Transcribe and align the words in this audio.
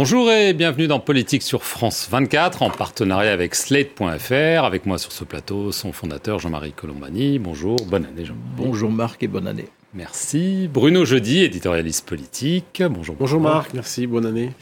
Bonjour 0.00 0.30
et 0.30 0.52
bienvenue 0.52 0.86
dans 0.86 1.00
Politique 1.00 1.42
sur 1.42 1.64
France 1.64 2.06
24 2.08 2.62
en 2.62 2.70
partenariat 2.70 3.32
avec 3.32 3.56
Slate.fr. 3.56 4.62
Avec 4.64 4.86
moi 4.86 4.96
sur 4.96 5.10
ce 5.10 5.24
plateau, 5.24 5.72
son 5.72 5.92
fondateur 5.92 6.38
Jean-Marie 6.38 6.70
Colombani. 6.70 7.40
Bonjour, 7.40 7.74
bonne 7.84 8.06
année 8.06 8.24
Jean. 8.24 8.36
Bonjour 8.56 8.92
Marc 8.92 9.20
et 9.24 9.26
bonne 9.26 9.48
année. 9.48 9.64
Merci. 9.94 10.70
Bruno 10.72 11.04
Jeudi, 11.04 11.42
éditorialiste 11.42 12.06
politique. 12.06 12.80
Bonjour. 12.88 13.16
Bonjour 13.18 13.40
Marc, 13.40 13.74
merci, 13.74 14.06
bonne 14.06 14.26
année. 14.26 14.52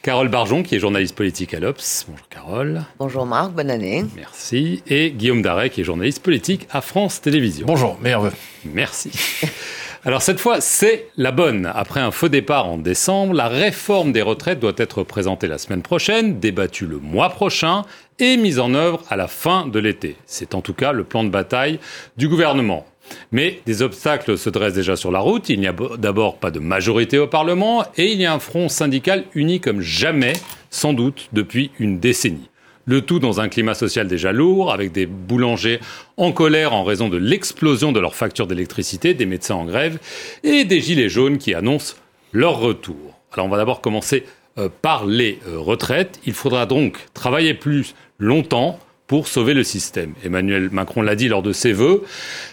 Carole 0.00 0.28
Barjon, 0.28 0.62
qui 0.62 0.76
est 0.76 0.78
journaliste 0.78 1.16
politique 1.16 1.52
à 1.52 1.60
l'Obs. 1.60 2.06
Bonjour 2.08 2.28
Carole. 2.30 2.82
Bonjour 2.98 3.26
Marc, 3.26 3.52
bonne 3.52 3.70
année. 3.70 4.06
Merci. 4.16 4.82
Et 4.86 5.10
Guillaume 5.10 5.42
Darret, 5.42 5.68
qui 5.68 5.82
est 5.82 5.84
journaliste 5.84 6.22
politique 6.22 6.66
à 6.70 6.80
France 6.80 7.20
Télévisions. 7.20 7.66
Bonjour, 7.66 7.98
meilleur 8.00 8.32
Merci. 8.64 9.10
Alors 10.04 10.20
cette 10.20 10.40
fois, 10.40 10.60
c'est 10.60 11.06
la 11.16 11.30
bonne. 11.30 11.70
Après 11.72 12.00
un 12.00 12.10
faux 12.10 12.28
départ 12.28 12.66
en 12.66 12.76
décembre, 12.76 13.34
la 13.34 13.46
réforme 13.46 14.10
des 14.10 14.22
retraites 14.22 14.58
doit 14.58 14.72
être 14.76 15.04
présentée 15.04 15.46
la 15.46 15.58
semaine 15.58 15.82
prochaine, 15.82 16.40
débattue 16.40 16.86
le 16.86 16.98
mois 16.98 17.30
prochain 17.30 17.82
et 18.18 18.36
mise 18.36 18.58
en 18.58 18.74
œuvre 18.74 19.04
à 19.10 19.16
la 19.16 19.28
fin 19.28 19.68
de 19.68 19.78
l'été. 19.78 20.16
C'est 20.26 20.56
en 20.56 20.60
tout 20.60 20.74
cas 20.74 20.90
le 20.90 21.04
plan 21.04 21.22
de 21.22 21.28
bataille 21.28 21.78
du 22.16 22.28
gouvernement. 22.28 22.84
Mais 23.30 23.60
des 23.64 23.82
obstacles 23.82 24.36
se 24.36 24.50
dressent 24.50 24.74
déjà 24.74 24.96
sur 24.96 25.12
la 25.12 25.20
route. 25.20 25.48
Il 25.48 25.60
n'y 25.60 25.68
a 25.68 25.74
d'abord 25.98 26.38
pas 26.38 26.50
de 26.50 26.58
majorité 26.58 27.20
au 27.20 27.28
Parlement 27.28 27.84
et 27.96 28.10
il 28.10 28.20
y 28.20 28.26
a 28.26 28.34
un 28.34 28.40
front 28.40 28.68
syndical 28.68 29.22
uni 29.34 29.60
comme 29.60 29.82
jamais, 29.82 30.32
sans 30.70 30.94
doute 30.94 31.28
depuis 31.32 31.70
une 31.78 32.00
décennie. 32.00 32.50
Le 32.84 33.00
tout 33.00 33.20
dans 33.20 33.40
un 33.40 33.48
climat 33.48 33.74
social 33.74 34.08
déjà 34.08 34.32
lourd, 34.32 34.72
avec 34.72 34.92
des 34.92 35.06
boulangers 35.06 35.80
en 36.16 36.32
colère 36.32 36.72
en 36.72 36.82
raison 36.82 37.08
de 37.08 37.16
l'explosion 37.16 37.92
de 37.92 38.00
leurs 38.00 38.16
factures 38.16 38.46
d'électricité, 38.46 39.14
des 39.14 39.26
médecins 39.26 39.54
en 39.54 39.64
grève 39.64 39.98
et 40.42 40.64
des 40.64 40.80
gilets 40.80 41.08
jaunes 41.08 41.38
qui 41.38 41.54
annoncent 41.54 41.94
leur 42.32 42.58
retour. 42.58 43.20
Alors 43.32 43.46
on 43.46 43.50
va 43.50 43.56
d'abord 43.56 43.80
commencer 43.80 44.24
euh, 44.58 44.68
par 44.82 45.06
les 45.06 45.38
euh, 45.46 45.58
retraites. 45.58 46.20
Il 46.26 46.34
faudra 46.34 46.66
donc 46.66 46.98
travailler 47.14 47.54
plus 47.54 47.94
longtemps 48.18 48.78
pour 49.06 49.28
sauver 49.28 49.54
le 49.54 49.62
système. 49.62 50.14
Emmanuel 50.24 50.70
Macron 50.72 51.02
l'a 51.02 51.14
dit 51.14 51.28
lors 51.28 51.42
de 51.42 51.52
ses 51.52 51.72
vœux. 51.72 52.02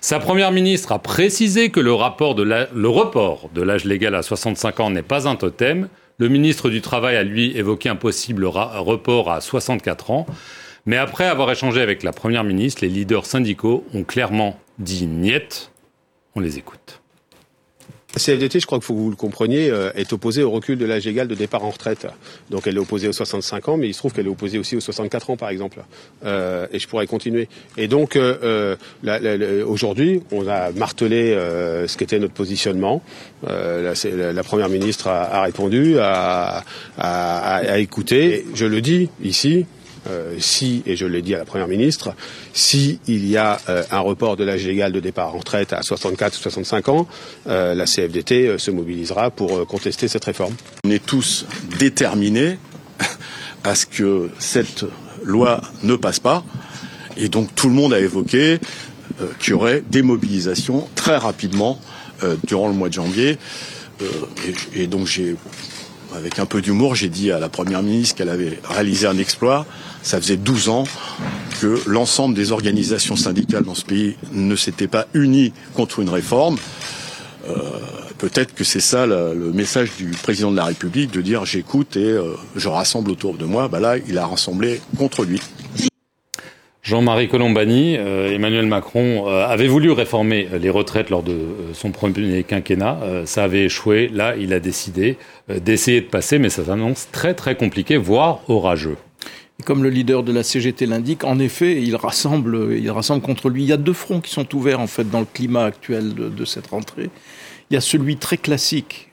Sa 0.02 0.20
première 0.20 0.52
ministre 0.52 0.92
a 0.92 1.00
précisé 1.00 1.70
que 1.70 1.80
le, 1.80 1.92
le 1.92 2.90
report 2.90 3.50
de 3.56 3.62
l'âge 3.62 3.86
légal 3.86 4.14
à 4.14 4.22
65 4.22 4.80
ans 4.80 4.90
n'est 4.90 5.02
pas 5.02 5.28
un 5.28 5.36
totem. 5.36 5.88
Le 6.20 6.28
ministre 6.28 6.70
du 6.70 6.82
Travail 6.82 7.16
a 7.16 7.24
lui 7.24 7.58
évoqué 7.58 7.88
un 7.88 7.96
possible 7.96 8.46
report 8.46 9.32
à 9.32 9.40
64 9.40 10.12
ans. 10.12 10.26
Mais 10.86 10.98
après 10.98 11.26
avoir 11.26 11.50
échangé 11.50 11.82
avec 11.82 12.04
la 12.04 12.12
Première 12.12 12.44
ministre, 12.44 12.82
les 12.82 12.90
leaders 12.90 13.26
syndicaux 13.26 13.86
ont 13.94 14.04
clairement 14.04 14.60
dit 14.80 15.08
niet. 15.08 15.72
On 16.36 16.42
les 16.42 16.58
écoute. 16.58 17.02
La 18.20 18.26
CFDT, 18.26 18.60
je 18.60 18.66
crois 18.66 18.80
que 18.80 18.86
vous 18.86 19.10
le 19.10 19.16
compreniez, 19.16 19.70
euh, 19.70 19.92
est 19.96 20.12
opposée 20.12 20.44
au 20.44 20.52
recul 20.52 20.78
de 20.78 20.86
l'âge 20.86 21.08
égal 21.08 21.30
de 21.30 21.36
départ 21.36 21.64
en 21.64 21.70
retraite. 21.70 22.06
Donc 22.50 22.68
elle 22.68 22.76
est 22.76 22.80
opposée 22.80 23.08
aux 23.08 23.14
65 23.14 23.70
ans, 23.70 23.78
mais 23.78 23.88
il 23.88 23.94
se 23.94 24.00
trouve 24.00 24.12
qu'elle 24.12 24.26
est 24.26 24.30
opposée 24.30 24.60
aussi 24.60 24.76
aux 24.76 24.82
64 24.82 25.30
ans, 25.30 25.38
par 25.38 25.48
exemple. 25.48 25.80
Euh, 26.26 26.68
et 26.74 26.80
je 26.80 26.88
pourrais 26.90 27.08
continuer. 27.08 27.48
Et 27.78 27.88
donc 27.88 28.18
euh, 28.18 28.76
aujourd'hui, 29.66 30.22
on 30.34 30.50
a 30.50 30.72
martelé 30.72 31.34
ce 31.88 31.96
qu'était 31.96 32.20
notre 32.20 32.34
positionnement. 32.34 33.02
La, 33.48 34.44
première 34.44 34.68
ministre 34.68 35.08
a, 35.08 35.42
répondu, 35.44 35.96
a 35.98 37.80
écouté. 37.80 38.44
je 38.54 38.66
le 38.66 38.82
dis 38.82 39.10
ici, 39.24 39.66
euh, 40.08 40.36
si, 40.40 40.82
et 40.86 40.96
je 40.96 41.06
l'ai 41.06 41.22
dit 41.22 41.36
à 41.36 41.38
la 41.38 41.46
Première 41.46 41.68
ministre, 41.68 42.14
si 42.54 43.00
il 43.08 43.28
y 43.28 43.38
a 43.38 43.60
euh, 43.70 43.84
un 43.92 44.00
report 44.00 44.38
de 44.38 44.44
l'âge 44.44 44.66
légal 44.66 44.92
de 44.92 45.00
départ 45.00 45.36
en 45.36 45.40
retraite 45.40 45.74
à 45.74 45.82
64 45.82 46.38
ou 46.38 46.42
65 46.42 46.90
ans, 46.90 47.08
euh, 47.48 47.76
la 47.76 47.86
CFDT 47.86 48.58
se 48.58 48.72
mobilisera 48.72 49.30
pour 49.32 49.66
contester 49.68 50.08
cette 50.08 50.26
réforme. 50.26 50.54
On 50.86 50.92
est 50.92 51.06
tous 51.06 51.46
déterminés 51.78 52.58
à 53.64 53.76
ce 53.76 53.86
que 53.86 54.30
cette 54.40 54.86
loi 55.24 55.62
ne 55.84 55.96
passe 55.96 56.20
pas, 56.20 56.44
et 57.18 57.28
donc 57.28 57.54
tout 57.56 57.68
le 57.68 57.74
monde 57.76 57.94
a 57.94 58.00
évoqué 58.00 58.60
qu'il 59.40 59.52
y 59.52 59.54
aurait 59.54 59.84
des 59.90 60.02
mobilisations 60.02 60.88
très 60.96 61.18
rapidement 61.18 61.80
durant 62.46 62.70
le 62.70 62.74
mois 62.74 62.88
de 62.88 62.94
janvier. 62.94 63.38
et 64.74 64.88
donc 64.88 65.08
j'ai 65.08 65.36
avec 66.16 66.40
un 66.40 66.46
peu 66.46 66.62
d'humour, 66.62 66.96
j'ai 66.96 67.10
dit 67.10 67.32
à 67.32 67.40
la 67.40 67.50
Première 67.50 67.84
ministre 67.84 68.16
qu'elle 68.16 68.30
avait 68.30 68.60
réalisé 68.64 69.08
un 69.08 69.18
exploit. 69.18 69.66
Ça 70.02 70.20
faisait 70.20 70.38
12 70.38 70.70
ans 70.70 70.84
que 71.62 71.82
l'ensemble 71.88 72.36
des 72.36 72.52
organisations 72.52 73.16
syndicales 73.16 73.64
dans 73.64 73.76
ce 73.76 73.86
pays 73.86 74.16
ne 74.32 74.56
s'étaient 74.56 74.88
pas 74.88 75.08
unies 75.14 75.54
contre 75.74 76.00
une 76.00 76.10
réforme. 76.10 76.58
Euh, 77.48 77.54
peut-être 78.18 78.54
que 78.54 78.64
c'est 78.64 78.80
ça 78.80 79.06
le, 79.06 79.52
message 79.54 79.92
du 79.98 80.12
président 80.12 80.52
de 80.52 80.58
la 80.58 80.66
République, 80.66 81.12
de 81.12 81.22
dire 81.22 81.46
j'écoute 81.46 81.98
et 81.98 82.04
euh, 82.04 82.36
je 82.56 82.68
rassemble 82.68 83.12
autour 83.12 83.36
de 83.36 83.46
moi. 83.46 83.68
Bah 83.68 83.80
là, 83.80 83.98
il 83.98 84.18
a 84.18 84.26
rassemblé 84.26 84.82
contre 84.98 85.26
lui. 85.26 85.40
Jean-Marie 86.90 87.28
Colombani, 87.28 87.98
euh, 87.98 88.34
Emmanuel 88.34 88.66
Macron 88.66 89.28
euh, 89.28 89.46
avait 89.46 89.68
voulu 89.68 89.92
réformer 89.92 90.48
euh, 90.52 90.58
les 90.58 90.72
retraites 90.72 91.12
lors 91.12 91.22
de 91.22 91.38
son 91.74 91.92
premier 91.92 92.44
quinquennat. 92.44 93.00
ça 93.26 93.44
avait 93.44 93.66
échoué. 93.66 94.10
Là, 94.12 94.36
il 94.36 94.54
a 94.54 94.60
décidé 94.60 95.18
d'essayer 95.50 96.02
de 96.02 96.08
passer, 96.08 96.40
mais 96.40 96.50
ça 96.50 96.66
s'annonce 96.66 97.08
très 97.12 97.36
très 97.36 97.56
compliqué, 97.56 97.96
voire 97.96 98.42
orageux. 98.50 98.98
comme 99.66 99.84
le 99.84 99.92
leader 99.92 100.24
de 100.24 100.32
la 100.32 100.42
CGT 100.42 100.88
l'indique, 100.88 101.24
en 101.26 101.38
effet, 101.38 101.80
il 101.80 101.96
rassemble, 101.96 102.76
il 102.76 102.90
rassemble 102.90 103.22
contre 103.22 103.50
lui. 103.50 103.62
Il 103.62 103.70
y 103.70 103.74
a 103.74 103.78
deux 103.78 103.94
fronts 103.94 104.20
qui 104.20 104.32
sont 104.32 104.56
ouverts 104.56 104.80
en 104.80 104.88
fait 104.88 105.08
dans 105.08 105.20
le 105.20 105.28
climat 105.32 105.66
actuel 105.66 106.16
de 106.16 106.46
cette 106.46 106.68
rentrée. 106.68 107.12
Il 107.70 107.76
y 107.76 107.78
a 107.78 107.82
celui 107.82 108.18
très 108.18 108.38
classique 108.38 109.12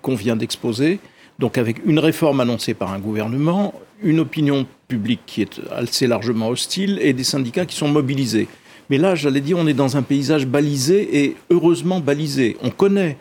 qu'on 0.00 0.14
vient 0.14 0.36
d'exposer, 0.36 1.00
donc 1.40 1.58
avec 1.58 1.84
une 1.84 1.98
réforme 1.98 2.38
annoncée 2.38 2.74
par 2.74 2.92
un 2.92 3.00
gouvernement, 3.00 3.74
une 4.00 4.20
opinion 4.20 4.66
publique 4.90 5.20
qui 5.26 5.40
est 5.42 5.60
assez 5.70 6.06
largement 6.06 6.48
hostile 6.48 6.98
et 7.00 7.12
des 7.12 7.24
syndicats 7.24 7.64
qui 7.64 7.76
sont 7.76 7.88
mobilisés. 7.88 8.48
Mais 8.90 8.98
là, 8.98 9.14
j'allais 9.14 9.40
dire, 9.40 9.56
on 9.56 9.68
est 9.68 9.80
dans 9.84 9.96
un 9.96 10.02
paysage 10.02 10.46
balisé 10.46 11.24
et 11.24 11.36
heureusement 11.48 12.00
balisé. 12.00 12.56
On 12.60 12.70
connaît 12.70 13.16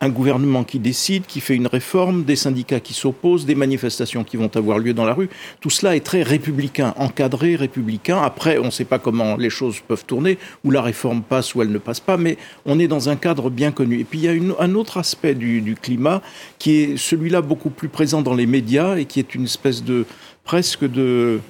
un 0.00 0.10
gouvernement 0.10 0.64
qui 0.64 0.78
décide, 0.78 1.24
qui 1.26 1.40
fait 1.40 1.56
une 1.56 1.66
réforme, 1.66 2.24
des 2.24 2.36
syndicats 2.36 2.78
qui 2.78 2.92
s'opposent, 2.92 3.46
des 3.46 3.54
manifestations 3.54 4.22
qui 4.22 4.36
vont 4.36 4.50
avoir 4.54 4.78
lieu 4.78 4.92
dans 4.92 5.06
la 5.06 5.14
rue. 5.14 5.30
Tout 5.60 5.70
cela 5.70 5.96
est 5.96 6.04
très 6.04 6.22
républicain, 6.22 6.94
encadré, 6.98 7.56
républicain. 7.56 8.20
Après, 8.22 8.58
on 8.58 8.66
ne 8.66 8.70
sait 8.70 8.84
pas 8.84 8.98
comment 8.98 9.36
les 9.36 9.50
choses 9.50 9.80
peuvent 9.80 10.04
tourner, 10.04 10.38
où 10.62 10.70
la 10.70 10.82
réforme 10.82 11.22
passe 11.22 11.54
ou 11.54 11.62
elle 11.62 11.72
ne 11.72 11.78
passe 11.78 12.00
pas, 12.00 12.18
mais 12.18 12.36
on 12.66 12.78
est 12.78 12.86
dans 12.86 13.08
un 13.08 13.16
cadre 13.16 13.50
bien 13.50 13.72
connu. 13.72 14.00
Et 14.00 14.04
puis 14.04 14.18
il 14.20 14.24
y 14.24 14.28
a 14.28 14.34
un 14.60 14.74
autre 14.74 14.98
aspect 14.98 15.34
du 15.34 15.74
climat 15.80 16.20
qui 16.58 16.76
est 16.82 16.96
celui-là 16.96 17.40
beaucoup 17.40 17.70
plus 17.70 17.88
présent 17.88 18.20
dans 18.20 18.34
les 18.34 18.46
médias 18.46 18.96
et 18.96 19.06
qui 19.06 19.18
est 19.20 19.34
une 19.34 19.44
espèce 19.44 19.82
de 19.82 20.04
presque 20.44 20.84
de 20.84 21.40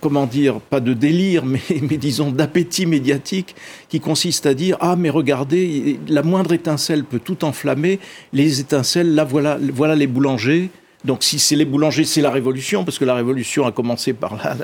comment 0.00 0.26
dire, 0.26 0.60
pas 0.60 0.80
de 0.80 0.94
délire, 0.94 1.44
mais, 1.46 1.60
disons 1.96 2.30
d'appétit 2.30 2.86
médiatique, 2.86 3.54
qui 3.88 4.00
consiste 4.00 4.46
à 4.46 4.54
dire 4.54 4.76
ah 4.80 4.96
mais 4.96 5.10
regardez, 5.10 6.00
la 6.08 6.22
moindre 6.22 6.52
étincelle 6.52 7.04
peut 7.04 7.20
tout 7.20 7.44
enflammer. 7.44 8.00
Les 8.32 8.60
étincelles, 8.60 9.14
là 9.14 9.24
voilà, 9.24 9.58
voilà 9.72 9.94
les 9.94 10.06
boulangers. 10.06 10.70
Donc 11.04 11.22
si 11.22 11.38
c'est 11.38 11.56
les 11.56 11.64
boulangers, 11.64 12.04
c'est 12.04 12.20
la 12.20 12.30
révolution, 12.30 12.84
parce 12.84 12.98
que 12.98 13.04
la 13.04 13.14
révolution 13.14 13.66
a 13.66 13.72
commencé 13.72 14.12
par 14.12 14.36
la, 14.36 14.56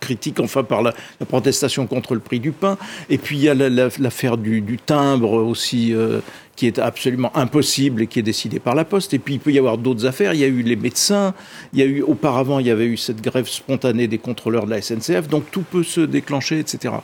critique, 0.00 0.40
enfin 0.40 0.64
par 0.64 0.82
la, 0.82 0.94
protestation 1.28 1.86
contre 1.86 2.14
le 2.14 2.20
prix 2.20 2.40
du 2.40 2.52
pain. 2.52 2.78
Et 3.10 3.18
puis 3.18 3.36
il 3.36 3.42
y 3.42 3.48
a 3.48 3.54
l'affaire 3.54 4.38
du, 4.38 4.60
du, 4.62 4.78
timbre 4.78 5.32
aussi, 5.32 5.92
euh, 5.92 6.20
qui 6.56 6.66
est 6.66 6.78
absolument 6.78 7.36
impossible 7.36 8.02
et 8.02 8.06
qui 8.06 8.18
est 8.18 8.22
décidé 8.22 8.58
par 8.58 8.74
la 8.74 8.84
Poste. 8.84 9.14
Et 9.14 9.18
puis 9.18 9.34
il 9.34 9.40
peut 9.40 9.52
y 9.52 9.58
avoir 9.58 9.78
d'autres 9.78 10.06
affaires. 10.06 10.34
Il 10.34 10.40
y 10.40 10.44
a 10.44 10.48
eu 10.48 10.62
les 10.62 10.76
médecins. 10.76 11.34
Il 11.72 11.80
y 11.80 11.82
a 11.82 11.86
eu 11.86 12.02
auparavant, 12.02 12.58
il 12.58 12.66
y 12.66 12.70
avait 12.70 12.86
eu 12.86 12.96
cette 12.96 13.20
grève 13.20 13.48
spontanée 13.48 14.08
des 14.08 14.18
contrôleurs 14.18 14.66
de 14.66 14.70
la 14.70 14.80
SNCF. 14.80 15.28
Donc 15.28 15.50
tout 15.50 15.62
peut 15.62 15.82
se 15.82 16.00
déclencher, 16.00 16.58
etc. 16.60 16.94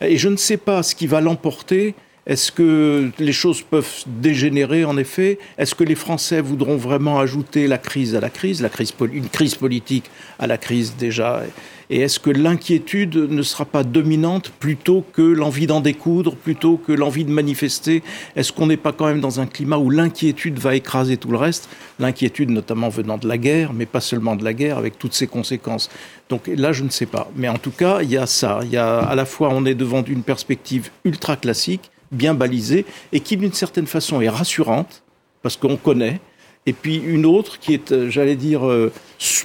Et 0.00 0.16
je 0.16 0.28
ne 0.28 0.36
sais 0.36 0.56
pas 0.56 0.82
ce 0.82 0.94
qui 0.94 1.06
va 1.06 1.20
l'emporter. 1.20 1.94
Est-ce 2.26 2.50
que 2.50 3.10
les 3.20 3.32
choses 3.32 3.62
peuvent 3.62 4.02
dégénérer 4.06 4.84
en 4.84 4.96
effet? 4.96 5.38
Est-ce 5.58 5.76
que 5.76 5.84
les 5.84 5.94
Français 5.94 6.40
voudront 6.40 6.76
vraiment 6.76 7.20
ajouter 7.20 7.68
la 7.68 7.78
crise 7.78 8.16
à 8.16 8.20
la 8.20 8.30
crise, 8.30 8.60
la 8.62 8.68
crise 8.68 8.92
une 9.12 9.28
crise 9.28 9.54
politique 9.54 10.10
à 10.40 10.48
la 10.48 10.58
crise 10.58 10.96
déjà 10.98 11.44
et 11.88 12.00
est-ce 12.00 12.18
que 12.18 12.30
l'inquiétude 12.30 13.16
ne 13.16 13.42
sera 13.42 13.64
pas 13.64 13.84
dominante 13.84 14.50
plutôt 14.50 15.04
que 15.12 15.22
l'envie 15.22 15.66
d'en 15.66 15.80
découdre, 15.80 16.34
plutôt 16.34 16.76
que 16.76 16.92
l'envie 16.92 17.24
de 17.24 17.30
manifester? 17.30 18.02
Est-ce 18.34 18.52
qu'on 18.52 18.66
n'est 18.66 18.76
pas 18.76 18.92
quand 18.92 19.06
même 19.06 19.20
dans 19.20 19.40
un 19.40 19.46
climat 19.46 19.78
où 19.78 19.90
l'inquiétude 19.90 20.58
va 20.58 20.74
écraser 20.74 21.16
tout 21.16 21.30
le 21.30 21.36
reste? 21.36 21.68
L'inquiétude 21.98 22.50
notamment 22.50 22.88
venant 22.88 23.18
de 23.18 23.28
la 23.28 23.38
guerre, 23.38 23.72
mais 23.72 23.86
pas 23.86 24.00
seulement 24.00 24.34
de 24.34 24.44
la 24.44 24.52
guerre, 24.52 24.78
avec 24.78 24.98
toutes 24.98 25.14
ses 25.14 25.26
conséquences. 25.26 25.88
Donc 26.28 26.48
là, 26.48 26.72
je 26.72 26.82
ne 26.82 26.90
sais 26.90 27.06
pas. 27.06 27.30
Mais 27.36 27.48
en 27.48 27.58
tout 27.58 27.70
cas, 27.70 28.02
il 28.02 28.10
y 28.10 28.16
a 28.16 28.26
ça. 28.26 28.60
Il 28.64 28.70
y 28.70 28.76
a 28.76 28.98
à 28.98 29.14
la 29.14 29.24
fois, 29.24 29.50
on 29.52 29.64
est 29.64 29.74
devant 29.74 30.02
une 30.02 30.22
perspective 30.22 30.90
ultra 31.04 31.36
classique, 31.36 31.90
bien 32.10 32.34
balisée, 32.34 32.84
et 33.12 33.20
qui 33.20 33.36
d'une 33.36 33.52
certaine 33.52 33.86
façon 33.86 34.20
est 34.20 34.28
rassurante, 34.28 35.02
parce 35.42 35.56
qu'on 35.56 35.76
connaît, 35.76 36.20
et 36.66 36.72
puis 36.72 36.96
une 36.96 37.24
autre 37.24 37.58
qui 37.58 37.74
est, 37.74 37.92
euh, 37.92 38.10
j'allais 38.10 38.34
dire, 38.34 38.66
euh, 38.66 38.92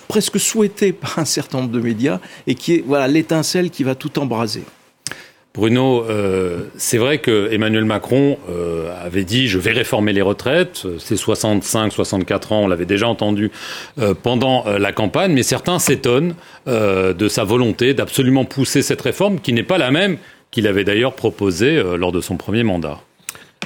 presque 0.08 0.40
souhaitée 0.40 0.92
par 0.92 1.20
un 1.20 1.26
certain 1.26 1.60
nombre 1.60 1.72
de 1.72 1.80
médias, 1.80 2.20
et 2.48 2.56
qui 2.56 2.76
est 2.76 2.84
voilà 2.86 3.08
l'étincelle 3.08 3.70
qui 3.70 3.84
va 3.84 3.96
tout 3.96 4.20
embraser. 4.20 4.64
Bruno, 5.54 6.06
euh, 6.06 6.62
c'est 6.78 6.98
vrai 6.98 7.18
que 7.18 7.50
Emmanuel 7.52 7.84
Macron 7.84 8.38
avait 9.04 9.26
dit 9.26 9.50
je 9.50 9.60
vais 9.60 9.72
réformer 9.72 10.14
les 10.14 10.22
retraites. 10.22 10.88
C'est 10.98 11.18
65, 11.18 11.92
64 11.92 12.54
ans, 12.54 12.62
on 12.62 12.68
l'avait 12.68 12.86
déjà 12.86 13.10
entendu 13.10 13.52
pendant 14.24 14.64
la 14.66 14.94
campagne, 14.94 15.34
mais 15.34 15.44
certains 15.44 15.78
s'étonnent 15.78 16.36
de 16.68 17.28
sa 17.28 17.44
volonté 17.44 17.94
d'absolument 17.94 18.46
pousser 18.46 18.82
cette 18.82 19.02
réforme, 19.02 19.42
qui 19.42 19.52
n'est 19.52 19.64
pas 19.64 19.78
la 19.78 19.92
même 19.92 20.18
qu'il 20.52 20.68
avait 20.68 20.86
d'ailleurs 20.86 21.16
proposée 21.16 21.84
lors 21.98 22.14
de 22.14 22.22
son 22.22 22.38
premier 22.38 22.64
mandat. 22.64 23.02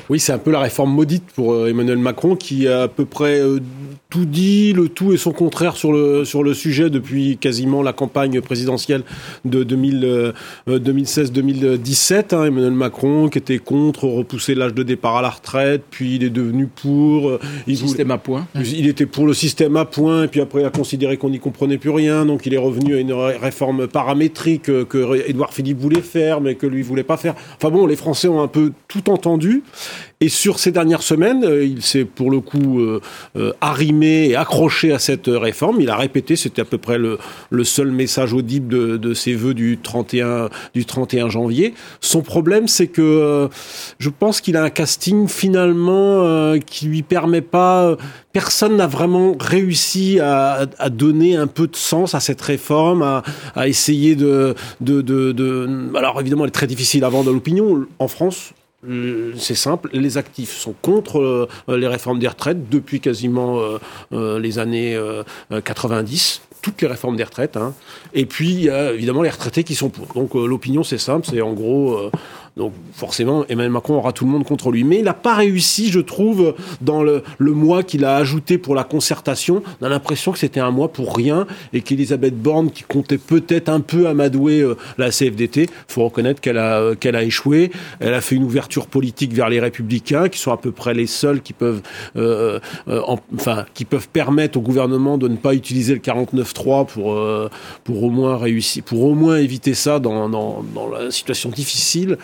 Oui, 0.07 0.19
c'est 0.19 0.34
un 0.34 0.38
peu 0.38 0.52
la 0.52 0.60
réforme 0.60 0.94
maudite 0.94 1.24
pour 1.34 1.54
euh, 1.54 1.68
Emmanuel 1.68 1.98
Macron 1.98 2.36
qui 2.36 2.68
a 2.68 2.84
à 2.84 2.88
peu 2.88 3.06
près 3.06 3.40
euh, 3.40 3.60
tout 4.12 4.25
dit, 4.25 4.72
le 4.72 4.88
tout 4.88 5.13
et 5.13 5.18
son 5.18 5.31
contraire 5.31 5.75
sur 5.75 5.92
le, 5.92 6.25
sur 6.25 6.44
le 6.44 6.54
sujet 6.54 6.92
depuis 6.92 7.38
quasiment 7.38 7.81
la 7.81 7.92
campagne 7.92 8.40
présidentielle 8.40 9.02
de 9.46 9.63
2016-2017. 9.63 12.36
Euh, 12.36 12.38
hein. 12.38 12.46
Emmanuel 12.46 12.74
Macron 12.74 13.30
qui 13.30 13.40
était 13.40 13.57
contre 13.57 14.04
repousser 14.04 14.54
l'âge 14.54 14.75
de 14.75 14.84
départ 14.84 15.18
à 15.18 15.24
la 15.24 15.30
retraite, 15.30 15.81
puis 15.90 16.18
il 16.18 16.24
est 16.24 16.30
devenu 16.30 16.68
pour. 16.68 17.40
Il 17.66 17.75
système 17.75 18.12
à 18.12 18.19
point. 18.19 18.46
Il 18.56 18.88
était 18.88 19.07
pour 19.07 19.25
le 19.25 19.34
système 19.34 19.75
à 19.75 19.86
point, 19.86 20.25
et 20.25 20.28
puis 20.28 20.40
après 20.40 20.62
il 20.62 20.66
a 20.66 20.69
considéré 20.69 21.18
qu'on 21.18 21.31
n'y 21.31 21.40
comprenait 21.40 21.80
plus 21.80 21.90
rien, 21.90 22.28
donc 22.28 22.46
il 22.46 22.54
est 22.54 22.60
revenu 22.60 22.96
à 22.96 23.00
une 23.00 23.13
réforme 23.13 23.88
paramétrique 23.88 24.63
que 24.63 25.28
Édouard 25.28 25.54
Philippe 25.54 25.80
voulait 25.80 26.02
faire, 26.02 26.42
mais 26.42 26.54
que 26.56 26.68
lui 26.68 26.84
voulait 26.84 27.04
pas 27.04 27.18
faire. 27.18 27.34
Enfin 27.57 27.72
bon, 27.72 27.88
les 27.88 27.96
Français 27.96 28.28
ont 28.28 28.42
un 28.42 28.48
peu 28.48 28.72
tout 28.88 29.10
entendu. 29.10 29.63
Et 30.21 30.30
sur 30.30 30.59
ces 30.59 30.71
dernières 30.71 31.01
semaines, 31.01 31.44
euh, 31.44 31.65
il 31.65 31.81
s'est 31.81 32.06
pour 32.06 32.31
le 32.31 32.39
coup 32.39 32.80
euh, 32.80 33.01
euh, 33.36 33.51
arrimé 33.59 34.30
et 34.30 34.36
accroché 34.36 34.94
à 34.94 35.00
cette 35.00 35.27
réforme. 35.27 35.81
Il 35.81 35.89
a 35.89 35.97
répété, 35.97 36.36
c'était 36.36 36.62
à 36.62 36.65
peu 36.65 36.77
près 36.77 36.97
le, 36.97 37.18
seul 37.63 37.92
message 37.92 38.33
audible 38.33 39.00
de, 39.00 39.13
ses 39.13 39.33
voeux 39.33 39.53
du 39.53 39.77
31, 39.77 40.50
du 40.74 40.86
31 40.86 41.30
janvier. 41.30 41.74
Son 42.00 42.21
problème, 42.21 42.68
c'est 42.68 42.88
que 42.88 43.50
je 44.00 44.09
pense 44.09 44.39
qu'il 44.42 44.56
a 44.56 44.63
un 44.63 44.69
casting 44.69 45.27
finalement 45.27 46.56
qui 46.65 46.86
lui 46.86 47.01
permet 47.01 47.42
pas. 47.42 47.97
Personne 48.33 48.77
n'a 48.77 48.88
vraiment 48.88 49.36
réussi 49.39 50.19
à, 50.19 50.68
à, 50.77 50.89
donner 50.89 51.36
un 51.36 51.47
peu 51.47 51.68
de 51.68 51.75
sens 51.75 52.15
à 52.15 52.19
cette 52.19 52.42
réforme, 52.42 53.01
à, 53.01 53.24
à 53.56 53.68
essayer 53.68 54.15
de, 54.15 54.56
Alors 55.95 56.19
évidemment, 56.19 56.44
elle 56.44 56.50
est 56.50 56.51
très 56.51 56.68
difficile 56.68 57.03
à 57.03 57.09
vendre 57.09 57.31
l'opinion 57.31 57.86
en 58.00 58.07
France 58.07 58.53
c'est 59.38 59.56
simple, 59.56 59.90
les 59.94 60.18
actifs 60.18 60.56
sont 60.56 60.74
contre 60.82 61.20
euh, 61.20 61.48
les 61.78 61.88
réformes 61.88 62.20
des 62.20 62.28
retraites 62.28 62.70
depuis 62.70 63.00
quasiment 63.00 63.60
euh, 64.12 64.40
les 64.40 64.60
années 64.60 64.98
90 65.64 66.42
toutes 66.62 66.82
les 66.82 66.88
réformes 66.88 67.16
des 67.16 67.24
retraites. 67.24 67.58
Hein. 67.58 67.76
Et 68.16 68.26
puis, 68.26 68.50
il 68.50 68.64
y 68.64 68.70
a 68.72 68.92
évidemment 68.92 69.22
les 69.22 69.30
retraités 69.30 69.64
qui 69.64 69.76
sont 69.76 69.90
pour. 69.90 70.08
Donc, 70.16 70.34
l'opinion, 70.34 70.84
c'est 70.84 70.98
simple, 70.98 71.28
c'est 71.30 71.40
en 71.42 71.54
gros, 71.54 72.10
donc 72.57 72.72
forcément, 72.94 73.44
Emmanuel 73.50 73.72
Macron 73.72 73.96
aura 73.96 74.13
tout 74.13 74.24
le 74.24 74.31
monde 74.31 74.46
contre 74.46 74.72
lui. 74.72 74.86
Mais 74.86 75.00
il 75.00 75.04
n'a 75.04 75.13
pas 75.13 75.36
réussi, 75.36 75.92
je 75.92 76.00
trouve, 76.00 76.56
dans 76.80 77.04
le, 77.04 77.22
mois 77.40 77.84
qu'il 77.84 78.06
a 78.06 78.16
ajouté 78.16 78.57
pour 78.57 78.75
la 78.75 78.86
concertation. 78.86 79.62
On 79.81 79.86
a 79.86 79.90
l'impression 79.90 80.31
que 80.31 80.40
c'était 80.40 80.62
un 80.62 80.72
mois 80.72 80.88
pour 80.94 81.18
rien 81.18 81.48
et 81.74 81.81
qu'Elisabeth 81.81 82.42
Borne, 82.42 82.72
qui 82.72 82.84
comptait 82.84 83.18
peut-être 83.18 83.68
un 83.68 83.81
peu 83.81 84.07
amadouer 84.07 84.62
euh, 84.62 84.78
la 84.98 85.10
CFDT, 85.10 85.69
faut 85.90 86.06
reconnaître 86.06 86.40
qu'elle 86.40 86.57
a, 86.57 86.80
euh, 86.80 86.96
qu'elle 86.96 87.18
a 87.18 87.24
échoué. 87.24 87.72
Elle 88.00 88.13
a 88.13 88.22
fait 88.22 88.36
une 88.36 88.46
ouverture 88.46 88.88
politique 88.88 89.34
vers 89.34 89.50
les 89.50 89.60
Républicains, 89.60 90.30
qui 90.30 90.40
sont 90.40 90.54
à 90.54 90.57
peu 90.57 90.72
près 90.72 90.94
les 90.94 91.07
seuls 91.07 91.42
qui 91.42 91.52
peuvent, 91.52 91.81
euh, 92.16 92.60
enfin, 92.88 93.66
qui 93.74 93.84
peuvent 93.84 94.07
permettre 94.07 94.57
au 94.57 94.62
gouvernement 94.62 95.18
de 95.18 95.28
ne 95.28 95.36
pas 95.36 95.54
utiliser 95.54 95.94
le 95.94 96.00
49-3 96.00 96.86
pour, 96.86 97.19
pour 97.84 98.04
au 98.04 98.10
moins 98.10 98.38
réussir, 98.38 98.81
pour 98.84 99.04
au 99.04 99.13
moins 99.13 99.38
éviter 99.38 99.74
ça 99.74 100.00
dans, 100.00 100.63
la 100.92 101.12
situation 101.12 101.50
difficile. 101.50 102.18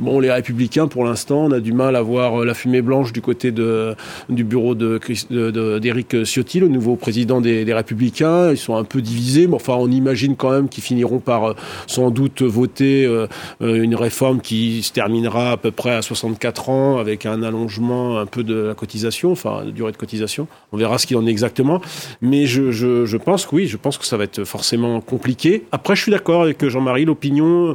Bon, 0.00 0.20
les 0.20 0.30
Républicains, 0.30 0.86
pour 0.86 1.04
l'instant, 1.04 1.46
on 1.46 1.50
a 1.50 1.58
du 1.58 1.72
mal 1.72 1.96
à 1.96 2.02
voir 2.02 2.40
euh, 2.42 2.44
la 2.44 2.54
fumée 2.54 2.82
blanche 2.82 3.12
du 3.12 3.20
côté 3.20 3.50
de, 3.50 3.96
du 4.28 4.44
bureau 4.44 4.76
d'Éric 4.76 6.14
de, 6.14 6.24
Ciotti, 6.24 6.60
le 6.60 6.68
nouveau 6.68 6.94
président 6.94 7.40
des, 7.40 7.64
Républicains. 7.74 8.52
Ils 8.52 8.58
sont 8.58 8.76
un 8.76 8.84
peu 8.84 9.02
divisés, 9.02 9.48
mais 9.48 9.56
enfin, 9.56 9.74
on 9.74 9.90
imagine 9.90 10.36
quand 10.36 10.52
même 10.52 10.68
qu'ils 10.68 10.84
finiront 10.84 11.18
par 11.18 11.46
euh, 11.46 11.54
sans 11.88 12.12
doute 12.12 12.42
voter 12.42 13.06
euh, 13.06 13.26
une 13.60 13.96
réforme 13.96 14.40
qui 14.40 14.84
se 14.84 14.92
terminera 14.92 15.50
à 15.50 15.56
peu 15.56 15.72
près 15.72 15.96
à 15.96 16.02
64 16.02 16.68
ans, 16.68 16.98
avec 16.98 17.26
un 17.26 17.42
allongement 17.42 18.20
un 18.20 18.26
peu 18.26 18.44
de 18.44 18.54
la 18.54 18.74
cotisation, 18.74 19.32
enfin, 19.32 19.64
de 19.64 19.72
durée 19.72 19.90
de 19.90 19.96
cotisation. 19.96 20.46
On 20.70 20.76
verra 20.76 20.98
ce 20.98 21.08
qu'il 21.08 21.16
en 21.16 21.26
est 21.26 21.30
exactement. 21.30 21.80
Mais 22.22 22.46
je 22.46 23.16
pense 23.16 23.46
que 23.46 23.56
oui, 23.56 23.66
je 23.66 23.76
pense 23.76 23.98
que 23.98 24.06
ça 24.06 24.16
va 24.16 24.22
être 24.22 24.44
forcément 24.44 25.00
compliqué. 25.00 25.64
Après, 25.72 25.96
je 25.96 26.02
suis 26.02 26.12
d'accord 26.12 26.42
avec 26.42 26.64
Jean-Marie, 26.68 27.04
l'opinion 27.04 27.74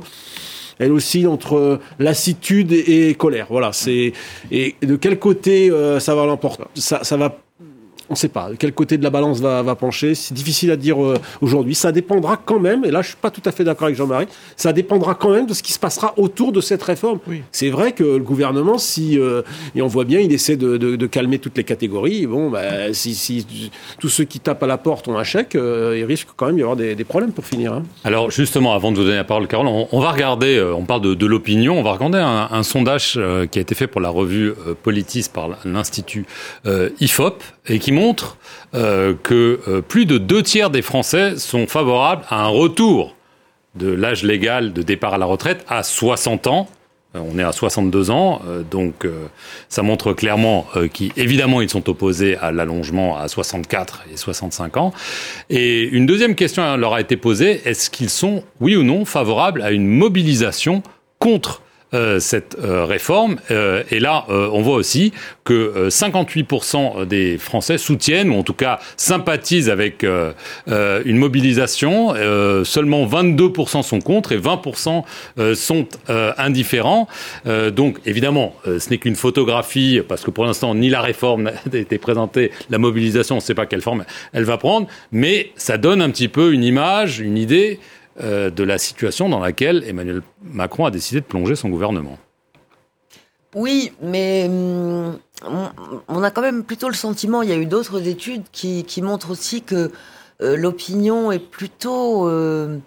elle 0.79 0.91
aussi 0.91 1.27
entre 1.27 1.79
lassitude 1.99 2.71
et, 2.71 3.15
colère. 3.15 3.47
Voilà, 3.49 3.73
c'est 3.73 4.13
et 4.51 4.75
de 4.81 4.95
quel 4.95 5.19
côté 5.19 5.69
euh, 5.69 5.99
ça 5.99 6.15
va 6.15 6.25
l'emporter? 6.25 6.63
Ça, 6.75 7.03
ça 7.03 7.17
va 7.17 7.42
on 8.13 8.15
ne 8.15 8.19
sait 8.19 8.27
pas. 8.27 8.51
Quel 8.60 8.74
côté 8.74 9.00
de 9.00 9.04
la 9.04 9.10
balance 9.10 9.39
va, 9.42 9.75
pencher 9.75 10.13
C'est 10.13 10.36
difficile 10.36 10.69
à 10.69 10.75
dire 10.75 11.04
euh, 11.04 11.18
aujourd'hui. 11.42 11.74
Ça 11.74 11.92
dépendra 11.92 12.38
quand 12.38 12.60
même, 12.60 12.86
et 12.86 12.92
là 12.92 13.01
je 13.01 13.07
suis 13.07 13.18
pas 13.18 13.31
tout 13.31 13.42
à 13.45 13.51
fait 13.51 13.63
d'accord 13.63 13.86
avec 13.86 13.98
Jean-Marie, 13.98 14.27
ça 14.56 14.71
dépendra 14.71 15.15
quand 15.15 15.31
même 15.31 15.48
de 15.48 15.54
ce 15.56 15.63
qui 15.63 15.74
se 15.74 15.80
passera 15.80 16.13
autour 16.18 16.51
de 16.51 16.62
cette 16.62 16.83
réforme. 16.83 17.19
C'est 17.51 17.71
vrai 17.71 17.94
que 17.94 18.04
le 18.04 18.19
gouvernement, 18.24 18.77
si, 18.77 19.18
euh, 19.18 19.42
et 19.74 19.81
on 19.81 19.88
voit 19.88 20.06
bien, 20.06 20.19
il 20.19 20.31
essaie 20.31 20.57
de, 20.57 21.07
calmer 21.07 21.39
toutes 21.39 21.57
les 21.57 21.63
catégories. 21.63 22.27
Bon, 22.27 22.51
bah, 22.51 22.94
si, 22.94 23.45
tous 24.00 24.10
ceux 24.10 24.25
qui 24.25 24.39
tapent 24.39 24.62
à 24.62 24.68
la 24.68 24.77
porte 24.77 25.07
ont 25.07 25.18
un 25.18 25.24
chèque, 25.24 25.56
euh, 25.56 25.98
il 25.98 26.06
risque 26.06 26.27
quand 26.36 26.45
même 26.45 26.56
d'y 26.56 26.62
avoir 26.62 26.77
des, 26.77 27.04
problèmes 27.04 27.31
pour 27.31 27.45
finir. 27.45 27.74
Hein. 27.74 27.83
Alors 28.04 28.30
justement, 28.30 28.74
avant 28.74 28.92
de 28.92 28.98
vous 28.98 29.04
donner 29.04 29.15
la 29.15 29.24
parole, 29.24 29.48
Carole, 29.48 29.68
on, 29.68 30.00
va 30.00 30.12
regarder, 30.12 30.62
on 30.62 30.86
parle 30.86 31.15
de, 31.15 31.25
l'opinion, 31.25 31.80
on 31.80 31.83
va 31.83 31.94
regarder 31.94 32.19
un, 32.19 32.63
sondage 32.63 33.19
qui 33.51 33.60
a 33.60 33.62
été 33.62 33.74
fait 33.74 33.88
pour 33.88 34.01
la 34.01 34.10
revue 34.10 34.54
Politis 34.83 35.30
par 35.33 35.50
l'Institut 35.65 36.25
IFOP 37.00 37.44
et 37.68 37.80
qui 37.80 37.92
montre 37.92 38.38
euh, 38.75 39.13
que 39.21 39.60
euh, 39.68 39.81
plus 39.81 40.06
de 40.06 40.18
deux 40.18 40.44
tiers 40.44 40.69
des 40.69 40.81
Français 40.81 41.38
sont 41.38 41.68
favorables 41.68 42.24
à 42.30 42.44
un 42.44 42.48
retour 42.48 43.15
de 43.75 43.92
l'âge 43.92 44.24
légal 44.24 44.74
de 44.74 44.81
départ 44.81 45.13
à 45.13 45.18
la 45.18 45.25
retraite 45.25 45.65
à 45.68 45.83
60 45.83 46.48
ans. 46.48 46.68
Euh, 47.15 47.19
on 47.24 47.39
est 47.39 47.44
à 47.44 47.51
62 47.51 48.12
ans, 48.12 48.42
donc 48.69 49.07
ça 49.69 49.81
montre 49.81 50.13
clairement 50.13 50.68
qu'évidemment 50.94 51.62
ils 51.62 51.69
sont 51.69 51.89
opposés 51.89 52.38
à 52.38 52.51
l'allongement 52.51 53.18
à 53.18 53.27
64 53.27 54.05
et 54.12 54.17
65 54.17 54.77
ans. 54.77 54.93
Et 55.50 55.84
une 55.84 56.05
deuxième 56.05 56.36
question 56.36 56.75
leur 56.77 56.93
a 56.93 57.01
été 57.01 57.17
posée 57.17 57.62
est-ce 57.65 57.89
qu'ils 57.89 58.10
sont, 58.10 58.43
oui 58.60 58.75
ou 58.75 58.84
non, 58.84 59.05
favorables 59.05 59.62
à 59.62 59.72
une 59.72 59.88
mobilisation 59.88 60.84
contre 61.20 61.62
cette 62.19 62.57
euh, 62.62 62.85
réforme. 62.85 63.38
Euh, 63.51 63.83
et 63.91 64.00
là, 64.00 64.25
on 64.29 64.62
voit 64.62 64.75
aussi 64.75 65.13
que 65.43 65.89
58% 65.89 67.05
des 67.05 67.38
Français 67.38 67.77
soutiennent, 67.77 68.29
ou 68.29 68.35
en 68.39 68.43
tout 68.43 68.53
cas 68.53 68.79
sympathisent 68.97 69.69
avec 69.69 70.05
une 70.05 71.17
mobilisation. 71.17 72.13
seulement 72.63 73.05
22% 73.05 73.83
sont 73.83 74.00
contre 74.00 74.31
et 74.31 74.39
20% 74.39 75.03
sont 75.55 75.88
indifférents. 76.38 77.07
donc, 77.75 78.00
évidemment, 78.05 78.55
ce 78.65 78.89
n'est 78.89 78.97
qu'une 78.97 79.15
photographie, 79.15 80.01
parce 80.07 80.23
que 80.23 80.31
pour 80.31 80.45
l'instant, 80.45 80.75
ni 80.75 80.89
la 80.89 81.01
réforme 81.01 81.43
n'a 81.71 81.79
été 81.79 81.97
présentée, 81.97 82.51
la 82.69 82.77
mobilisation, 82.77 83.35
on 83.35 83.39
ne 83.39 83.43
sait 83.43 83.55
pas 83.55 83.65
quelle 83.65 83.81
forme 83.81 84.05
elle 84.31 84.45
va 84.45 84.57
prendre, 84.57 84.88
mais 85.12 85.51
ça 85.55 85.77
donne 85.77 86.01
un 86.01 86.09
petit 86.09 86.29
peu 86.29 86.53
une 86.53 86.63
image, 86.63 87.19
une 87.19 87.38
idée 87.38 87.79
euh, 88.22 88.51
de 88.51 88.63
la 88.63 88.77
situation 88.77 89.27
dans 89.27 89.39
laquelle 89.39 89.84
Emmanuel 89.88 90.22
Macron 90.43 90.86
a 90.86 90.91
décidé 90.91 91.20
de 91.20 91.25
plonger 91.25 91.55
son 91.55 91.70
gouvernement. 91.70 92.20
Oui, 93.55 93.91
mais 94.03 94.46
hum, 94.48 95.17
on 96.08 96.22
a 96.22 96.29
quand 96.29 96.43
même 96.43 96.63
plutôt 96.63 96.89
le 96.89 96.93
sentiment, 96.93 97.41
il 97.41 97.50
y 97.50 97.51
a 97.51 97.55
eu 97.55 97.65
d'autres 97.65 98.08
études 98.08 98.43
qui, 98.51 98.86
montrent 99.01 99.32
aussi 99.32 99.63
que 99.63 99.91
euh, 100.43 100.55
l'opinion 100.55 101.32
est 101.32 101.39
plutôt 101.39 102.27
euh, 102.27 102.77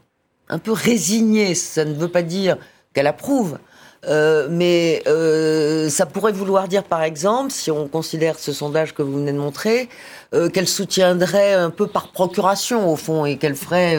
un 0.49 0.59
peu 0.61 0.71
résignée. 0.71 1.57
Ça 1.57 1.85
ne 1.85 1.95
veut 1.95 2.09
pas 2.09 2.23
dire 2.23 2.57
qu'elle 2.95 3.09
approuve, 3.09 3.59
mais 4.09 5.03
ça 5.91 6.07
pourrait 6.07 6.31
vouloir 6.31 6.69
dire, 6.69 6.85
par 6.85 7.03
exemple, 7.03 7.51
si 7.51 7.73
on 7.73 7.89
considère 7.89 8.39
ce 8.39 8.53
sondage 8.53 8.95
que 8.95 9.03
vous 9.03 9.15
venez 9.15 9.33
de 9.33 9.39
montrer, 9.39 9.89
qu'elle 10.31 10.69
soutiendrait 10.69 11.55
un 11.55 11.71
peu 11.71 11.89
par 11.89 12.13
procuration, 12.13 12.93
au 12.93 12.95
fond, 12.95 13.25
et 13.27 13.37
qu'elle 13.39 13.57
ferait 13.57 13.99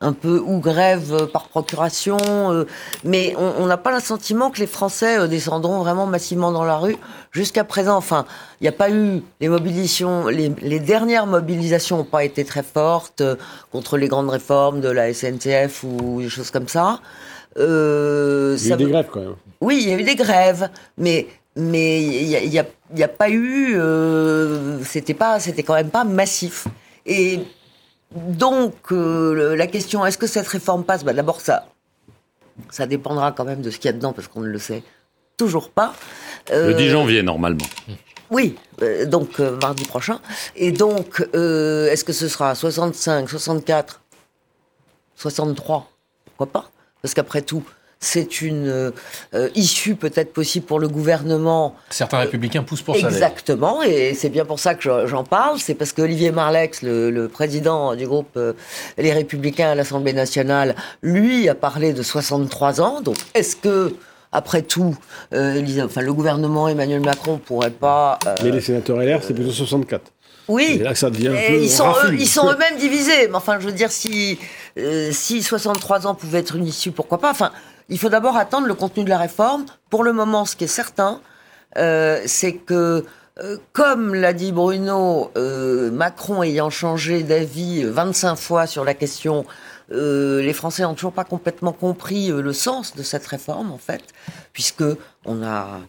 un 0.00 0.12
peu 0.12 0.38
ou 0.40 0.58
grève 0.60 1.26
par 1.32 1.48
procuration, 1.48 2.18
euh, 2.52 2.66
mais 3.04 3.34
on 3.36 3.66
n'a 3.66 3.76
pas 3.76 3.92
le 3.94 4.00
sentiment 4.00 4.50
que 4.50 4.58
les 4.58 4.66
Français 4.66 5.18
euh, 5.18 5.26
descendront 5.26 5.78
vraiment 5.78 6.06
massivement 6.06 6.52
dans 6.52 6.64
la 6.64 6.76
rue 6.76 6.96
jusqu'à 7.32 7.64
présent. 7.64 7.96
Enfin, 7.96 8.26
il 8.60 8.64
n'y 8.64 8.68
a 8.68 8.72
pas 8.72 8.90
eu 8.90 9.22
les 9.40 9.48
mobilisations, 9.48 10.26
les, 10.26 10.80
dernières 10.80 11.26
mobilisations 11.26 11.98
n'ont 11.98 12.04
pas 12.04 12.24
été 12.24 12.44
très 12.44 12.62
fortes 12.62 13.22
euh, 13.22 13.36
contre 13.72 13.96
les 13.96 14.08
grandes 14.08 14.28
réformes 14.28 14.80
de 14.80 14.90
la 14.90 15.12
SNCF 15.14 15.84
ou 15.84 16.20
des 16.20 16.28
choses 16.28 16.50
comme 16.50 16.68
ça. 16.68 17.00
il 17.56 17.62
y 17.62 17.64
a 17.64 18.74
eu 18.74 18.76
des 18.76 18.84
grèves 18.84 19.08
quand 19.10 19.20
même. 19.20 19.34
Oui, 19.62 19.78
il 19.82 19.88
y 19.88 19.92
a 19.92 19.98
eu 19.98 20.04
des 20.04 20.16
grèves, 20.16 20.68
mais 20.98 21.26
mais 21.58 22.02
il 22.02 22.50
n'y 22.50 22.58
a, 22.58 22.66
a, 23.04 23.08
pas 23.08 23.30
eu, 23.30 23.80
c'était 24.84 25.14
pas, 25.14 25.40
c'était 25.40 25.62
quand 25.62 25.72
même 25.72 25.88
pas 25.88 26.04
massif. 26.04 26.66
Et 27.06 27.40
donc, 28.14 28.74
euh, 28.92 29.56
la 29.56 29.66
question, 29.66 30.06
est-ce 30.06 30.18
que 30.18 30.26
cette 30.26 30.46
réforme 30.48 30.84
passe? 30.84 31.04
Bah, 31.04 31.12
D'abord, 31.12 31.40
ça, 31.40 31.66
Ça 32.70 32.86
dépendra 32.86 33.32
quand 33.32 33.44
même 33.44 33.60
de 33.62 33.70
ce 33.70 33.76
qu'il 33.78 33.86
y 33.86 33.88
a 33.88 33.92
dedans, 33.92 34.12
parce 34.12 34.28
qu'on 34.28 34.40
ne 34.40 34.46
le 34.48 34.58
sait 34.58 34.82
toujours 35.36 35.70
pas. 35.70 35.94
Le 36.50 36.74
10 36.74 36.88
janvier, 36.88 37.22
normalement. 37.22 37.66
Oui, 38.30 38.56
euh, 38.82 39.04
donc 39.06 39.38
euh, 39.40 39.56
mardi 39.62 39.84
prochain. 39.84 40.20
Et 40.56 40.72
donc, 40.72 41.26
euh, 41.34 41.88
est-ce 41.90 42.04
que 42.04 42.12
ce 42.12 42.28
sera 42.28 42.54
65, 42.54 43.28
64, 43.28 44.02
63 45.16 45.90
Pourquoi 46.24 46.46
pas? 46.46 46.70
Parce 47.02 47.14
qu'après 47.14 47.42
tout, 47.42 47.62
c'est 47.98 48.42
une 48.42 48.92
issue 49.54 49.96
peut-être 49.96 50.32
possible 50.32 50.66
pour 50.66 50.78
le 50.78 50.88
gouvernement. 50.88 51.74
Certains 51.90 52.18
républicains 52.18 52.62
poussent 52.62 52.82
pour 52.82 52.96
ça. 52.96 53.08
Exactement, 53.08 53.82
et 53.82 54.14
c'est 54.14 54.28
bien 54.28 54.44
pour 54.44 54.58
ça 54.60 54.74
que 54.74 55.06
j'en 55.06 55.24
parle. 55.24 55.58
C'est 55.58 55.74
parce 55.74 55.92
que 55.92 56.02
Olivier 56.02 56.30
Marlex, 56.30 56.82
le, 56.82 57.10
le 57.10 57.28
président 57.28 57.94
du 57.96 58.06
groupe 58.06 58.38
Les 58.98 59.12
Républicains 59.12 59.70
à 59.70 59.74
l'Assemblée 59.74 60.12
nationale, 60.12 60.76
lui 61.02 61.48
a 61.48 61.54
parlé 61.54 61.92
de 61.92 62.02
63 62.02 62.80
ans. 62.80 63.00
Donc, 63.00 63.16
est-ce 63.34 63.56
que 63.56 63.94
après 64.36 64.62
tout, 64.62 64.96
euh, 65.32 65.62
enfin, 65.84 66.02
le 66.02 66.12
gouvernement 66.12 66.68
Emmanuel 66.68 67.00
Macron 67.00 67.38
pourrait 67.38 67.70
pas. 67.70 68.18
Euh, 68.26 68.34
mais 68.42 68.50
les 68.50 68.60
sénateurs 68.60 68.98
LR, 68.98 69.22
c'est 69.22 69.32
plutôt 69.34 69.50
64. 69.50 70.12
Oui. 70.48 70.78
Et 70.80 70.82
là, 70.82 70.94
ça 70.94 71.10
devient 71.10 71.28
un 71.28 71.32
peu 71.32 71.62
ils 71.62 71.70
sont, 71.70 71.92
eux, 72.04 72.14
ils 72.14 72.28
sont 72.28 72.50
eux-mêmes 72.50 72.76
divisés. 72.78 73.28
Mais 73.28 73.34
enfin, 73.34 73.58
je 73.60 73.66
veux 73.66 73.72
dire, 73.72 73.90
si, 73.90 74.38
euh, 74.78 75.10
si 75.12 75.42
63 75.42 76.06
ans 76.06 76.14
pouvait 76.14 76.38
être 76.38 76.56
une 76.56 76.66
issue, 76.66 76.92
pourquoi 76.92 77.18
pas? 77.18 77.30
Enfin, 77.30 77.52
il 77.88 77.98
faut 77.98 78.08
d'abord 78.08 78.36
attendre 78.36 78.66
le 78.66 78.74
contenu 78.74 79.04
de 79.04 79.08
la 79.08 79.18
réforme. 79.18 79.66
Pour 79.90 80.04
le 80.04 80.12
moment, 80.12 80.44
ce 80.44 80.56
qui 80.56 80.64
est 80.64 80.68
certain, 80.68 81.20
euh, 81.78 82.22
c'est 82.26 82.54
que, 82.54 83.04
euh, 83.42 83.56
comme 83.72 84.14
l'a 84.14 84.32
dit 84.32 84.52
Bruno, 84.52 85.32
Macron 85.92 86.42
ayant 86.42 86.70
changé 86.70 87.22
d'avis 87.22 87.84
25 87.84 88.36
fois 88.36 88.66
sur 88.66 88.84
la 88.84 88.94
question 88.94 89.44
euh, 89.92 90.42
les 90.42 90.52
Français 90.52 90.82
n'ont 90.82 90.94
toujours 90.94 91.12
pas 91.12 91.24
complètement 91.24 91.72
compris 91.72 92.30
euh, 92.30 92.40
le 92.40 92.52
sens 92.52 92.96
de 92.96 93.02
cette 93.02 93.26
réforme, 93.26 93.70
en 93.70 93.78
fait, 93.78 94.02
puisque 94.52 94.84
on 95.24 95.42
a, 95.44 95.80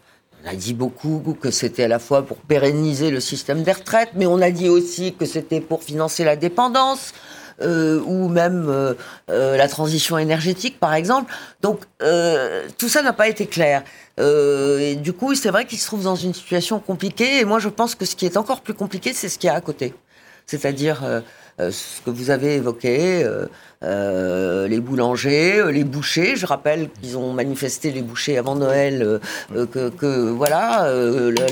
on 0.48 0.52
a 0.52 0.56
dit 0.56 0.74
beaucoup 0.74 1.38
que 1.40 1.52
c'était 1.52 1.84
à 1.84 1.88
la 1.88 2.00
fois 2.00 2.26
pour 2.26 2.38
pérenniser 2.38 3.12
le 3.12 3.20
système 3.20 3.64
des 3.64 3.74
retraites, 3.74 4.12
mais 4.16 4.26
on 4.26 4.42
a 4.42 4.50
dit 4.50 4.70
aussi 4.70 5.14
que 5.14 5.26
c'était 5.26 5.60
pour 5.60 5.84
financer 5.84 6.24
la 6.24 6.36
dépendance. 6.36 7.14
Euh, 7.60 8.00
ou 8.06 8.28
même 8.28 8.68
euh, 8.70 8.94
euh 9.32 9.58
la 9.58 9.68
transition 9.68 10.20
énergétique, 10.20 10.80
par 10.80 10.94
exemple. 10.94 11.34
Donc 11.64 11.80
tout 12.78 12.88
ça 12.88 13.02
n'a 13.02 13.14
pas 13.14 13.28
été 13.28 13.48
clair. 13.48 13.84
et 14.20 14.96
du 14.96 15.12
coup, 15.12 15.34
c'est 15.34 15.50
vrai 15.50 15.66
qu'il 15.66 15.80
se 15.80 15.88
trouve 15.88 16.04
dans 16.04 16.16
une 16.16 16.36
situation 16.36 16.80
compliquée. 16.80 17.40
Et 17.40 17.46
moi, 17.46 17.58
je 17.58 17.70
pense 17.70 17.96
que 17.96 18.06
ce 18.06 18.16
qui 18.16 18.28
est 18.28 18.38
encore 18.38 18.62
plus 18.62 18.76
compliqué, 18.76 19.12
c'est 19.12 19.28
ce 19.28 19.40
qu'il 19.40 19.48
y 19.48 19.50
a 19.50 19.56
à 19.56 19.62
côté. 19.62 19.96
C'est-à-dire 20.46 21.02
ce 21.60 22.02
que 22.02 22.10
vous 22.10 22.30
avez 22.30 22.56
évoqué, 22.56 23.26
euh, 23.84 24.68
les 24.68 24.80
boulangers, 24.80 25.60
euh, 25.60 25.72
les 25.72 25.84
bouchers. 25.84 26.36
Je 26.36 26.48
rappelle 26.48 26.90
qu'ils 26.90 27.16
ont 27.16 27.32
manifesté 27.32 27.92
les 27.92 28.02
bouchers 28.02 28.36
avant 28.40 28.56
Noël, 28.56 29.04
euh, 29.56 29.66
que, 29.68 29.90
que, 29.90 30.30
voilà, 30.32 30.92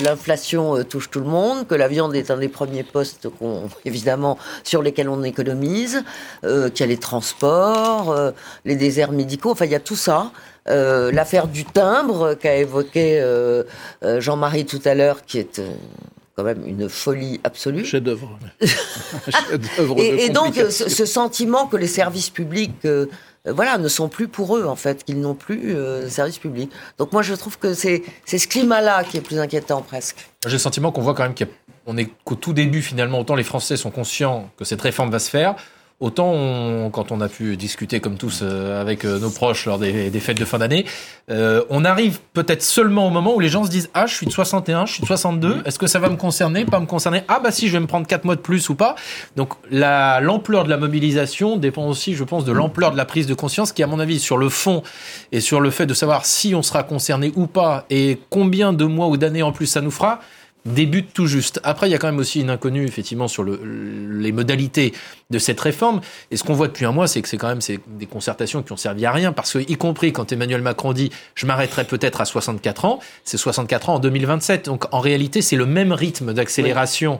l'inflation 0.03 0.83
touche 0.83 1.11
tout 1.11 1.19
le 1.19 1.27
monde, 1.27 1.67
que 1.67 1.75
la 1.75 1.87
viande 1.87 2.15
est 2.15 2.31
un 2.31 2.37
des 2.37 2.47
premiers 2.47 2.83
postes 2.83 3.29
qu'on, 3.29 3.69
évidemment, 3.85 4.39
sur 4.63 4.81
lesquels 4.81 5.07
on 5.09 5.21
économise, 5.23 6.03
qu'il 6.41 6.79
y 6.79 6.83
a 6.83 6.87
les 6.87 6.97
transports, 6.97 8.33
les 8.65 8.75
déserts 8.75 9.11
médicaux. 9.11 9.51
Enfin, 9.51 9.65
il 9.65 9.71
y 9.71 9.75
a 9.75 9.79
tout 9.79 9.95
ça. 9.95 10.31
L'affaire 10.67 11.47
du 11.47 11.63
timbre 11.63 12.33
qu'a 12.33 12.55
évoqué 12.55 13.23
Jean-Marie 14.03 14.65
tout 14.65 14.81
à 14.85 14.95
l'heure, 14.95 15.25
qui 15.25 15.39
est 15.39 15.61
quand 16.35 16.43
même 16.43 16.65
une 16.65 16.89
folie 16.89 17.39
absolue. 17.43 17.85
Chef-d'œuvre. 17.85 18.37
et, 19.97 20.25
et 20.25 20.29
donc, 20.29 20.55
ce, 20.55 21.05
sentiment 21.05 21.67
que 21.67 21.77
les 21.77 21.87
services 21.87 22.29
publics, 22.29 22.73
euh, 22.83 23.05
voilà, 23.45 23.77
ne 23.77 23.87
sont 23.87 24.09
plus 24.09 24.27
pour 24.27 24.57
eux, 24.57 24.65
en 24.65 24.75
fait, 24.75 25.03
qu'ils 25.05 25.21
n'ont 25.21 25.35
plus 25.35 25.75
euh, 25.75 26.03
de 26.03 26.09
services 26.09 26.39
publics. 26.39 26.71
Donc, 26.97 27.13
moi, 27.13 27.21
je 27.21 27.33
trouve 27.33 27.57
que 27.57 27.73
c'est 27.73 28.03
ce 28.25 28.47
climat-là 28.47 29.03
qui 29.05 29.17
est 29.17 29.21
plus 29.21 29.39
inquiétant, 29.39 29.81
presque. 29.81 30.27
J'ai 30.45 30.53
le 30.53 30.57
sentiment 30.57 30.91
qu'on 30.91 31.01
voit 31.01 31.13
quand 31.13 31.23
même 31.23 31.35
qu'on 31.85 31.97
est 31.97 32.09
qu'au 32.25 32.35
tout 32.35 32.53
début, 32.53 32.81
finalement, 32.81 33.19
autant 33.19 33.35
les 33.35 33.43
Français 33.43 33.77
sont 33.77 33.91
conscients 33.91 34.49
que 34.57 34.65
cette 34.65 34.81
réforme 34.81 35.11
va 35.11 35.19
se 35.19 35.29
faire, 35.29 35.55
Autant 36.01 36.89
quand 36.91 37.13
on 37.13 37.21
a 37.21 37.29
pu 37.29 37.55
discuter 37.55 38.01
comme 38.01 38.17
tous 38.17 38.41
euh, 38.41 38.81
avec 38.81 39.05
euh, 39.05 39.17
nos 39.17 39.29
proches 39.29 39.65
lors 39.65 39.79
des, 39.79 40.09
fêtes 40.19 40.37
de 40.37 40.43
fin 40.43 40.57
d'année, 40.57 40.83
euh, 41.31 41.63
on 41.69 41.85
arrive 41.85 42.19
peut-être 42.33 42.63
seulement 42.63 43.07
au 43.07 43.09
moment 43.11 43.33
où 43.33 43.39
les 43.39 43.47
gens 43.47 43.63
se 43.63 43.69
disent 43.69 43.89
ah 43.93 44.05
je 44.05 44.13
suis 44.13 44.25
de 44.25 44.31
61, 44.31 44.87
je 44.87 44.91
suis 44.95 45.01
de 45.01 45.07
62, 45.07 45.63
est-ce 45.63 45.79
que 45.79 45.87
ça 45.87 45.99
va 45.99 46.09
me 46.09 46.17
concerner, 46.17 46.65
pas 46.65 46.81
me 46.81 46.85
concerner? 46.85 47.21
Ah 47.29 47.39
bah 47.41 47.49
si 47.51 47.69
je 47.69 47.71
vais 47.71 47.79
me 47.79 47.87
prendre 47.87 48.05
4 48.07 48.25
mois 48.25 48.35
de 48.35 48.41
plus 48.41 48.67
ou 48.67 48.75
pas. 48.75 48.95
Donc 49.37 49.53
la 49.71 50.19
l'ampleur 50.19 50.65
de 50.65 50.69
la 50.69 50.75
mobilisation 50.75 51.55
dépend 51.55 51.87
aussi, 51.87 52.13
je 52.13 52.25
pense, 52.25 52.43
de 52.43 52.51
l'ampleur 52.51 52.91
de 52.91 52.97
la 52.97 53.05
prise 53.05 53.25
de 53.25 53.33
conscience 53.33 53.71
qui 53.71 53.81
à 53.81 53.87
mon 53.87 54.01
avis 54.01 54.19
sur 54.19 54.37
le 54.37 54.49
fond 54.49 54.83
et 55.31 55.39
sur 55.39 55.61
le 55.61 55.71
fait 55.71 55.85
de 55.85 55.93
savoir 55.93 56.25
si 56.25 56.55
on 56.55 56.61
sera 56.61 56.83
concerné 56.83 57.31
ou 57.37 57.47
pas 57.47 57.85
et 57.89 58.19
combien 58.29 58.73
de 58.73 58.83
mois 58.83 59.07
ou 59.07 59.15
d'années 59.15 59.43
en 59.43 59.53
plus 59.53 59.67
ça 59.67 59.79
nous 59.79 59.91
fera 59.91 60.19
débute 60.65 61.13
tout 61.13 61.27
juste. 61.27 61.59
Après, 61.63 61.87
il 61.87 61.91
y 61.91 61.95
a 61.95 61.97
quand 61.97 62.07
même 62.07 62.19
aussi 62.19 62.41
une 62.41 62.49
inconnue, 62.49 62.85
effectivement, 62.85 63.27
sur 63.27 63.43
le, 63.43 63.59
les 64.19 64.31
modalités 64.31 64.93
de 65.29 65.39
cette 65.39 65.59
réforme. 65.59 66.01
Et 66.31 66.37
ce 66.37 66.43
qu'on 66.43 66.53
voit 66.53 66.67
depuis 66.67 66.85
un 66.85 66.91
mois, 66.91 67.07
c'est 67.07 67.21
que 67.21 67.27
c'est 67.27 67.37
quand 67.37 67.47
même 67.47 67.61
c'est 67.61 67.79
des 67.87 68.05
concertations 68.05 68.63
qui 68.63 68.71
ont 68.71 68.77
servi 68.77 69.05
à 69.05 69.11
rien, 69.11 69.31
parce 69.31 69.53
que, 69.53 69.59
y 69.59 69.77
compris 69.77 70.11
quand 70.11 70.31
Emmanuel 70.31 70.61
Macron 70.61 70.93
dit 70.93 71.11
«je 71.35 71.45
m'arrêterai 71.45 71.85
peut-être 71.85 72.21
à 72.21 72.25
64 72.25 72.85
ans», 72.85 72.99
c'est 73.23 73.37
64 73.37 73.89
ans 73.89 73.95
en 73.95 73.99
2027. 73.99 74.65
Donc, 74.65 74.85
en 74.93 74.99
réalité, 74.99 75.41
c'est 75.41 75.55
le 75.55 75.65
même 75.65 75.91
rythme 75.91 76.33
d'accélération 76.33 77.19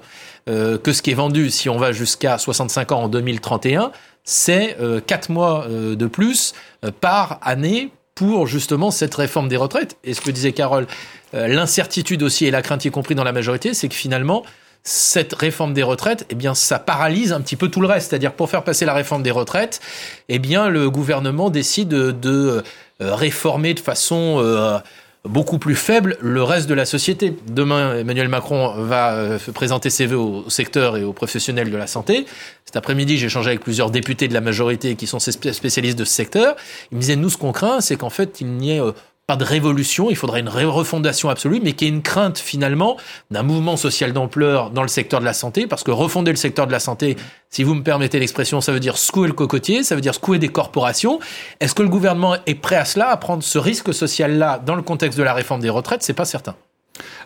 euh, 0.50 0.78
que 0.78 0.94
ce 0.94 1.02
qui 1.02 1.12
est 1.12 1.16
vendu 1.16 1.50
si 1.52 1.70
on 1.70 1.78
va 1.78 1.92
jusqu'à 1.92 2.38
65 2.38 2.92
ans 2.92 3.04
en 3.04 3.08
2031. 3.08 3.92
C'est 4.26 4.78
euh, 4.82 5.00
4 5.06 5.30
mois 5.30 5.68
euh, 5.70 5.96
de 5.96 6.08
plus 6.08 6.54
euh, 6.84 6.92
par 7.00 7.40
année 7.44 7.92
pour 8.16 8.48
justement 8.48 8.92
cette 8.92 9.14
réforme 9.14 9.50
des 9.50 9.58
retraites. 9.58 9.98
Et 10.06 10.14
ce 10.14 10.22
que 10.22 10.32
disait 10.32 10.54
Carole, 10.54 10.88
euh, 11.34 11.48
l'incertitude 11.48 12.24
aussi 12.24 12.46
et 12.46 12.52
la 12.52 12.62
crainte 12.62 12.86
y 12.86 12.92
compris 12.92 13.14
dans 13.14 13.26
la 13.26 13.34
majorité, 13.34 13.74
c'est 13.74 13.90
que 13.90 13.96
finalement, 13.96 14.44
cette 14.84 15.34
réforme 15.34 15.74
des 15.74 15.84
retraites, 15.84 16.26
eh 16.30 16.36
bien, 16.36 16.54
ça 16.54 16.80
paralyse 16.80 17.34
un 17.34 17.42
petit 17.42 17.56
peu 17.56 17.70
tout 17.70 17.82
le 17.82 17.88
reste. 17.88 18.10
C'est-à-dire, 18.10 18.32
pour 18.34 18.50
faire 18.50 18.64
passer 18.64 18.86
la 18.86 18.94
réforme 18.94 19.24
des 19.24 19.32
retraites, 19.32 19.82
eh 20.30 20.40
bien, 20.40 20.70
le 20.70 20.90
gouvernement 20.90 21.50
décide 21.50 21.90
de, 21.90 22.64
euh, 23.02 23.16
réformer 23.16 23.74
de 23.74 23.80
façon 23.80 24.38
euh, 24.40 24.78
beaucoup 25.26 25.58
plus 25.58 25.76
faible 25.76 26.18
le 26.22 26.44
reste 26.44 26.68
de 26.68 26.74
la 26.74 26.86
société. 26.86 27.36
Demain, 27.48 27.98
Emmanuel 27.98 28.30
Macron 28.30 28.74
va 28.78 29.14
euh, 29.14 29.40
présenter 29.54 29.90
ses 29.90 30.06
vœux 30.06 30.18
au 30.18 30.50
secteur 30.50 30.98
et 30.98 31.04
aux 31.04 31.14
professionnels 31.14 31.72
de 31.72 31.78
la 31.78 31.88
santé. 31.88 32.26
Cet 32.66 32.76
après-midi, 32.76 33.18
j'ai 33.18 33.28
échangé 33.28 33.50
avec 33.50 33.62
plusieurs 33.62 33.92
députés 33.92 34.28
de 34.28 34.34
la 34.34 34.42
majorité 34.42 34.96
qui 34.96 35.08
sont 35.08 35.20
spécialistes 35.20 35.98
de 35.98 36.06
ce 36.06 36.14
secteur. 36.14 36.56
Ils 36.92 36.96
me 36.96 37.02
disaient, 37.02 37.16
nous, 37.16 37.30
ce 37.30 37.38
qu'on 37.38 37.52
craint, 37.52 37.82
c'est 37.82 37.96
qu'en 37.96 38.10
fait, 38.10 38.42
il 38.42 38.48
n'y 38.48 38.72
ait 38.72 38.82
euh, 38.82 38.92
pas 39.28 39.36
de 39.38 39.44
révolution, 39.44 40.12
il 40.12 40.16
faudrait 40.16 40.42
une 40.42 40.50
refondation 40.50 41.30
absolue, 41.30 41.60
mais 41.64 41.74
qu'il 41.74 41.88
y 41.88 41.92
ait 41.92 41.94
une 41.94 42.04
crainte 42.04 42.38
finalement 42.38 42.96
d'un 43.32 43.42
mouvement 43.42 43.76
social 43.76 44.14
d'ampleur 44.14 44.70
dans 44.70 44.84
le 44.84 44.88
secteur 44.88 45.20
de 45.20 45.26
la 45.26 45.34
santé, 45.34 45.66
parce 45.66 45.84
que 45.84 45.90
refonder 45.90 46.30
le 46.30 46.38
secteur 46.38 46.68
de 46.68 46.72
la 46.72 46.80
santé, 46.80 47.16
si 47.50 47.64
vous 47.64 47.74
me 47.74 47.82
permettez 47.82 48.20
l'expression, 48.20 48.62
ça 48.62 48.72
veut 48.72 48.80
dire 48.80 48.98
secouer 48.98 49.28
le 49.28 49.34
cocotier, 49.34 49.84
ça 49.84 49.96
veut 49.96 50.02
dire 50.02 50.14
secouer 50.14 50.38
des 50.38 50.50
corporations. 50.50 51.20
Est-ce 51.60 51.74
que 51.74 51.82
le 51.82 51.90
gouvernement 51.90 52.38
est 52.46 52.56
prêt 52.56 52.76
à 52.76 52.86
cela, 52.86 53.10
à 53.10 53.18
prendre 53.18 53.42
ce 53.42 53.58
risque 53.58 53.94
social-là 53.94 54.62
dans 54.64 54.76
le 54.76 54.84
contexte 54.84 55.18
de 55.18 55.24
la 55.24 55.34
réforme 55.34 55.62
des 55.62 55.70
retraites? 55.70 56.04
C'est 56.04 56.14
pas 56.14 56.26
certain. 56.26 56.56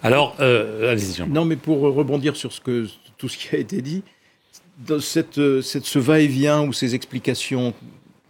Alors, 0.02 0.38
euh, 0.40 0.92
allez-y. 0.92 1.22
Non, 1.28 1.44
mais 1.44 1.58
pour 1.58 1.82
rebondir 1.82 2.38
sur 2.38 2.54
ce 2.54 2.62
que, 2.62 2.88
tout 3.18 3.28
ce 3.28 3.38
qui 3.38 3.54
a 3.54 3.60
été 3.60 3.82
dit, 3.82 4.04
dans 4.88 5.02
cette, 5.02 5.62
cette 5.62 5.86
ce 5.86 6.00
va-et-vient 6.00 6.62
ou 6.62 6.72
ces 6.72 6.96
explications 6.96 7.74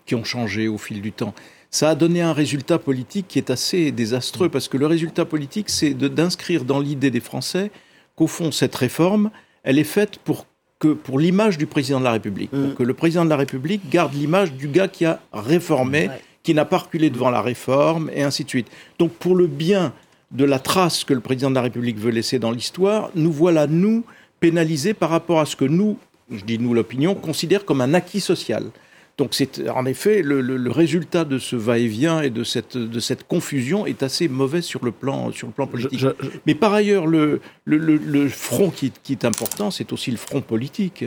qui 0.08 0.16
ont 0.16 0.24
changé 0.24 0.68
au 0.68 0.80
fil 0.80 1.02
du 1.02 1.12
temps, 1.12 1.36
ça 1.72 1.90
a 1.90 1.96
donné 1.96 2.22
un 2.22 2.34
résultat 2.34 2.80
politique 2.80 3.28
qui 3.28 3.38
est 3.38 3.50
assez 3.50 3.92
désastreux, 3.92 4.50
parce 4.50 4.68
que 4.68 4.78
le 4.78 4.88
résultat 4.88 5.26
politique, 5.26 5.70
c'est 5.70 5.94
d'inscrire 5.94 6.66
dans 6.66 6.80
l'idée 6.80 7.12
des 7.12 7.20
Français 7.20 7.72
qu'au 8.16 8.28
fond, 8.28 8.52
cette 8.52 8.76
réforme, 8.76 9.30
elle 9.64 9.78
est 9.78 9.84
faite 9.84 10.18
pour 10.18 10.46
que 10.80 10.94
pour 10.94 11.20
l'image 11.20 11.58
du 11.58 11.68
président 11.68 12.00
de 12.00 12.06
la 12.06 12.14
République, 12.14 12.52
pour 12.52 12.60
mm. 12.60 12.76
que 12.76 12.84
le 12.84 12.94
président 12.94 13.26
de 13.26 13.30
la 13.30 13.36
République 13.36 13.90
garde 13.90 14.14
l'image 14.14 14.54
du 14.54 14.68
gars 14.68 14.88
qui 14.88 15.06
a 15.06 15.20
réformé, 15.34 16.10
qui 16.42 16.54
n'a 16.54 16.66
pas 16.66 16.78
reculé 16.78 17.10
devant 17.10 17.30
la 17.30 17.42
réforme, 17.42 18.10
et 18.14 18.24
ainsi 18.24 18.46
de 18.46 18.50
suite. 18.50 18.68
Donc 18.98 19.12
pour 19.12 19.36
le 19.36 19.48
bien 19.48 19.94
de 20.32 20.46
la 20.46 20.60
trace 20.60 21.04
que 21.04 21.14
le 21.14 21.20
président 21.20 21.50
de 21.50 21.56
la 21.56 21.62
République 21.62 21.98
veut 21.98 22.12
laisser 22.12 22.40
dans 22.40 22.52
l'histoire, 22.52 23.12
nous 23.16 23.32
voilà, 23.32 23.68
nous, 23.68 24.06
pénalisés 24.40 24.94
par 24.94 25.10
rapport 25.10 25.40
à 25.40 25.46
ce 25.46 25.56
que 25.56 25.66
nous, 25.66 25.98
je 26.32 26.46
dis 26.46 26.60
nous 26.60 26.74
l'opinion, 26.74 27.14
considère 27.14 27.66
comme 27.66 27.82
un 27.82 27.94
acquis 27.94 28.22
social. 28.22 28.64
Donc 29.20 29.34
c'est 29.34 29.70
en 29.70 29.86
effet 29.86 30.22
le, 30.24 30.72
résultat 30.72 31.26
de 31.26 31.40
ce 31.40 31.58
va-et-vient 31.58 32.22
et 32.22 32.30
de 32.30 32.46
cette, 32.46 32.78
de 32.78 33.00
cette 33.02 33.28
confusion 33.28 33.86
est 33.86 34.02
assez 34.02 34.30
mauvais 34.30 34.62
sur 34.62 34.86
le 34.86 34.92
plan, 34.92 35.32
sur 35.34 35.48
le 35.48 35.54
plan 35.54 35.68
politique. 35.68 36.06
Mais 36.48 36.56
par 36.56 36.74
ailleurs, 36.74 37.06
le, 37.06 37.42
le 37.66 38.30
front 38.30 38.70
qui, 38.70 38.94
qui, 39.04 39.12
est 39.12 39.26
important, 39.26 39.72
c'est 39.72 39.92
aussi 39.92 40.10
le 40.10 40.18
front 40.18 40.40
politique. 40.40 41.04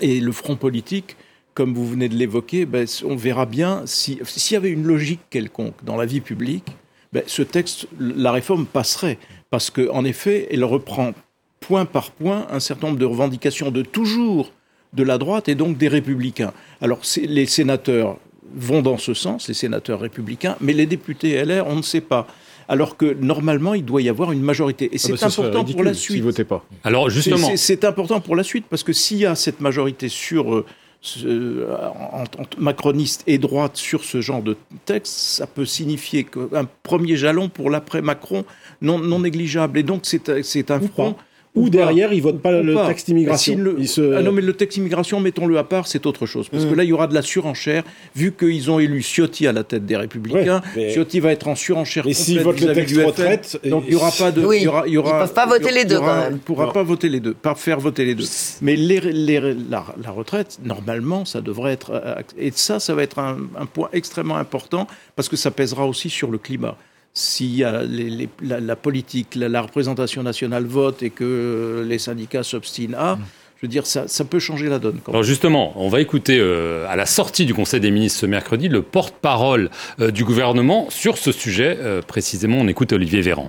Et 0.00 0.18
le 0.18 0.32
front 0.32 0.56
polique, 0.56 1.16
comme 1.54 1.72
vous 1.72 1.86
venez 1.86 2.08
de 2.08 2.16
l'évoquer, 2.16 2.66
ben, 2.66 2.84
on 3.04 3.14
verra 3.14 3.46
bien 3.46 3.82
s'il 3.86 4.18
y 4.50 4.56
avait 4.56 4.70
une 4.70 4.84
logique 4.84 5.20
quelconque 5.30 5.84
dans 5.84 5.96
la 5.96 6.06
vie 6.06 6.20
publique, 6.20 6.66
ben, 7.12 7.22
ce 7.28 7.42
texte, 7.42 7.86
la 8.00 8.32
réforme 8.32 8.66
passerait. 8.66 9.18
Parce 9.50 9.70
qu'en 9.70 10.04
effet, 10.04 10.48
elle 10.50 10.64
reprend 10.64 11.12
point 11.60 11.84
par 11.84 12.10
point 12.10 12.48
un 12.50 12.58
certain 12.58 12.88
nombre 12.88 12.98
de 12.98 13.04
revendications 13.04 13.70
de 13.70 13.82
toujours 13.82 14.50
de 14.94 15.02
la 15.02 15.18
droite 15.18 15.48
et 15.48 15.54
donc 15.54 15.76
des 15.76 15.88
républicains. 15.88 16.52
Alors 16.80 17.00
les 17.22 17.46
sénateurs 17.46 18.16
vont 18.56 18.82
dans 18.82 18.98
ce 18.98 19.14
sens, 19.14 19.48
les 19.48 19.54
sénateurs 19.54 20.00
républicains, 20.00 20.56
mais 20.60 20.72
les 20.72 20.86
députés 20.86 21.42
LR, 21.44 21.66
on 21.66 21.76
ne 21.76 21.82
sait 21.82 22.00
pas. 22.00 22.26
Alors 22.68 22.96
que 22.96 23.12
normalement, 23.20 23.74
il 23.74 23.84
doit 23.84 24.00
y 24.00 24.08
avoir 24.08 24.32
une 24.32 24.40
majorité. 24.40 24.86
Et 24.86 24.90
Ah 24.94 24.98
c'est 24.98 25.12
bah, 25.12 25.18
ce 25.18 25.28
serait 25.28 25.48
important 25.48 25.72
pour 25.72 25.82
la 25.84 25.92
suite. 25.94 26.16
S'ils 26.16 26.22
votaient 26.24 26.44
pas. 26.44 26.64
Alors 26.82 27.08
C'est- 27.10 27.16
justement, 27.16 27.48
c'est- 27.48 27.56
C'est 27.58 27.84
important 27.84 28.20
pour 28.20 28.36
la 28.36 28.42
suite 28.42 28.64
parce 28.70 28.82
que 28.82 28.92
s'il 28.92 29.18
y 29.18 29.26
a 29.26 29.34
cette 29.34 29.60
majorité 29.60 30.08
sur 30.08 30.54
euh, 30.54 30.64
ce- 31.02 31.66
en- 31.70 32.22
en- 32.22 32.46
macroniste 32.58 33.22
et 33.26 33.36
droite 33.36 33.76
sur 33.76 34.02
ce 34.04 34.22
genre 34.22 34.40
de 34.42 34.56
texte, 34.86 35.12
ça 35.12 35.46
peut 35.46 35.66
signifier 35.66 36.26
un 36.54 36.64
premier 36.82 37.16
jalon 37.16 37.50
pour 37.50 37.68
l'après 37.68 38.00
Macron 38.00 38.44
non, 38.80 38.98
non 38.98 39.18
négligeable. 39.20 39.78
Et 39.78 39.82
donc 39.82 40.02
c'est 40.04 40.42
c'est 40.42 40.70
un 40.70 40.80
front. 40.80 41.16
Ou 41.56 41.68
derrière, 41.70 42.12
ils 42.12 42.20
votent 42.20 42.40
pas 42.42 42.58
Ou 42.58 42.64
le 42.64 42.74
pas. 42.74 42.88
texte 42.88 43.08
immigration. 43.10 43.54
S'il 43.54 43.62
le- 43.62 43.76
Ils 43.78 43.86
se- 43.88 44.14
Ah 44.14 44.22
non, 44.22 44.32
mais 44.32 44.42
le 44.42 44.54
texte 44.54 44.76
immigration, 44.76 45.20
mettons-le 45.20 45.56
à 45.56 45.62
part, 45.62 45.86
c'est 45.86 46.04
autre 46.04 46.26
chose. 46.26 46.48
Parce 46.48 46.64
que 46.64 46.74
là, 46.74 46.82
il 46.82 46.88
y 46.90 46.92
aura 46.92 47.06
de 47.06 47.14
la 47.14 47.22
surenchère, 47.22 47.84
vu 48.16 48.32
qu'ils 48.32 48.72
ont 48.72 48.80
élu 48.80 49.02
Ciotti 49.02 49.46
à 49.46 49.52
la 49.52 49.62
tête 49.62 49.86
des 49.86 49.96
Républicains. 49.96 50.62
Ouais, 50.76 50.86
mais- 50.86 50.92
Ciotti 50.92 51.20
va 51.20 51.30
être 51.30 51.46
en 51.46 51.54
surenchère 51.54 52.04
Mais 52.06 52.12
s'ils 52.12 52.40
votent 52.40 52.60
le 52.60 52.72
texte 52.72 52.94
du 52.94 53.00
FN. 53.00 53.06
retraite, 53.06 53.60
Donc 53.66 53.84
il 53.86 53.90
n'y 53.90 53.94
aura 53.96 54.10
pas 54.10 54.32
de. 54.32 54.44
Oui, 54.44 54.56
il 54.58 54.62
y 54.64 54.66
aura, 54.66 54.82
il 54.88 54.92
y 54.94 54.98
aura- 54.98 55.10
ils 55.10 55.18
peuvent 55.20 55.34
pas 55.34 55.46
voter 55.46 55.70
les 55.70 55.84
deux, 55.84 55.96
aura- 55.98 56.06
quand 56.08 56.20
même. 56.22 56.30
Il 56.30 56.34
ne 56.34 56.38
pourra 56.38 56.66
Non. 56.66 56.72
pas 56.72 56.82
voter 56.82 57.08
les 57.08 57.20
deux, 57.20 57.34
pas 57.34 57.54
faire 57.54 57.78
voter 57.78 58.04
les 58.04 58.16
deux. 58.16 58.24
Mais 58.60 58.74
les, 58.74 58.98
les- 59.00 59.54
la, 59.70 59.84
la 60.02 60.10
retraite, 60.10 60.58
normalement, 60.64 61.24
ça 61.24 61.40
devrait 61.40 61.72
être. 61.72 61.92
euh, 61.92 62.14
Et 62.36 62.50
ça, 62.54 62.80
ça 62.80 62.94
va 62.96 63.04
être 63.04 63.20
un, 63.20 63.36
un 63.58 63.66
point 63.66 63.88
extrêmement 63.92 64.36
important, 64.36 64.88
parce 65.14 65.28
que 65.28 65.36
ça 65.36 65.52
pèsera 65.52 65.86
aussi 65.86 66.10
sur 66.10 66.32
le 66.32 66.38
climat. 66.38 66.76
S'il 67.16 67.54
y 67.54 67.62
a 67.62 67.82
les- 67.84 68.10
les- 68.10 68.28
la, 68.42 68.58
la 68.58 68.74
politique, 68.76 69.36
la, 69.36 69.48
la 69.48 69.62
représentation 69.62 70.22
nationale 70.24 70.64
vote 70.64 71.02
et 71.04 71.10
que 71.10 71.22
euh, 71.24 71.84
les 71.84 71.98
syndicats 72.00 72.42
s'obstinent 72.42 72.96
à, 72.98 73.18
je 73.56 73.62
veux 73.62 73.68
dire, 73.68 73.86
ça, 73.86 74.08
ça 74.08 74.24
peut 74.24 74.40
changer 74.40 74.68
la 74.68 74.80
donne. 74.80 74.98
quand 75.02 75.12
même. 75.12 75.16
Alors 75.16 75.22
justement, 75.22 75.72
on 75.76 75.88
va 75.88 76.00
écouter 76.00 76.38
euh, 76.40 76.86
à 76.88 76.96
la 76.96 77.06
sortie 77.06 77.46
du 77.46 77.54
Conseil 77.54 77.78
des 77.80 77.92
ministres 77.92 78.18
ce 78.20 78.26
mercredi 78.26 78.68
le 78.68 78.82
porte-parole 78.82 79.70
euh, 80.00 80.10
du 80.10 80.24
gouvernement 80.24 80.86
sur 80.90 81.16
ce 81.16 81.30
sujet. 81.30 81.78
Euh, 81.80 82.02
précisément, 82.02 82.56
on 82.58 82.66
écoute 82.66 82.92
Olivier 82.92 83.20
Véran. 83.20 83.48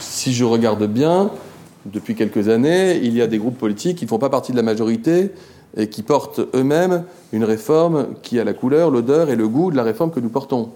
Si 0.00 0.32
je 0.32 0.44
regarde 0.44 0.86
bien, 0.86 1.30
depuis 1.84 2.14
quelques 2.14 2.48
années, 2.48 2.96
il 3.02 3.14
y 3.14 3.20
a 3.20 3.26
des 3.26 3.36
groupes 3.38 3.58
politiques 3.58 3.98
qui 3.98 4.04
ne 4.06 4.08
font 4.08 4.18
pas 4.18 4.30
partie 4.30 4.52
de 4.52 4.56
la 4.56 4.62
majorité 4.62 5.30
et 5.76 5.90
qui 5.90 6.02
portent 6.02 6.40
eux-mêmes 6.54 7.04
une 7.32 7.44
réforme 7.44 8.14
qui 8.22 8.40
a 8.40 8.44
la 8.44 8.54
couleur, 8.54 8.90
l'odeur 8.90 9.28
et 9.28 9.36
le 9.36 9.46
goût 9.46 9.70
de 9.70 9.76
la 9.76 9.82
réforme 9.84 10.10
que 10.10 10.20
nous 10.20 10.30
portons. 10.30 10.70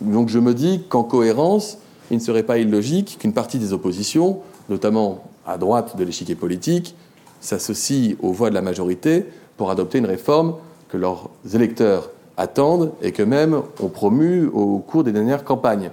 Donc 0.00 0.28
je 0.28 0.38
me 0.38 0.54
dis 0.54 0.82
qu'en 0.88 1.02
cohérence, 1.02 1.78
il 2.10 2.16
ne 2.16 2.22
serait 2.22 2.42
pas 2.42 2.58
illogique 2.58 3.18
qu'une 3.18 3.32
partie 3.32 3.58
des 3.58 3.72
oppositions, 3.72 4.38
notamment 4.68 5.24
à 5.46 5.58
droite 5.58 5.96
de 5.96 6.04
l'échiquier 6.04 6.34
politique, 6.34 6.94
s'associe 7.40 8.16
aux 8.20 8.32
voix 8.32 8.50
de 8.50 8.54
la 8.54 8.62
majorité 8.62 9.26
pour 9.56 9.70
adopter 9.70 9.98
une 9.98 10.06
réforme 10.06 10.54
que 10.88 10.96
leurs 10.96 11.30
électeurs 11.54 12.10
attendent 12.36 12.92
et 13.02 13.12
qu'eux-mêmes 13.12 13.62
ont 13.80 13.88
promue 13.88 14.46
au 14.46 14.78
cours 14.78 15.04
des 15.04 15.12
dernières 15.12 15.44
campagnes. 15.44 15.90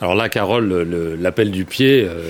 Alors 0.00 0.14
là, 0.16 0.28
Carole, 0.28 0.66
le- 0.68 0.84
le- 0.84 1.14
l'appel 1.14 1.50
du 1.52 1.64
pied 1.64 2.04
euh, 2.08 2.20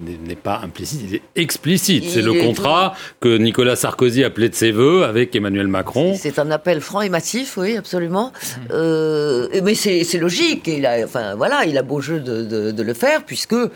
n'est 0.00 0.34
pas 0.36 0.60
implicite, 0.64 1.00
il 1.06 1.14
est 1.16 1.22
explicite. 1.36 2.04
C'est 2.08 2.22
le 2.22 2.32
contrat 2.32 2.94
que 3.20 3.36
Nicolas 3.36 3.76
Sarkozy 3.76 4.24
appelait 4.24 4.48
de 4.48 4.54
ses 4.54 4.70
voeux 4.72 5.04
avec 5.04 5.36
Emmanuel 5.36 5.66
Macron. 5.68 6.14
C'est 6.18 6.38
un 6.38 6.50
appel 6.50 6.80
franc 6.80 7.02
et 7.02 7.10
massif, 7.10 7.58
oui, 7.58 7.76
absolument. 7.76 8.32
Euh, 8.70 9.48
mais 9.62 9.74
c'est 9.74 10.18
logique. 10.18 10.66
Il 10.66 10.86
a, 10.86 11.04
enfin, 11.04 11.34
voilà, 11.34 11.64
il 11.66 11.76
a 11.76 11.82
beau 11.82 12.00
jeu 12.00 12.20
de, 12.20 12.42
de- 12.42 12.70
de 12.70 12.82
le 12.82 12.94
faire, 12.94 13.24
puisque, 13.24 13.52
euh, 13.54 13.68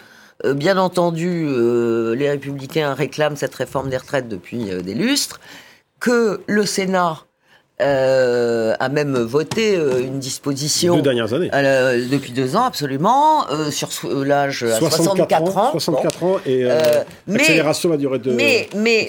bien 0.54 0.78
entendu, 0.78 1.44
euh, 1.46 2.14
les 2.14 2.30
Républicains 2.30 2.94
réclament 2.94 3.36
cette 3.36 3.54
réforme 3.54 3.90
des 3.90 3.98
retraites 3.98 4.28
depuis 4.28 4.70
euh, 4.70 4.80
des 4.80 4.94
lustres, 4.94 5.38
que 6.00 6.40
le 6.46 6.64
Sénat 6.64 7.18
euh, 7.80 8.74
a 8.78 8.88
même 8.88 9.16
voté 9.18 9.76
euh, 9.76 10.00
une 10.00 10.20
disposition 10.20 10.94
Deux 10.96 11.02
dernières 11.02 11.34
années. 11.34 11.50
euh, 11.52 12.06
depuis 12.08 12.30
deux 12.32 12.54
ans, 12.54 12.64
absolument, 12.64 13.50
euh, 13.50 13.70
sur 13.72 13.88
l'âge 14.24 14.62
à 14.62 14.78
64 14.78 15.56
ans. 15.58 15.72
64 15.72 16.22
ans 16.22 16.36
et 16.46 16.64
euh, 16.64 17.02
mais- 17.26 17.38
de. 18.18 18.30
Mais, 18.30 18.68
mais, 18.76 19.08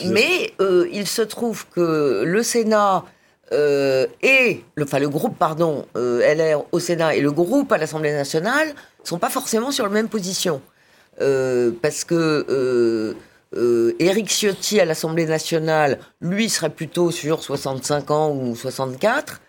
il 0.91 1.05
se 1.05 1.21
trouve 1.21 1.67
que 1.69 2.23
le 2.25 2.41
Sénat 2.43 3.03
et 3.51 4.63
le, 4.75 4.83
enfin 4.83 4.97
le 4.99 5.07
groupe 5.09 5.37
pardon 5.37 5.85
LR 5.95 6.65
au 6.71 6.79
Sénat 6.79 7.15
et 7.15 7.21
le 7.21 7.31
groupe 7.31 7.71
à 7.71 7.77
l'Assemblée 7.77 8.11
nationale 8.11 8.69
sont 9.03 9.19
pas 9.19 9.29
forcément 9.29 9.71
sur 9.71 9.83
la 9.85 9.91
même 9.91 10.09
position 10.09 10.59
parce 11.19 12.03
que 12.03 13.15
euh, 13.55 13.95
Éric 13.99 14.29
Ciotti 14.29 14.79
à 14.79 14.85
l'Assemblée 14.85 15.25
nationale, 15.25 15.99
lui 16.21 16.49
serait 16.49 16.69
plutôt 16.69 17.11
sur 17.11 17.43
65 17.43 18.11
ans 18.11 18.31
ou 18.31 18.55
64. 18.55 19.41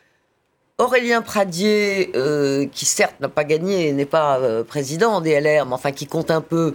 Aurélien 0.78 1.22
Pradier, 1.22 2.10
euh, 2.16 2.66
qui 2.66 2.84
certes 2.84 3.18
n'a 3.20 3.30
pas 3.30 3.44
gagné 3.44 3.92
n'est 3.92 4.04
pas 4.04 4.38
euh, 4.40 4.62
président 4.62 5.22
des 5.22 5.40
LR, 5.40 5.64
mais 5.64 5.72
enfin 5.72 5.90
qui 5.90 6.06
compte 6.06 6.30
un 6.30 6.42
peu 6.42 6.74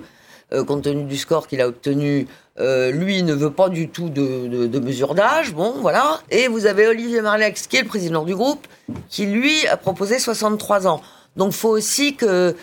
euh, 0.53 0.63
compte 0.63 0.81
tenu 0.83 1.03
du 1.03 1.17
score 1.17 1.47
qu'il 1.47 1.61
a 1.61 1.67
obtenu, 1.67 2.27
lui 2.57 3.23
ne 3.23 3.33
veut 3.33 3.51
pas 3.51 3.69
du 3.69 3.89
tout 3.89 4.09
de, 4.09 4.79
mesure 4.79 5.15
d'âge, 5.15 5.53
bon 5.53 5.75
voilà. 5.81 6.19
Et 6.29 6.47
vous 6.47 6.65
avez 6.65 6.87
Olivier 6.87 7.21
Marlex, 7.21 7.67
qui 7.67 7.77
est 7.77 7.81
le 7.81 7.87
président 7.87 8.23
du 8.23 8.35
groupe, 8.35 8.67
qui 9.07 9.25
lui 9.25 9.67
a 9.67 9.77
proposé 9.77 10.19
63 10.19 10.87
ans. 10.87 11.01
Donc 11.35 11.53
faut 11.53 11.69
aussi 11.69 12.15
que, 12.15 12.55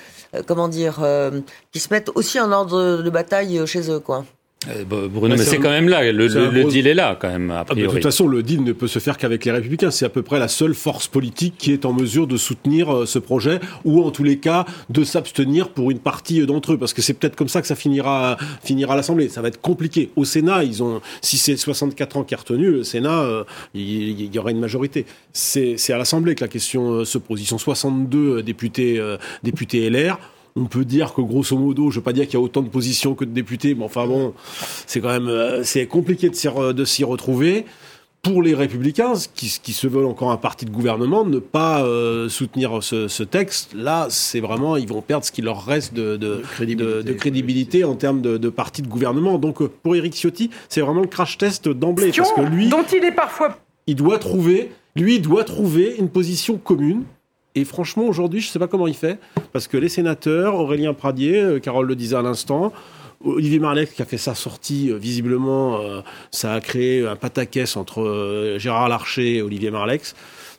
comment 0.46 0.68
dire, 0.68 1.04
qu'ils 1.72 1.80
se 1.80 1.92
mettent 1.92 2.10
aussi 2.14 2.38
en 2.38 2.52
ordre 2.52 3.02
de 3.02 3.10
bataille 3.10 3.66
chez 3.66 3.90
eux, 3.90 3.98
quoi. 3.98 4.24
Euh, 4.68 4.82
Bruno, 5.08 5.36
mais 5.36 5.44
c'est 5.44 5.58
quand 5.58 5.70
même 5.70 5.88
là. 5.88 6.10
Le, 6.10 6.28
c'est 6.28 6.34
le- 6.34 6.46
un 6.48 6.50
le 6.50 6.60
gros- 6.62 6.70
deal 6.70 6.88
est 6.88 6.94
là, 6.94 7.16
quand 7.18 7.28
même, 7.28 7.52
a 7.52 7.60
Ah, 7.60 7.64
bah, 7.64 7.68
de 7.70 7.74
priori. 7.74 7.94
toute 7.94 8.02
façon, 8.02 8.26
le 8.26 8.42
deal 8.42 8.64
ne 8.64 8.72
peut 8.72 8.88
se 8.88 8.98
faire 8.98 9.16
qu'avec 9.16 9.44
les 9.44 9.52
Républicains. 9.52 9.92
C'est 9.92 10.04
à 10.04 10.08
peu 10.08 10.22
près 10.22 10.40
la 10.40 10.48
seule 10.48 10.74
force 10.74 11.06
politique 11.06 11.54
qui 11.58 11.72
est 11.72 11.84
en 11.86 11.92
mesure 11.92 12.26
de 12.26 12.36
soutenir 12.36 12.92
euh, 12.92 13.06
ce 13.06 13.20
projet, 13.20 13.60
ou 13.84 14.02
en 14.02 14.10
tous 14.10 14.24
les 14.24 14.38
cas 14.38 14.66
de 14.90 15.04
s'abstenir 15.04 15.68
pour 15.68 15.92
une 15.92 16.00
partie 16.00 16.40
euh, 16.40 16.46
d'entre 16.46 16.72
eux, 16.72 16.76
parce 16.76 16.92
que 16.92 17.02
c'est 17.02 17.14
peut-être 17.14 17.36
comme 17.36 17.46
ça 17.48 17.60
que 17.60 17.68
ça 17.68 17.76
finira, 17.76 18.36
finira 18.64 18.94
à 18.94 18.96
l'Assemblée. 18.96 19.28
Ça 19.28 19.42
va 19.42 19.48
être 19.48 19.60
compliqué. 19.60 20.10
Au 20.16 20.24
Sénat, 20.24 20.64
ils 20.64 20.82
ont, 20.82 21.00
si 21.22 21.38
c'est 21.38 21.56
64 21.56 22.16
ans 22.16 22.24
qui 22.24 22.34
est 22.34 22.38
retenu, 22.38 22.68
le 22.70 22.82
Sénat, 22.82 23.20
euh, 23.20 23.44
il, 23.74 24.20
il 24.20 24.34
y 24.34 24.38
aura 24.40 24.50
une 24.50 24.58
majorité. 24.60 25.06
C'est 25.32 25.76
à 25.92 25.98
l'Assemblée 25.98 26.34
que 26.34 26.42
la 26.42 26.48
question 26.48 27.04
se 27.04 27.18
pose. 27.18 27.40
Ils 27.40 27.46
sont 27.46 27.58
62 27.58 28.42
députés, 28.42 28.98
euh, 28.98 29.18
députés 29.44 29.88
LR. 29.88 30.18
On 30.60 30.64
peut 30.66 30.84
dire 30.84 31.14
que 31.14 31.20
grosso 31.20 31.56
modo, 31.56 31.90
je 31.90 31.96
veux 31.96 32.02
pas 32.02 32.12
dire 32.12 32.24
qu'il 32.26 32.34
y 32.34 32.36
a 32.36 32.40
autant 32.40 32.62
de 32.62 32.68
positions 32.68 33.14
que 33.14 33.24
de 33.24 33.30
députés, 33.30 33.74
mais 33.74 33.84
enfin 33.84 34.06
bon, 34.06 34.34
c'est 34.86 35.00
quand 35.00 35.08
même 35.10 35.28
euh, 35.28 35.62
c'est 35.62 35.86
compliqué 35.86 36.28
de 36.28 36.34
s'y 36.34 36.48
re- 36.48 36.72
de 36.72 36.84
s'y 36.84 37.04
retrouver. 37.04 37.64
Pour 38.20 38.42
les 38.42 38.52
républicains, 38.52 39.12
qui, 39.36 39.60
qui 39.62 39.72
se 39.72 39.86
veulent 39.86 40.04
encore 40.06 40.32
un 40.32 40.36
parti 40.36 40.64
de 40.64 40.70
gouvernement, 40.72 41.24
ne 41.24 41.38
pas 41.38 41.84
euh, 41.84 42.28
soutenir 42.28 42.82
ce, 42.82 43.06
ce 43.06 43.22
texte, 43.22 43.74
là, 43.74 44.08
c'est 44.10 44.40
vraiment, 44.40 44.76
ils 44.76 44.88
vont 44.88 45.02
perdre 45.02 45.24
ce 45.24 45.30
qu'il 45.30 45.44
leur 45.44 45.64
reste 45.64 45.94
de, 45.94 46.16
de, 46.16 46.42
crédibilité. 46.50 46.84
de- 46.96 47.02
de 47.02 47.12
crédibilité 47.12 47.84
en 47.84 47.94
termes 47.94 48.20
de, 48.20 48.36
de 48.36 48.48
parti 48.48 48.82
de 48.82 48.88
gouvernement. 48.88 49.38
Donc, 49.38 49.62
euh, 49.62 49.70
pour 49.84 49.94
Éric 49.94 50.14
Ciotti, 50.14 50.50
c'est 50.68 50.80
vraiment 50.80 51.00
le 51.02 51.06
crash 51.06 51.38
test 51.38 51.68
d'emblée, 51.68 52.10
parce 52.14 52.32
que 52.32 52.40
lui, 52.40 52.68
dont 52.68 52.82
il 52.92 53.04
est 53.04 53.12
parfois 53.12 53.56
il 53.86 53.94
doit 53.94 54.18
trouver, 54.18 54.72
lui, 54.96 55.14
il 55.14 55.22
doit 55.22 55.44
trouver 55.44 55.94
une 55.98 56.08
position 56.08 56.58
commune. 56.58 57.04
Et 57.58 57.64
franchement, 57.64 58.04
aujourd'hui, 58.04 58.40
je 58.40 58.46
ne 58.46 58.52
sais 58.52 58.60
pas 58.60 58.68
comment 58.68 58.86
il 58.86 58.94
fait, 58.94 59.18
parce 59.52 59.66
que 59.66 59.76
les 59.76 59.88
sénateurs, 59.88 60.54
Aurélien 60.54 60.94
Pradier, 60.94 61.40
euh, 61.40 61.58
Carole 61.58 61.88
le 61.88 61.96
disait 61.96 62.14
à 62.14 62.22
l'instant, 62.22 62.72
Olivier 63.24 63.58
Marleix 63.58 63.88
qui 63.88 64.00
a 64.00 64.04
fait 64.04 64.16
sa 64.16 64.36
sortie, 64.36 64.92
euh, 64.92 64.96
visiblement, 64.96 65.80
euh, 65.80 66.02
ça 66.30 66.52
a 66.52 66.60
créé 66.60 67.04
un 67.04 67.16
pataquès 67.16 67.76
entre 67.76 68.54
Gérard 68.58 68.88
Larcher 68.88 69.38
et 69.38 69.42
Olivier 69.42 69.72
Marleix. 69.72 70.02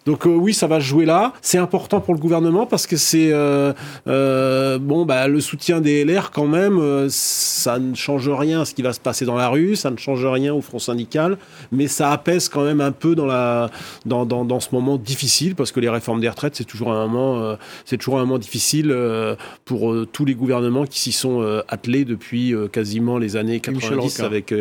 Donc 0.09 0.25
euh, 0.25 0.29
oui, 0.29 0.55
ça 0.55 0.65
va 0.65 0.79
jouer 0.79 1.05
là. 1.05 1.33
C'est 1.39 1.59
important 1.59 2.01
pour 2.01 2.15
le 2.15 2.19
gouvernement 2.19 2.65
parce 2.65 2.87
que 2.87 2.97
c'est 2.97 3.31
euh, 3.31 3.73
euh, 4.07 4.79
bon, 4.79 5.05
bah, 5.05 5.27
le 5.27 5.39
soutien 5.39 5.81
des 5.81 6.03
LR 6.03 6.31
quand 6.31 6.47
même, 6.47 7.07
ça 7.09 7.77
ne 7.77 7.93
change 7.93 8.27
rien 8.27 8.61
à 8.61 8.65
ce 8.65 8.73
qui 8.73 8.81
va 8.81 8.91
se 8.91 8.99
passer 8.99 9.25
dans 9.25 9.35
la 9.35 9.49
rue, 9.49 9.75
ça 9.75 9.91
ne 9.91 9.97
change 9.97 10.25
rien 10.25 10.51
au 10.51 10.61
front 10.61 10.79
syndical, 10.79 11.37
mais 11.71 11.87
ça 11.87 12.11
apaise 12.11 12.49
quand 12.49 12.63
même 12.63 12.81
un 12.81 12.91
peu 12.91 13.13
dans 13.13 13.27
la 13.27 13.69
dans, 14.07 14.25
dans, 14.25 14.45
dans 14.45 14.59
ce 14.59 14.69
moment 14.71 14.97
difficile 14.97 15.53
parce 15.53 15.71
que 15.71 15.79
les 15.79 15.89
réformes 15.89 16.21
des 16.21 16.29
retraites 16.29 16.55
c'est 16.55 16.63
toujours 16.63 16.91
un 16.91 17.05
moment 17.05 17.57
c'est 17.85 17.97
toujours 17.97 18.17
un 18.17 18.21
moment 18.21 18.39
difficile 18.39 18.95
pour 19.65 19.93
tous 20.11 20.25
les 20.25 20.33
gouvernements 20.33 20.85
qui 20.85 20.99
s'y 20.99 21.11
sont 21.11 21.61
attelés 21.67 22.05
depuis 22.05 22.55
quasiment 22.71 23.19
les 23.19 23.35
années 23.35 23.61
Michel 23.67 23.97
90 23.97 24.13
Rocard. 24.13 24.25
avec 24.25 24.53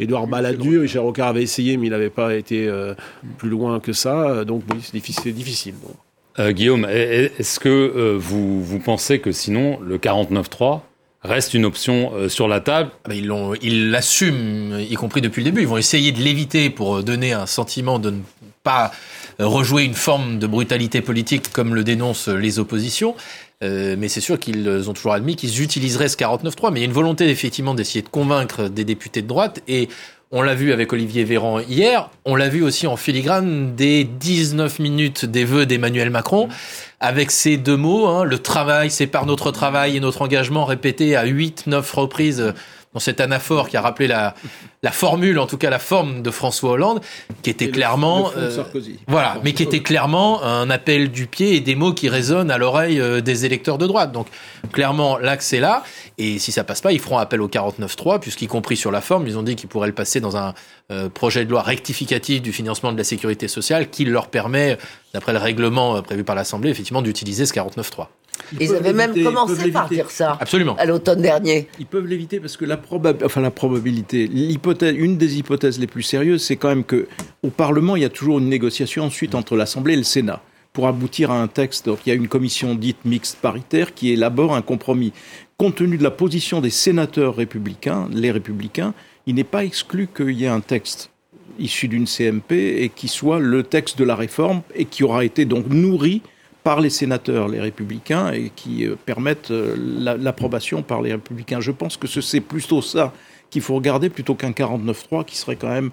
Édouard 0.00 0.28
Balladur. 0.28 0.80
Michel 0.80 1.02
Rocard 1.02 1.28
avait 1.28 1.42
essayé 1.42 1.76
mais 1.76 1.88
il 1.88 1.90
n'avait 1.90 2.08
pas 2.08 2.34
été 2.34 2.66
euh, 2.66 2.94
plus 3.36 3.50
loin 3.50 3.80
que 3.80 3.92
ça. 3.92 4.44
Donc 4.44 4.62
oui, 4.70 4.78
difficile. 4.94 5.22
c'est 5.24 5.32
difficile. 5.32 5.74
Bon. 5.82 5.94
Euh, 6.38 6.52
Guillaume, 6.52 6.86
est- 6.88 7.32
est-ce 7.38 7.60
que 7.60 7.68
euh, 7.68 8.16
vous, 8.18 8.62
vous 8.64 8.78
pensez 8.80 9.18
que 9.20 9.30
sinon 9.32 9.78
le 9.80 9.98
49.3 9.98 10.80
reste 11.22 11.54
une 11.54 11.64
option 11.64 12.12
euh, 12.14 12.28
sur 12.28 12.48
la 12.48 12.60
table? 12.60 12.90
Ah 13.04 13.08
bah, 13.10 13.14
ils 13.14 13.26
l'ont, 13.26 13.54
ils 13.62 13.90
l'assument, 13.90 14.78
y 14.78 14.94
compris 14.94 15.20
depuis 15.20 15.40
le 15.42 15.50
début. 15.50 15.60
Ils 15.62 15.68
vont 15.68 15.76
essayer 15.78 16.10
de 16.12 16.20
l'éviter 16.20 16.70
pour 16.70 17.02
donner 17.02 17.32
un 17.32 17.46
sentiment 17.46 17.98
de 17.98 18.10
ne 18.10 18.20
pas 18.62 18.92
rejouer 19.38 19.84
une 19.84 19.94
forme 19.94 20.38
de 20.38 20.46
brutalité 20.46 21.00
politique 21.02 21.52
comme 21.52 21.74
le 21.74 21.84
dénoncent 21.84 22.28
les 22.28 22.58
oppositions. 22.58 23.14
Euh, 23.62 23.94
mais 23.98 24.08
c'est 24.08 24.20
sûr 24.20 24.38
qu'ils 24.38 24.68
ont 24.88 24.92
toujours 24.92 25.12
admis 25.12 25.36
qu'ils 25.36 25.62
utiliseraient 25.62 26.08
ce 26.08 26.16
49.3. 26.16 26.72
Mais 26.72 26.80
il 26.80 26.82
y 26.82 26.86
a 26.86 26.88
une 26.88 26.92
volonté 26.92 27.28
effectivement 27.28 27.74
d'essayer 27.74 28.02
de 28.02 28.08
convaincre 28.08 28.68
des 28.68 28.84
députés 28.84 29.22
de 29.22 29.28
droite 29.28 29.60
et 29.68 29.88
On 30.36 30.42
l'a 30.42 30.56
vu 30.56 30.72
avec 30.72 30.92
Olivier 30.92 31.22
Véran 31.22 31.60
hier, 31.60 32.10
on 32.24 32.34
l'a 32.34 32.48
vu 32.48 32.64
aussi 32.64 32.88
en 32.88 32.96
filigrane 32.96 33.76
des 33.76 34.02
19 34.02 34.80
minutes 34.80 35.24
des 35.24 35.44
vœux 35.44 35.64
d'Emmanuel 35.64 36.10
Macron, 36.10 36.48
avec 36.98 37.30
ces 37.30 37.56
deux 37.56 37.76
mots, 37.76 38.08
hein, 38.08 38.24
le 38.24 38.40
travail, 38.40 38.90
c'est 38.90 39.06
par 39.06 39.26
notre 39.26 39.52
travail 39.52 39.96
et 39.96 40.00
notre 40.00 40.22
engagement 40.22 40.64
répété 40.64 41.14
à 41.14 41.24
8-9 41.24 41.88
reprises 41.94 42.52
dans 42.94 43.00
cet 43.00 43.20
anaphore 43.20 43.68
qui 43.68 43.76
a 43.76 43.80
rappelé 43.80 44.06
la, 44.06 44.34
la 44.82 44.92
formule, 44.92 45.38
en 45.40 45.46
tout 45.46 45.58
cas 45.58 45.68
la 45.68 45.80
forme 45.80 46.22
de 46.22 46.30
François 46.30 46.70
Hollande, 46.70 47.00
qui 47.42 47.50
était 47.50 47.68
clairement, 47.68 48.30
euh, 48.36 48.62
voilà, 49.08 49.38
mais 49.42 49.52
qui 49.52 49.64
était 49.64 49.80
clairement 49.80 50.42
un 50.44 50.70
appel 50.70 51.10
du 51.10 51.26
pied 51.26 51.56
et 51.56 51.60
des 51.60 51.74
mots 51.74 51.92
qui 51.92 52.08
résonnent 52.08 52.52
à 52.52 52.58
l'oreille 52.58 53.00
euh, 53.00 53.20
des 53.20 53.44
électeurs 53.44 53.78
de 53.78 53.86
droite. 53.86 54.12
Donc 54.12 54.28
clairement, 54.72 55.18
l'axe 55.18 55.52
est 55.52 55.60
là. 55.60 55.82
Et 56.18 56.38
si 56.38 56.52
ça 56.52 56.62
passe 56.62 56.80
pas, 56.80 56.92
ils 56.92 57.00
feront 57.00 57.18
appel 57.18 57.40
au 57.40 57.48
49.3, 57.48 58.20
puisqu'y 58.20 58.46
compris 58.46 58.76
sur 58.76 58.92
la 58.92 59.00
forme, 59.00 59.26
ils 59.26 59.36
ont 59.36 59.42
dit 59.42 59.56
qu'ils 59.56 59.68
pourraient 59.68 59.88
le 59.88 59.94
passer 59.94 60.20
dans 60.20 60.36
un 60.36 60.54
euh, 60.92 61.08
projet 61.08 61.44
de 61.44 61.50
loi 61.50 61.62
rectificatif 61.62 62.40
du 62.40 62.52
financement 62.52 62.92
de 62.92 62.98
la 62.98 63.04
sécurité 63.04 63.48
sociale 63.48 63.90
qui 63.90 64.04
leur 64.04 64.28
permet, 64.28 64.78
d'après 65.12 65.32
le 65.32 65.38
règlement 65.38 66.00
prévu 66.02 66.22
par 66.22 66.36
l'Assemblée, 66.36 66.70
effectivement, 66.70 67.02
d'utiliser 67.02 67.44
ce 67.46 67.52
49.3. 67.52 68.06
Ils, 68.60 68.74
avaient 68.74 68.92
même 68.92 69.14
commencé 69.22 69.70
par 69.70 69.88
dire 69.88 70.10
ça. 70.10 70.36
Absolument. 70.40 70.76
À 70.76 70.84
l'automne 70.84 71.22
dernier. 71.22 71.68
Ils 71.78 71.86
peuvent 71.86 72.06
l'éviter 72.06 72.40
parce 72.40 72.56
que 72.56 72.64
la, 72.64 72.80
enfin, 73.24 73.40
la 73.40 73.50
probabilité, 73.50 74.26
l'hypothèse, 74.26 74.94
une 74.96 75.16
des 75.16 75.38
hypothèses 75.38 75.78
les 75.78 75.86
plus 75.86 76.02
sérieuses, 76.02 76.42
c'est 76.42 76.56
quand 76.56 76.68
même 76.68 76.84
que 76.84 77.06
au 77.42 77.50
Parlement, 77.50 77.96
il 77.96 78.02
y 78.02 78.06
a 78.06 78.10
toujours 78.10 78.38
une 78.38 78.48
négociation 78.48 79.04
ensuite 79.04 79.34
entre 79.34 79.56
l'Assemblée 79.56 79.94
et 79.94 79.98
le 79.98 80.02
Sénat 80.02 80.42
pour 80.72 80.88
aboutir 80.88 81.30
à 81.30 81.40
un 81.40 81.46
texte. 81.46 81.86
Donc, 81.86 82.00
il 82.04 82.10
y 82.10 82.12
a 82.12 82.16
une 82.16 82.28
commission 82.28 82.74
dite 82.74 83.04
mixte 83.04 83.38
paritaire 83.40 83.94
qui 83.94 84.10
élabore 84.10 84.54
un 84.54 84.62
compromis. 84.62 85.12
Compte 85.56 85.76
tenu 85.76 85.96
de 85.96 86.02
la 86.02 86.10
position 86.10 86.60
des 86.60 86.70
sénateurs 86.70 87.36
républicains, 87.36 88.08
les 88.12 88.32
républicains, 88.32 88.92
il 89.26 89.36
n'est 89.36 89.44
pas 89.44 89.64
exclu 89.64 90.08
qu'il 90.14 90.32
y 90.32 90.44
ait 90.44 90.48
un 90.48 90.60
texte 90.60 91.10
issu 91.58 91.86
d'une 91.86 92.06
CMP 92.06 92.52
et 92.52 92.88
qui 92.88 93.06
soit 93.06 93.38
le 93.38 93.62
texte 93.62 93.98
de 93.98 94.04
la 94.04 94.16
réforme 94.16 94.62
et 94.74 94.84
qui 94.84 95.04
aura 95.04 95.24
été 95.24 95.44
donc 95.44 95.66
nourri 95.68 96.22
par 96.64 96.80
les 96.80 96.90
sénateurs, 96.90 97.46
les 97.46 97.60
républicains, 97.60 98.32
et 98.32 98.50
qui 98.56 98.86
euh, 98.86 98.96
permettent 98.96 99.50
euh, 99.50 99.76
l'approbation 100.18 100.82
par 100.82 101.02
les 101.02 101.12
républicains. 101.12 101.60
Je 101.60 101.70
pense 101.70 101.96
que 101.96 102.08
c'est 102.08 102.40
plutôt 102.40 102.82
ça 102.82 103.12
qu'il 103.50 103.62
faut 103.62 103.74
regarder 103.74 104.08
plutôt 104.08 104.34
qu'un 104.34 104.50
49-3 104.50 105.24
qui 105.26 105.36
serait 105.36 105.56
quand 105.56 105.68
même 105.68 105.90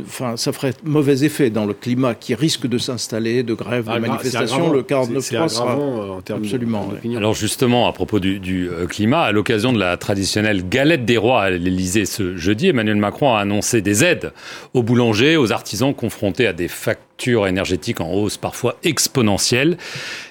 enfin, 0.00 0.36
ça 0.36 0.52
ferait 0.52 0.74
mauvais 0.84 1.24
effet 1.24 1.50
dans 1.50 1.64
le 1.64 1.74
climat 1.74 2.14
qui 2.14 2.34
risque 2.34 2.66
de 2.66 2.78
s'installer, 2.78 3.42
de 3.42 3.54
grève, 3.54 3.86
de 3.86 3.90
ah, 3.90 3.98
manifestation. 3.98 4.72
Le 4.72 4.82
49 4.82 5.24
sera 5.24 5.78
euh, 5.78 6.10
en 6.10 6.20
termes 6.20 6.42
absolument. 6.42 6.88
Alors 7.16 7.34
justement, 7.34 7.88
à 7.88 7.92
propos 7.92 8.20
du, 8.20 8.68
euh, 8.68 8.86
climat, 8.86 9.22
à 9.22 9.32
l'occasion 9.32 9.72
de 9.72 9.78
la 9.78 9.96
traditionnelle 9.96 10.68
galette 10.68 11.04
des 11.04 11.16
rois 11.16 11.42
à 11.42 11.50
l'Élysée 11.50 12.06
ce 12.06 12.36
jeudi, 12.36 12.68
Emmanuel 12.68 12.96
Macron 12.96 13.34
a 13.34 13.40
annoncé 13.40 13.80
des 13.80 14.04
aides 14.04 14.32
aux 14.74 14.82
boulangers, 14.82 15.36
aux 15.36 15.52
artisans 15.52 15.94
confrontés 15.94 16.46
à 16.46 16.52
des 16.52 16.68
factures 16.68 17.46
énergétiques 17.46 18.00
en 18.00 18.12
hausse 18.12 18.36
parfois 18.36 18.76
exponentielles. 18.82 19.76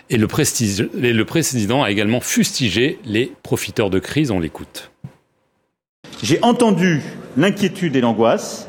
Et 0.10 0.18
le, 0.18 0.28
et 1.02 1.14
le 1.14 1.26
président 1.26 1.84
a 1.84 1.90
également 1.90 2.20
fustigé 2.20 3.00
les 3.06 3.32
profiteurs 3.44 3.90
de 3.90 4.00
crise. 4.00 4.32
On 4.32 4.40
l'écoute. 4.40 4.92
J'ai 6.22 6.40
entendu 6.44 7.02
l'inquiétude 7.38 7.96
et 7.96 8.02
l'angoisse 8.02 8.68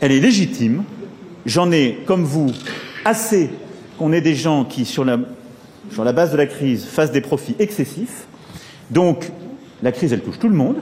elle 0.00 0.12
est 0.12 0.20
légitime. 0.20 0.84
J'en 1.44 1.70
ai, 1.70 1.98
comme 2.06 2.24
vous, 2.24 2.50
assez 3.04 3.50
qu'on 3.98 4.12
ait 4.12 4.20
des 4.20 4.34
gens 4.34 4.64
qui, 4.64 4.84
sur 4.84 5.04
la, 5.04 5.16
base 6.12 6.32
de 6.32 6.36
la 6.36 6.46
crise, 6.46 6.84
fassent 6.84 7.12
des 7.12 7.20
profits 7.20 7.54
excessifs. 7.58 8.26
Donc, 8.90 9.30
la 9.82 9.92
crise, 9.92 10.12
elle 10.12 10.22
touche 10.22 10.38
tout 10.38 10.48
le 10.48 10.56
monde. 10.56 10.76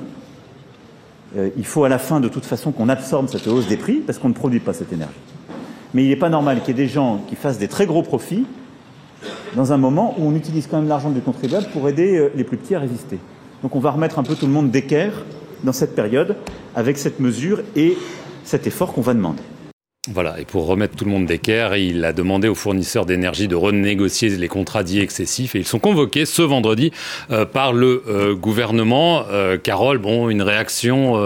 Euh, 1.37 1.51
il 1.57 1.67
faut 1.67 1.85
à 1.85 1.89
la 1.89 1.99
fin, 1.99 2.21
de 2.21 2.29
toute 2.29 2.45
façon, 2.45 2.73
qu'on 2.73 2.89
absorbe 2.89 3.29
cette 3.29 3.47
hausse 3.47 3.67
des 3.67 3.77
prix, 3.77 3.97
parce 3.97 4.19
qu'on 4.19 4.29
ne 4.29 4.35
produit 4.35 4.61
pas 4.61 4.73
cette 4.73 4.93
énergie. 4.93 5.15
Mais 5.93 6.05
il 6.05 6.09
n'est 6.09 6.17
pas 6.17 6.29
normal 6.29 6.61
qu'il 6.61 6.77
y 6.77 6.81
ait 6.81 6.85
des 6.85 6.93
gens 6.93 7.21
qui 7.29 7.37
fassent 7.37 7.59
des 7.59 7.69
très 7.69 7.87
gros 7.87 8.03
profits 8.03 8.47
dans 9.55 9.73
un 9.73 9.77
moment 9.77 10.15
où 10.19 10.27
on 10.27 10.35
utilise 10.35 10.67
quand 10.67 10.79
même 10.79 10.89
l'argent 10.89 11.11
du 11.11 11.21
contribuable 11.21 11.67
pour 11.73 11.89
aider 11.89 12.17
euh, 12.17 12.33
les 12.35 12.45
plus 12.45 12.57
petits 12.57 12.75
à 12.75 12.81
résister. 12.81 13.19
Donc 13.63 13.77
on 13.77 13.81
va 13.81 13.93
remettre 13.93 14.19
un 14.19 14.25
peu 14.25 14.35
tout 14.35 14.47
le 14.47 14.53
monde 14.53 14.71
d'équerre 14.71 15.13
dans 15.63 15.73
cette 15.73 15.95
période 15.95 16.37
avec 16.75 16.99
cette 16.99 17.21
mesure 17.21 17.61
et 17.77 17.97
cet 18.45 18.67
effort 18.67 18.93
qu'on 18.93 19.01
va 19.01 19.15
demander. 19.15 19.43
Voilà, 20.13 20.39
et 20.39 20.45
pour 20.45 20.67
remettre 20.67 20.97
tout 20.97 21.07
le 21.07 21.11
monde 21.11 21.25
d'équerre, 21.25 21.77
il 21.77 22.05
a 22.05 22.13
demandé 22.13 22.47
aux 22.47 22.55
fournisseurs 22.55 23.07
d'énergie 23.07 23.49
de 23.49 23.55
renégocier 23.55 24.29
les 24.29 24.49
contrats 24.49 24.83
dits 24.83 25.01
excessifs 25.01 25.55
et 25.55 25.61
ils 25.61 25.67
sont 25.67 25.79
convoqués 25.79 26.27
ce 26.27 26.43
vendredi 26.43 26.93
euh, 27.31 27.47
par 27.47 27.73
le 27.73 28.03
euh, 28.07 28.35
gouvernement. 28.35 29.25
Euh, 29.31 29.57
Carole, 29.57 29.97
bon, 29.97 30.29
une 30.29 30.43
réaction 30.43 31.17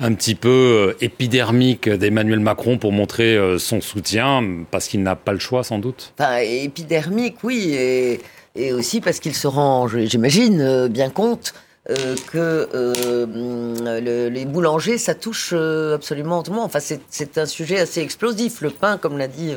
un 0.00 0.12
petit 0.12 0.34
peu 0.34 0.94
épidermique 1.00 1.88
d'Emmanuel 1.88 2.40
Macron 2.40 2.76
pour 2.76 2.92
montrer 2.92 3.38
son 3.58 3.80
soutien, 3.80 4.42
parce 4.70 4.88
qu'il 4.88 5.02
n'a 5.02 5.16
pas 5.16 5.32
le 5.32 5.38
choix 5.38 5.64
sans 5.64 5.78
doute? 5.78 6.12
Enfin, 6.18 6.36
épidermique, 6.38 7.36
oui, 7.42 7.72
et, 7.72 8.20
et 8.54 8.72
aussi 8.72 9.00
parce 9.00 9.18
qu'il 9.18 9.34
se 9.34 9.46
rend, 9.46 9.88
j'imagine, 9.88 10.88
bien 10.88 11.08
compte 11.08 11.54
euh, 11.90 12.16
que 12.32 12.68
euh, 12.74 14.30
les 14.30 14.44
boulangers, 14.46 14.96
ça 14.96 15.14
touche 15.14 15.50
euh, 15.52 15.94
absolument 15.94 16.42
tout 16.42 16.50
le 16.50 16.56
monde. 16.56 16.66
Enfin, 16.66 16.80
c'est 16.80 17.36
un 17.36 17.44
sujet 17.44 17.78
assez 17.78 18.00
explosif. 18.00 18.62
Le 18.62 18.70
pain, 18.70 18.96
comme 18.96 19.18
l'a 19.18 19.28
dit 19.28 19.54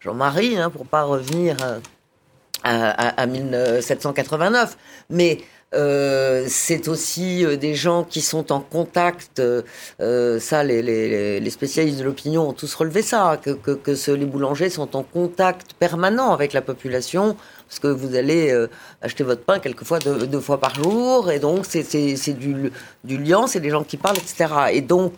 Jean-Marie, 0.00 0.56
hein, 0.56 0.70
pour 0.70 0.86
pas 0.86 1.02
revenir 1.02 1.56
à, 2.62 2.92
à 3.20 3.26
1789. 3.26 4.76
Mais 5.10 5.40
c'est 6.46 6.86
aussi 6.86 7.44
des 7.58 7.74
gens 7.74 8.04
qui 8.04 8.20
sont 8.20 8.52
en 8.52 8.60
contact. 8.60 9.42
Ça, 9.98 10.62
les, 10.62 11.50
spécialistes 11.50 11.98
de 11.98 12.04
l'opinion 12.04 12.50
ont 12.50 12.52
tous 12.52 12.72
relevé 12.76 13.02
ça, 13.02 13.40
que, 13.42 14.12
les 14.12 14.26
boulangers 14.26 14.70
sont 14.70 14.94
en 14.94 15.02
contact 15.02 15.72
permanent 15.72 16.32
avec 16.32 16.52
la 16.52 16.62
population, 16.62 17.36
parce 17.68 17.78
que 17.78 17.88
vous 17.88 18.14
allez 18.14 18.54
acheter 19.02 19.24
votre 19.24 19.42
pain 19.42 19.58
quelquefois 19.58 19.98
deux, 19.98 20.26
deux, 20.26 20.40
fois 20.40 20.60
par 20.60 20.74
jour, 20.74 21.30
et 21.30 21.38
donc 21.38 21.64
c'est 21.68 22.32
du, 22.32 22.70
du 23.04 23.18
lien, 23.18 23.46
c'est 23.46 23.60
des 23.60 23.70
gens 23.70 23.84
qui 23.84 23.96
parlent, 23.96 24.18
etc. 24.18 24.46
Et 24.72 24.80
donc, 24.80 25.12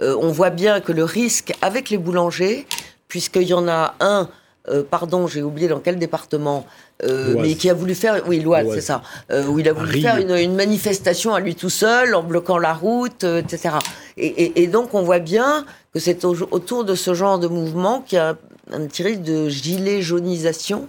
on 0.00 0.28
voit 0.28 0.50
bien 0.50 0.80
que 0.80 0.92
le 0.92 1.04
risque 1.04 1.52
avec 1.60 1.90
les 1.90 1.98
boulangers, 1.98 2.66
puisqu'il 3.08 3.48
y 3.48 3.54
en 3.54 3.68
a 3.68 3.94
un 4.00 4.28
euh, 4.68 4.84
pardon, 4.88 5.26
j'ai 5.26 5.42
oublié 5.42 5.66
dans 5.66 5.80
quel 5.80 5.98
département, 5.98 6.64
euh, 7.02 7.34
mais 7.40 7.54
qui 7.54 7.68
a 7.68 7.74
voulu 7.74 7.96
faire, 7.96 8.22
oui, 8.28 8.38
l'Oise, 8.38 8.68
c'est 8.72 8.80
ça, 8.80 9.02
euh, 9.32 9.44
où 9.46 9.58
il 9.58 9.68
a 9.68 9.72
voulu 9.72 10.00
faire 10.00 10.18
une, 10.18 10.54
manifestation 10.54 11.34
à 11.34 11.40
lui 11.40 11.56
tout 11.56 11.70
seul, 11.70 12.14
en 12.14 12.22
bloquant 12.22 12.58
la 12.58 12.72
route, 12.72 13.24
etc. 13.24 13.76
Et, 14.16 14.66
donc 14.68 14.94
on 14.94 15.02
voit 15.02 15.18
bien 15.18 15.64
que 15.92 15.98
c'est 15.98 16.24
autour 16.24 16.84
de 16.84 16.94
ce 16.94 17.12
genre 17.12 17.40
de 17.40 17.48
mouvement 17.48 18.00
qu'il 18.00 18.16
y 18.16 18.20
a 18.20 18.36
un 18.72 18.86
petit 18.86 19.02
risque 19.02 19.22
de 19.22 19.48
gilet 19.48 20.00
jaunisation. 20.00 20.88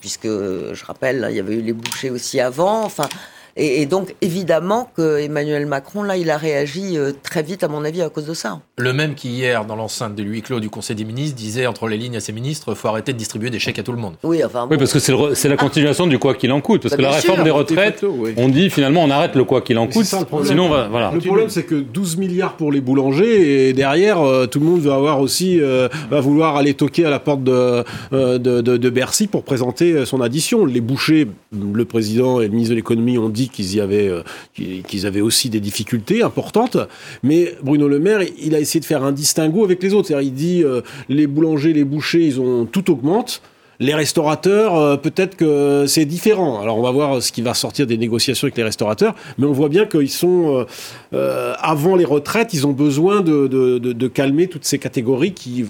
Puisque 0.00 0.26
je 0.26 0.84
rappelle, 0.84 1.26
il 1.30 1.36
y 1.36 1.40
avait 1.40 1.54
eu 1.54 1.62
les 1.62 1.72
bouchers 1.72 2.10
aussi 2.10 2.40
avant. 2.40 2.82
Enfin, 2.84 3.08
et, 3.56 3.86
donc, 3.86 4.14
évidemment 4.22 4.90
que 4.96 5.20
Emmanuel 5.20 5.66
Macron, 5.66 6.02
là, 6.02 6.16
il 6.16 6.30
a 6.30 6.36
réagi 6.36 6.96
euh, 6.96 7.12
très 7.22 7.42
vite, 7.42 7.62
à 7.62 7.68
mon 7.68 7.84
avis, 7.84 8.00
à 8.00 8.08
cause 8.08 8.26
de 8.26 8.34
ça. 8.34 8.60
Le 8.78 8.92
même 8.92 9.14
qui, 9.14 9.28
hier, 9.30 9.64
dans 9.66 9.76
l'enceinte 9.76 10.14
de 10.14 10.22
huis 10.22 10.42
clos 10.42 10.60
du 10.60 10.70
Conseil 10.70 10.96
des 10.96 11.04
ministres, 11.04 11.36
disait 11.36 11.66
entre 11.66 11.86
les 11.88 11.98
lignes 11.98 12.16
à 12.16 12.20
ses 12.20 12.32
ministres 12.32 12.74
faut 12.74 12.88
arrêter 12.88 13.12
de 13.12 13.18
distribuer 13.18 13.50
des 13.50 13.58
chèques 13.58 13.78
à 13.78 13.82
tout 13.82 13.92
le 13.92 13.98
monde. 13.98 14.14
Oui, 14.22 14.42
enfin. 14.44 14.66
Oui, 14.70 14.78
parce 14.78 14.92
que 14.92 15.34
c'est 15.34 15.48
la 15.48 15.56
continuation 15.56 16.06
du 16.06 16.18
quoi 16.18 16.34
qu'il 16.34 16.50
en 16.52 16.60
coûte. 16.60 16.82
Parce 16.82 16.92
bah, 16.92 16.96
que 16.98 17.02
la 17.02 17.10
réforme 17.10 17.44
des 17.44 17.50
retraites, 17.50 18.04
on 18.36 18.48
dit 18.48 18.70
finalement, 18.70 19.02
on 19.04 19.10
arrête 19.10 19.34
le 19.34 19.44
quoi 19.44 19.60
qu'il 19.60 19.78
en 19.78 19.86
coûte. 19.86 20.06
le 20.12 20.44
Sinon, 20.44 20.68
voilà. 20.68 21.10
Le 21.12 21.20
problème, 21.20 21.48
c'est 21.50 21.64
que 21.64 21.74
12 21.74 22.16
milliards 22.16 22.54
pour 22.54 22.72
les 22.72 22.80
boulangers, 22.80 23.68
et 23.68 23.72
derrière, 23.72 24.20
euh, 24.20 24.46
tout 24.46 24.60
le 24.60 24.66
monde 24.66 24.80
va 24.80 24.94
avoir 24.94 25.20
aussi, 25.20 25.60
euh, 25.60 25.88
va 26.10 26.20
vouloir 26.20 26.56
aller 26.56 26.74
toquer 26.74 27.04
à 27.04 27.10
la 27.10 27.18
porte 27.18 27.44
de, 27.44 27.84
de, 28.12 28.60
de 28.60 28.90
Bercy 28.90 29.26
pour 29.26 29.42
présenter 29.42 30.06
son 30.06 30.20
addition. 30.20 30.64
Les 30.64 30.80
bouchers, 30.80 31.28
le 31.52 31.84
président 31.84 32.40
et 32.40 32.46
le 32.46 32.50
ministre 32.50 32.70
de 32.70 32.76
l'économie 32.76 33.18
ont 33.18 33.28
dit 33.28 33.41
qu'ils 33.48 33.80
avaient, 33.80 34.08
euh, 34.08 34.22
qu'ils 34.54 35.06
avaient 35.06 35.20
aussi 35.20 35.50
des 35.50 35.60
difficultés 35.60 36.22
importantes. 36.22 36.76
Mais 37.22 37.54
Bruno 37.62 37.88
Le 37.88 37.98
Maire, 37.98 38.20
il 38.38 38.54
a 38.54 38.60
essayé 38.60 38.80
de 38.80 38.84
faire 38.84 39.04
un 39.04 39.12
distinguo 39.12 39.64
avec 39.64 39.82
les 39.82 39.94
autres. 39.94 40.12
Il 40.20 40.34
dit 40.34 40.62
euh, 40.62 40.80
les 41.08 41.26
boulangers, 41.26 41.72
les 41.72 41.84
bouchers, 41.84 42.26
ils 42.26 42.40
ont 42.40 42.66
tout 42.66 42.90
augmente. 42.90 43.42
Les 43.80 43.94
restaurateurs, 43.94 44.76
euh, 44.76 44.96
peut-être 44.96 45.36
que 45.36 45.86
c'est 45.88 46.04
différent. 46.04 46.60
Alors 46.60 46.78
on 46.78 46.82
va 46.82 46.90
voir 46.90 47.22
ce 47.22 47.32
qui 47.32 47.42
va 47.42 47.54
sortir 47.54 47.86
des 47.86 47.98
négociations 47.98 48.46
avec 48.46 48.56
les 48.56 48.62
restaurateurs, 48.62 49.14
mais 49.38 49.46
on 49.46 49.52
voit 49.52 49.68
bien 49.68 49.86
qu'ils 49.86 50.10
sont 50.10 50.66
avant 51.12 51.96
les 51.96 52.04
retraites, 52.04 52.52
ils 52.52 52.66
ont 52.66 52.72
besoin 52.72 53.22
de, 53.22 53.48
de, 53.48 54.08
calmer 54.08 54.46
toutes 54.46 54.64
ces 54.64 54.78
catégories 54.78 55.32
qui 55.32 55.64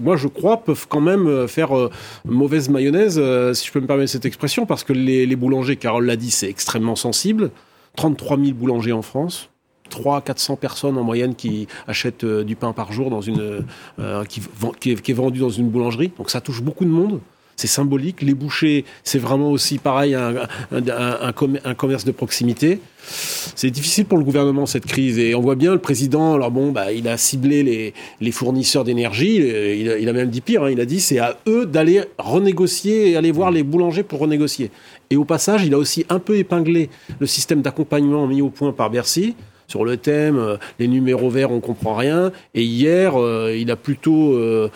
moi, 0.00 0.16
je 0.16 0.26
crois, 0.26 0.56
peuvent 0.58 0.86
quand 0.88 1.00
même 1.00 1.28
euh, 1.28 1.46
faire 1.46 1.76
euh, 1.76 1.90
mauvaise 2.24 2.68
mayonnaise, 2.68 3.16
euh, 3.18 3.54
si 3.54 3.66
je 3.66 3.72
peux 3.72 3.80
me 3.80 3.86
permettre 3.86 4.10
cette 4.10 4.24
expression, 4.24 4.66
parce 4.66 4.82
que 4.82 4.92
les, 4.92 5.36
boulangers, 5.36 5.76
Carole 5.76 6.06
l'a 6.06 6.16
dit, 6.16 6.30
c'est 6.30 6.48
extrêmement 6.48 6.96
sensible. 6.96 7.50
33 7.96 8.38
000 8.38 8.52
boulangers 8.52 8.92
en 8.92 9.02
France. 9.02 9.50
3 9.90 10.22
400 10.22 10.56
personnes 10.56 10.98
en 10.98 11.04
moyenne 11.04 11.34
qui 11.34 11.68
achètent 11.86 12.24
du 12.24 12.56
pain 12.56 12.72
par 12.72 12.90
jour 12.90 13.10
dans 13.10 13.20
une 13.20 13.64
qui, 14.28 14.40
qui, 14.80 14.90
est, 14.90 15.12
vendu 15.12 15.40
dans 15.40 15.50
une 15.50 15.68
boulangerie 15.68 16.10
donc 16.16 16.30
ça 16.30 16.40
touche 16.40 16.62
beaucoup 16.62 16.86
de 16.86 16.90
monde 16.90 17.20
c'est 17.56 17.66
symbolique. 17.66 18.22
Les 18.22 18.34
bouchers, 18.34 18.84
c'est 19.02 19.18
vraiment 19.18 19.50
aussi 19.50 19.78
pareil, 19.78 20.14
un, 20.14 20.34
un, 20.72 21.74
commerce 21.74 22.04
de 22.04 22.12
proximité. 22.12 22.80
C'est 23.06 23.70
difficile 23.70 24.06
pour 24.06 24.18
le 24.18 24.24
gouvernement 24.24 24.66
cette 24.66 24.86
crise 24.86 25.18
et 25.18 25.34
on 25.34 25.40
voit 25.40 25.54
bien 25.54 25.72
le 25.72 25.78
président. 25.78 26.34
Alors 26.34 26.50
bon, 26.50 26.72
bah, 26.72 26.92
il 26.92 27.06
a 27.08 27.16
ciblé 27.16 27.62
les, 27.62 27.94
les 28.20 28.32
fournisseurs 28.32 28.84
d'énergie. 28.84 29.36
Il 29.36 30.08
a 30.08 30.12
même 30.12 30.30
dit 30.30 30.40
pire. 30.40 30.64
hein, 30.64 30.70
il 30.70 30.80
a 30.80 30.86
dit 30.86 31.00
c'est 31.00 31.18
à 31.18 31.38
eux 31.46 31.66
d'aller 31.66 32.02
renégocier 32.18 33.10
et 33.10 33.16
aller 33.16 33.32
voir 33.32 33.50
les 33.50 33.62
boulangers 33.62 34.02
pour 34.02 34.20
renégocier. 34.20 34.70
Et 35.10 35.16
au 35.16 35.24
passage, 35.24 35.64
il 35.64 35.74
a 35.74 35.78
aussi 35.78 36.06
un 36.08 36.18
peu 36.18 36.36
épinglé 36.36 36.90
le 37.18 37.26
système 37.26 37.62
d'accompagnement 37.62 38.26
mis 38.26 38.42
au 38.42 38.48
point 38.48 38.72
par 38.72 38.90
Bercy 38.90 39.34
sur 39.66 39.84
le 39.84 39.96
thème 39.96 40.38
euh, 40.38 40.56
les 40.78 40.88
numéros 40.88 41.30
verts 41.30 41.50
on 41.50 41.60
comprend 41.60 41.94
rien 41.94 42.32
et 42.54 42.62
hier 42.62 43.20
euh, 43.20 43.56
il 43.56 43.70
a 43.70 43.76
plutôt 43.76 44.34
euh, 44.34 44.68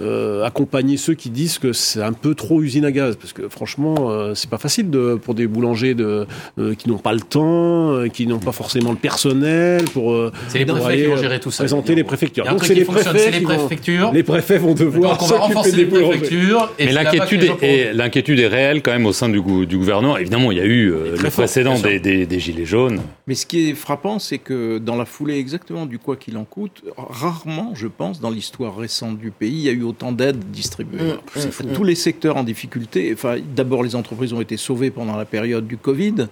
euh, 0.00 0.44
accompagné 0.44 0.96
ceux 0.96 1.14
qui 1.14 1.30
disent 1.30 1.58
que 1.58 1.72
c'est 1.72 2.02
un 2.02 2.12
peu 2.12 2.34
trop 2.34 2.60
usine 2.62 2.84
à 2.84 2.92
gaz 2.92 3.16
parce 3.16 3.32
que 3.32 3.48
franchement 3.48 3.94
euh, 4.10 4.34
c'est 4.34 4.50
pas 4.50 4.58
facile 4.58 4.90
de, 4.90 5.14
pour 5.14 5.34
des 5.34 5.46
boulangers 5.46 5.94
de, 5.94 6.26
euh, 6.58 6.74
qui 6.74 6.88
n'ont 6.88 6.98
pas 6.98 7.12
le 7.14 7.20
temps 7.20 7.92
euh, 7.92 8.08
qui 8.08 8.26
n'ont 8.26 8.38
pas 8.38 8.52
forcément 8.52 8.90
le 8.90 8.96
personnel 8.98 9.84
pour 9.84 10.12
euh, 10.12 10.32
C'est 10.48 10.58
les 10.58 10.66
préfets 10.66 10.96
qui 10.96 11.04
vont 11.06 11.16
gérer 11.16 11.40
tout 11.40 11.50
ça. 11.50 11.62
présenter 11.64 11.94
les 11.94 12.04
préfectures 12.04 12.44
donc 12.46 12.64
c'est 12.64 12.74
les 12.74 12.84
préfets 12.84 13.18
c'est 13.18 13.30
les 13.30 13.38
qui 13.38 13.44
vont- 13.44 13.56
préfectures. 13.56 14.10
les 14.12 14.22
préfets 14.22 14.58
vont 14.58 14.74
devoir 14.74 15.12
Donc 15.18 15.22
on 15.22 15.26
va 15.26 15.38
renforcer 15.38 15.70
s'occuper 15.70 15.96
les 15.96 16.00
des 16.02 16.08
préfectures. 16.08 16.72
et 16.78 16.86
Mais 16.86 16.92
l'inquiétude 16.92 17.42
est, 17.62 17.66
et 17.66 17.92
l'inquiétude 17.92 18.38
est 18.40 18.46
réelle 18.48 18.82
quand 18.82 18.92
même 18.92 19.06
au 19.06 19.12
sein 19.12 19.28
du, 19.28 19.40
gou- 19.40 19.64
du 19.66 19.76
gouvernement. 19.78 20.16
Évidemment, 20.18 20.52
il 20.52 20.58
y 20.58 20.60
a 20.60 20.64
eu 20.64 20.90
euh, 20.92 21.12
le 21.12 21.16
fort, 21.30 21.30
précédent 21.44 21.74
des- 21.80 22.26
des 22.26 22.40
gilets 22.40 22.64
jaunes. 22.66 23.00
Mais 23.26 23.34
ce 23.34 23.46
qui 23.46 23.70
est 23.70 23.74
frappant, 23.74 24.18
c'est 24.18 24.38
que 24.38 24.78
dans 24.78 24.96
la 24.96 25.04
foulée 25.04 25.36
exactement 25.38 25.86
du 25.86 25.98
quoi 25.98 26.16
qu'il 26.16 26.36
en 26.36 26.44
coûte, 26.44 26.82
rarement, 26.96 27.72
je 27.74 27.86
pense, 27.86 28.20
dans 28.20 28.30
l'histoire 28.30 28.76
récente 28.76 29.18
du 29.18 29.30
pays, 29.30 29.52
il 29.52 29.62
y 29.62 29.68
a 29.68 29.72
eu 29.72 29.82
autant 29.86 30.12
d'aides 30.12 30.50
distribuées. 30.50 30.98
Mm, 31.02 31.40
mm, 31.40 31.70
mm. 31.70 31.72
Tous 31.74 31.84
les 31.84 31.94
secteurs 31.94 32.36
en 32.36 32.44
difficulté, 32.44 33.10
enfin, 33.14 33.36
d'abord 33.54 33.82
les 33.82 33.94
entreprises 33.96 34.32
ont 34.32 34.40
été 34.40 34.56
sauvées 34.56 34.90
pendant 34.90 35.16
la 35.16 35.24
période 35.24 35.66
du 35.66 35.76
Covid, 35.76 36.28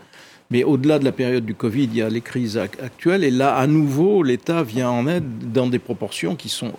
mais 0.50 0.62
au-delà 0.64 0.98
de 0.98 1.04
la 1.04 1.12
période 1.12 1.46
du 1.46 1.54
Covid, 1.54 1.84
il 1.84 1.96
y 1.96 2.02
a 2.02 2.08
les 2.10 2.20
crises 2.20 2.56
ac- 2.58 2.80
actuelles, 2.82 3.24
et 3.24 3.30
là, 3.30 3.56
à 3.56 3.66
nouveau, 3.66 4.22
l'État 4.22 4.62
vient 4.62 4.90
en 4.90 5.06
aide 5.06 5.24
dans 5.52 5.66
des 5.66 5.78
proportions 5.78 6.36
qui 6.36 6.48
sont 6.50 6.72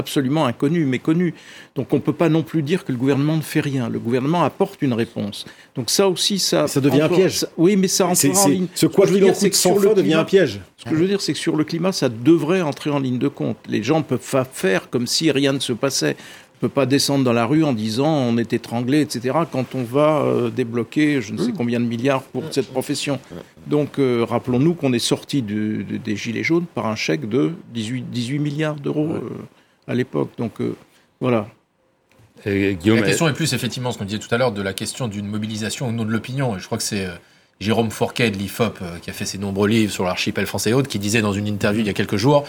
absolument 0.00 0.46
inconnues, 0.46 0.84
méconnues. 0.84 1.34
Donc 1.76 1.92
on 1.92 1.96
ne 1.96 2.00
peut 2.00 2.12
pas 2.12 2.28
non 2.28 2.42
plus 2.42 2.62
dire 2.62 2.84
que 2.84 2.90
le 2.90 2.98
gouvernement 2.98 3.36
ne 3.36 3.42
fait 3.42 3.60
rien. 3.60 3.88
Le 3.88 4.00
gouvernement 4.00 4.42
apporte 4.42 4.82
une 4.82 4.92
réponse. 4.92 5.44
Donc 5.76 5.88
ça 5.90 6.08
aussi, 6.08 6.40
ça... 6.40 6.66
Ça 6.66 6.80
devient 6.80 7.02
un 7.02 7.08
piège. 7.08 7.38
ça- 7.38 7.48
oui, 7.56 7.76
mais 7.76 7.86
ça 7.88 8.06
rentrera 8.06 8.32
en 8.42 8.48
ligne. 8.48 8.66
ce 8.74 8.86
quoi 8.86 9.06
Ce 9.06 9.12
que 9.12 9.14
qu'il 9.18 9.20
je 9.20 9.26
veux 9.26 9.32
dire, 9.32 9.36
c'est 9.36 9.50
que 9.50 9.56
sur 9.56 9.78
le 9.78 9.88
fin 9.88 9.94
devient 9.94 10.08
climat- 10.10 10.20
un 10.20 10.24
piège 10.24 10.60
ce 10.76 10.84
que 10.84 10.90
je 10.96 11.00
veux 11.00 11.08
dire, 11.08 11.20
c'est 11.20 11.32
que 11.34 11.38
sur 11.38 11.56
le 11.56 11.62
climat, 11.64 11.92
ça 11.92 12.08
devrait 12.08 12.62
entrer 12.62 12.90
en 12.90 12.98
ligne 12.98 13.18
de 13.18 13.28
compte. 13.28 13.58
Les 13.68 13.82
gens 13.82 13.98
ne 13.98 14.04
peuvent 14.04 14.18
pas 14.32 14.44
faire 14.44 14.90
comme 14.90 15.06
si 15.06 15.30
rien 15.30 15.52
ne 15.52 15.58
se 15.60 15.72
passait. 15.74 16.16
On 16.62 16.66
ne 16.66 16.68
peut 16.68 16.74
pas 16.74 16.84
descendre 16.84 17.24
dans 17.24 17.32
la 17.32 17.46
rue 17.46 17.64
en 17.64 17.72
disant 17.72 18.06
on 18.12 18.36
est 18.36 18.52
étranglé, 18.52 19.00
etc. 19.00 19.34
quand 19.50 19.74
on 19.74 19.82
va 19.82 20.20
euh, 20.20 20.50
débloquer 20.50 21.22
je 21.22 21.32
ne 21.32 21.38
sais 21.38 21.52
combien 21.56 21.80
de 21.80 21.86
milliards 21.86 22.22
pour 22.22 22.42
cette 22.50 22.68
profession. 22.70 23.18
Donc 23.66 23.98
euh, 23.98 24.26
rappelons-nous 24.28 24.74
qu'on 24.74 24.92
est 24.92 24.98
sorti 24.98 25.40
des 25.40 26.16
Gilets 26.16 26.42
jaunes 26.42 26.66
par 26.74 26.86
un 26.86 26.96
chèque 26.96 27.26
de 27.28 27.52
18, 27.72 28.10
18 28.10 28.38
milliards 28.40 28.74
d'euros 28.74 29.08
euh, 29.08 29.20
à 29.90 29.94
l'époque. 29.94 30.30
Donc 30.38 30.60
euh, 30.60 30.76
voilà. 31.20 31.48
Et 32.46 32.74
Guillaume, 32.74 33.00
La 33.00 33.06
question 33.06 33.28
est 33.28 33.34
plus 33.34 33.52
effectivement 33.52 33.92
ce 33.92 33.98
qu'on 33.98 34.04
disait 34.04 34.18
tout 34.18 34.34
à 34.34 34.38
l'heure 34.38 34.52
de 34.52 34.62
la 34.62 34.72
question 34.72 35.08
d'une 35.08 35.26
mobilisation 35.26 35.88
au 35.88 35.92
nom 35.92 36.04
de 36.04 36.10
l'opinion. 36.10 36.56
Et 36.56 36.60
je 36.60 36.64
crois 36.64 36.78
que 36.78 36.84
c'est 36.84 37.04
euh, 37.04 37.14
Jérôme 37.60 37.90
Fourquet 37.90 38.30
de 38.30 38.38
l'IFOP 38.38 38.80
euh, 38.80 38.98
qui 39.02 39.10
a 39.10 39.12
fait 39.12 39.26
ses 39.26 39.36
nombreux 39.36 39.68
livres 39.68 39.92
sur 39.92 40.04
l'archipel 40.04 40.46
français 40.46 40.70
et 40.70 40.72
autres 40.72 40.88
qui 40.88 40.98
disait 40.98 41.20
dans 41.20 41.34
une 41.34 41.46
interview 41.46 41.82
il 41.82 41.86
y 41.86 41.90
a 41.90 41.94
quelques 41.94 42.16
jours 42.16 42.46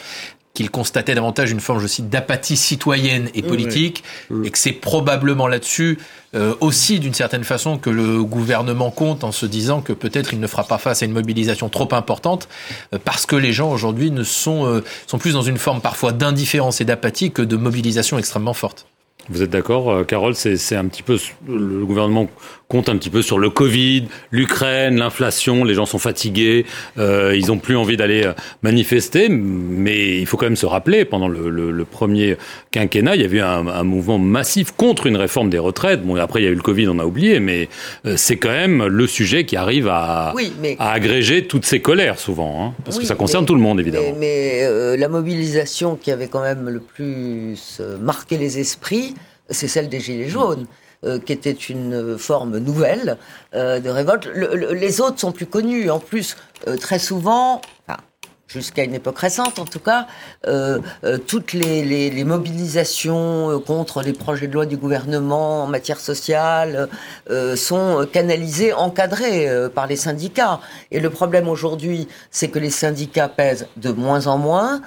qu'il 0.54 0.70
constatait 0.70 1.16
davantage 1.16 1.52
une 1.52 1.60
forme, 1.60 1.80
je 1.80 1.88
cite, 1.88 2.10
d'apathie 2.10 2.58
citoyenne 2.58 3.30
et 3.34 3.42
politique, 3.42 4.04
et 4.44 4.50
que 4.50 4.58
c'est 4.58 4.74
probablement 4.74 5.48
là-dessus 5.48 5.98
euh, 6.34 6.56
aussi, 6.62 7.00
d'une 7.00 7.14
certaine 7.14 7.44
façon, 7.44 7.78
que 7.78 7.90
le 7.90 8.24
gouvernement 8.24 8.92
compte 8.92 9.24
en 9.24 9.32
se 9.32 9.46
disant 9.46 9.82
que 9.82 9.94
peut-être 9.94 10.34
il 10.34 10.40
ne 10.40 10.48
fera 10.48 10.64
pas 10.64 10.78
face 10.78 11.04
à 11.04 11.06
une 11.06 11.14
mobilisation 11.14 11.70
trop 11.70 11.90
importante, 11.94 12.48
euh, 12.94 12.98
parce 13.04 13.26
que 13.26 13.36
les 13.36 13.54
gens 13.54 13.72
aujourd'hui 13.72 14.12
ne 14.12 14.24
sont 14.24 14.66
euh, 14.66 14.84
sont 15.08 15.18
plus 15.18 15.34
dans 15.34 15.42
une 15.42 15.58
forme 15.58 15.82
parfois 15.82 16.12
d'indifférence 16.12 16.82
et 16.82 16.86
d'apathie 16.86 17.32
que 17.32 17.42
de 17.42 17.58
mobilisation 17.58 18.18
extrêmement 18.18 18.54
forte. 18.54 18.88
Vous 19.30 19.44
êtes 19.44 19.50
d'accord, 19.50 19.92
euh, 19.92 20.04
Carole 20.04 20.36
C'est 20.36 20.58
c'est 20.58 20.76
un 20.76 20.88
petit 20.88 21.04
peu 21.04 21.18
le 21.48 21.86
gouvernement 21.86 22.28
compte 22.72 22.88
un 22.88 22.96
petit 22.96 23.10
peu 23.10 23.22
sur 23.22 23.38
le 23.38 23.50
Covid, 23.50 24.06
l'Ukraine, 24.32 24.96
l'inflation. 24.98 25.66
Les 25.66 25.74
gens 25.74 25.86
sont 25.86 26.00
fatigués, 26.00 26.66
euh, 26.98 27.36
ils 27.36 27.52
ont 27.52 27.58
plus 27.58 27.76
envie 27.76 27.98
d'aller 27.98 28.24
euh, 28.24 28.32
manifester. 28.64 29.28
Mais 29.30 30.18
il 30.20 30.26
faut 30.26 30.38
quand 30.38 30.46
même 30.46 30.56
se 30.56 30.66
rappeler, 30.66 31.04
pendant 31.04 31.28
le, 31.28 31.50
le- 31.50 31.72
le 31.72 31.86
premier 31.86 32.38
quinquennat, 32.72 33.18
il 33.18 33.22
y 33.24 33.26
a 33.26 33.28
eu 33.28 33.42
un, 33.42 33.68
un 33.68 33.84
mouvement 33.84 34.18
massif 34.20 34.72
contre 34.72 35.06
une 35.08 35.18
réforme 35.18 35.50
des 35.50 35.60
retraites. 35.60 36.02
Bon, 36.02 36.16
après 36.16 36.42
il 36.42 36.46
y 36.46 36.48
a 36.48 36.52
eu 36.52 36.56
le 36.56 36.62
Covid, 36.62 36.88
on 36.88 37.00
a 37.00 37.06
oublié, 37.06 37.42
mais 37.42 37.68
euh, 38.06 38.16
c'est 38.16 38.38
quand 38.38 38.50
même 38.50 38.86
le 38.86 39.06
sujet 39.06 39.44
qui 39.44 39.58
arrive 39.58 39.90
à, 39.90 40.32
Oui, 40.34 40.54
mais- 40.62 40.78
à 40.80 40.92
agréger 40.94 41.48
toutes 41.48 41.66
ces 41.66 41.82
colères 41.82 42.20
souvent, 42.20 42.64
hein, 42.68 42.74
parce 42.86 42.96
Oui, 42.96 43.02
que 43.04 43.08
ça 43.08 43.16
concerne 43.16 43.44
mais- 43.44 43.48
tout 43.48 43.56
le 43.56 43.62
monde 43.62 43.82
évidemment. 43.82 44.06
Mais, 44.14 44.16
mais, 44.18 44.60
euh, 44.64 44.96
la 44.96 45.10
mobilisation 45.10 45.98
qui 45.98 46.10
avait 46.10 46.28
quand 46.30 46.42
même 46.42 46.70
le 46.70 46.80
plus 46.80 47.58
euh, 47.82 47.98
marqué 47.98 48.38
les 48.38 48.60
esprits, 48.60 49.14
c'est 49.50 49.68
celle 49.68 49.90
des 49.90 50.00
Gilets 50.00 50.30
jaunes. 50.30 50.68
Euh, 51.06 51.20
qui 51.20 51.34
était 51.34 51.52
une 51.52 52.18
forme 52.18 52.58
nouvelle 52.58 53.18
euh, 53.56 53.80
de 53.80 53.90
révolte. 53.90 54.28
Le- 54.34 54.56
le- 54.56 54.74
les 54.74 55.02
autres 55.02 55.20
sont 55.20 55.32
plus 55.32 55.46
connus. 55.48 55.90
En 55.90 56.00
plus, 56.00 56.36
euh, 56.68 56.78
très 56.78 57.00
souvent, 57.00 57.62
enfin, 57.88 58.00
jusqu'à 58.48 58.84
une 58.84 58.94
époque 58.94 59.18
récente 59.18 59.60
en 59.60 59.66
tout 59.66 59.80
cas, 59.80 60.08
euh, 60.48 60.80
euh, 61.06 61.18
toutes 61.18 61.54
les, 61.54 61.84
les- 61.84 62.10
les 62.10 62.24
mobilisations 62.26 63.50
euh, 63.50 63.60
contre 63.60 64.02
les 64.02 64.14
projets 64.14 64.48
de 64.48 64.54
loi 64.54 64.66
du 64.66 64.78
gouvernement 64.78 65.64
en 65.64 65.68
matière 65.68 66.00
sociale 66.00 66.90
euh, 67.30 67.56
sont 67.56 68.06
canalisées, 68.12 68.74
encadrées 68.74 69.50
euh, 69.50 69.70
par 69.70 69.88
les 69.88 69.96
syndicats. 69.96 70.60
Et 70.92 71.00
le 71.00 71.10
problème 71.10 71.48
aujourd'hui, 71.48 72.08
c'est 72.30 72.50
que 72.50 72.60
les 72.60 72.70
syndicats 72.70 73.30
pèsent 73.30 73.68
de 73.78 73.92
moins 73.92 74.28
en 74.28 74.38
moins, 74.38 74.82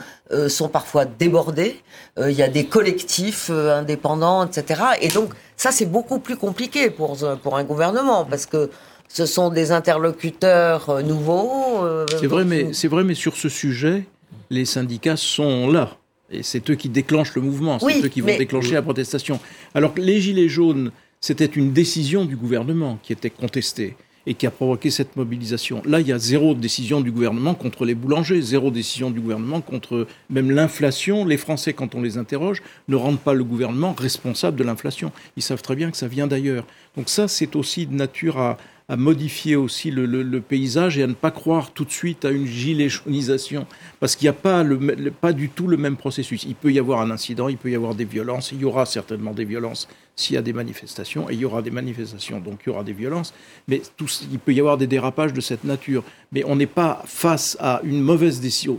sont 0.48 0.68
parfois 0.68 1.04
débordés. 1.04 1.80
Il 2.18 2.32
y 2.32 2.42
a 2.42 2.48
des 2.48 2.64
collectifs 2.66 3.50
indépendants, 3.50 4.46
etc. 4.46 4.82
Et 5.00 5.08
donc 5.08 5.30
ça, 5.56 5.70
c'est 5.70 5.86
beaucoup 5.86 6.18
plus 6.18 6.36
compliqué 6.36 6.90
pour, 6.90 7.16
pour 7.42 7.56
un 7.56 7.64
gouvernement 7.64 8.24
parce 8.24 8.46
que 8.46 8.70
ce 9.08 9.26
sont 9.26 9.50
des 9.50 9.70
interlocuteurs 9.72 10.90
euh, 10.90 11.02
nouveaux. 11.02 11.84
euh, 11.84 12.06
C'est 12.20 12.26
vrai, 12.26 12.44
mais 12.44 12.72
c'est 12.72 12.88
vrai, 12.88 13.04
mais 13.04 13.14
sur 13.14 13.36
ce 13.36 13.48
sujet, 13.48 14.04
les 14.50 14.64
syndicats 14.64 15.16
sont 15.16 15.70
là. 15.70 15.96
Et 16.30 16.42
c'est 16.42 16.68
eux 16.70 16.74
qui 16.74 16.88
déclenchent 16.88 17.34
le 17.34 17.42
mouvement, 17.42 17.78
c'est 17.78 17.86
Oui, 17.86 18.00
eux 18.04 18.08
qui 18.08 18.20
vont 18.20 18.26
mais- 18.28 18.38
déclencher 18.38 18.72
la 18.74 18.82
protestation. 18.82 19.38
Alors 19.74 19.94
que 19.94 20.00
les 20.00 20.20
Gilets 20.20 20.48
jaunes, 20.48 20.90
c'était 21.20 21.44
une 21.46 21.72
décision 21.72 22.24
du 22.24 22.36
gouvernement 22.36 22.98
qui 23.02 23.12
était 23.12 23.30
contestée 23.30 23.96
et 24.26 24.34
qui 24.34 24.46
a 24.46 24.50
provoqué 24.50 24.90
cette 24.90 25.16
mobilisation. 25.16 25.82
Là, 25.84 26.00
il 26.00 26.08
y 26.08 26.12
a 26.12 26.18
zéro 26.18 26.54
décision 26.54 27.00
du 27.00 27.10
gouvernement 27.10 27.54
contre 27.54 27.84
les 27.84 27.94
boulangers, 27.94 28.40
zéro 28.40 28.70
décision 28.70 29.10
du 29.10 29.20
gouvernement 29.20 29.60
contre 29.60 30.06
même 30.30 30.50
l'inflation. 30.50 31.24
Les 31.24 31.36
Français, 31.36 31.72
quand 31.72 31.94
on 31.94 32.02
les 32.02 32.18
interroge, 32.18 32.62
ne 32.88 32.96
rendent 32.96 33.20
pas 33.20 33.34
le 33.34 33.44
gouvernement 33.44 33.92
responsable 33.92 34.56
de 34.56 34.64
l'inflation. 34.64 35.12
Ils 35.36 35.42
savent 35.42 35.62
très 35.62 35.76
bien 35.76 35.90
que 35.90 35.96
ça 35.96 36.08
vient 36.08 36.26
d'ailleurs. 36.26 36.66
Donc 36.96 37.08
ça, 37.08 37.28
c'est 37.28 37.56
aussi 37.56 37.86
de 37.86 37.94
nature 37.94 38.38
à, 38.38 38.56
modifier 38.96 39.56
aussi 39.56 39.90
le, 39.90 40.40
paysage 40.40 40.98
et 40.98 41.02
à 41.02 41.06
ne 41.06 41.14
pas 41.14 41.30
croire 41.30 41.72
tout 41.72 41.86
de 41.86 41.90
suite 41.90 42.26
à 42.26 42.30
une 42.30 42.46
gilet 42.46 42.90
jaunisation. 42.90 43.66
Parce 43.98 44.14
qu'il 44.14 44.26
n'y 44.26 44.36
a 44.36 45.10
pas 45.10 45.32
du 45.32 45.48
tout 45.48 45.68
le 45.68 45.78
même 45.78 45.96
processus. 45.96 46.44
Il 46.44 46.54
peut 46.54 46.70
y 46.70 46.78
avoir 46.78 47.00
un 47.00 47.10
incident, 47.10 47.48
il 47.48 47.56
peut 47.56 47.70
y 47.70 47.74
avoir 47.74 47.94
des 47.94 48.04
violences, 48.04 48.52
il 48.52 48.60
y 48.60 48.64
aura 48.66 48.84
certainement 48.84 49.32
des 49.32 49.46
violences 49.46 49.88
s'il 50.16 50.34
y 50.34 50.38
a 50.38 50.42
des 50.42 50.52
manifestations, 50.52 51.28
et 51.28 51.34
il 51.34 51.40
y 51.40 51.44
aura 51.44 51.60
des 51.60 51.70
manifestations, 51.70 52.38
donc 52.38 52.60
il 52.64 52.70
y 52.70 52.72
aura 52.72 52.84
des 52.84 52.92
violences, 52.92 53.34
mais 53.66 53.82
tout, 53.96 54.06
il 54.30 54.38
peut 54.38 54.52
y 54.52 54.60
avoir 54.60 54.78
des 54.78 54.86
dérapages 54.86 55.32
de 55.32 55.40
cette 55.40 55.64
nature. 55.64 56.04
Mais 56.30 56.44
on 56.44 56.56
n'est 56.56 56.66
pas 56.66 57.02
face 57.06 57.56
à 57.60 57.80
une 57.84 58.00
mauvaise 58.00 58.40
décision, 58.40 58.78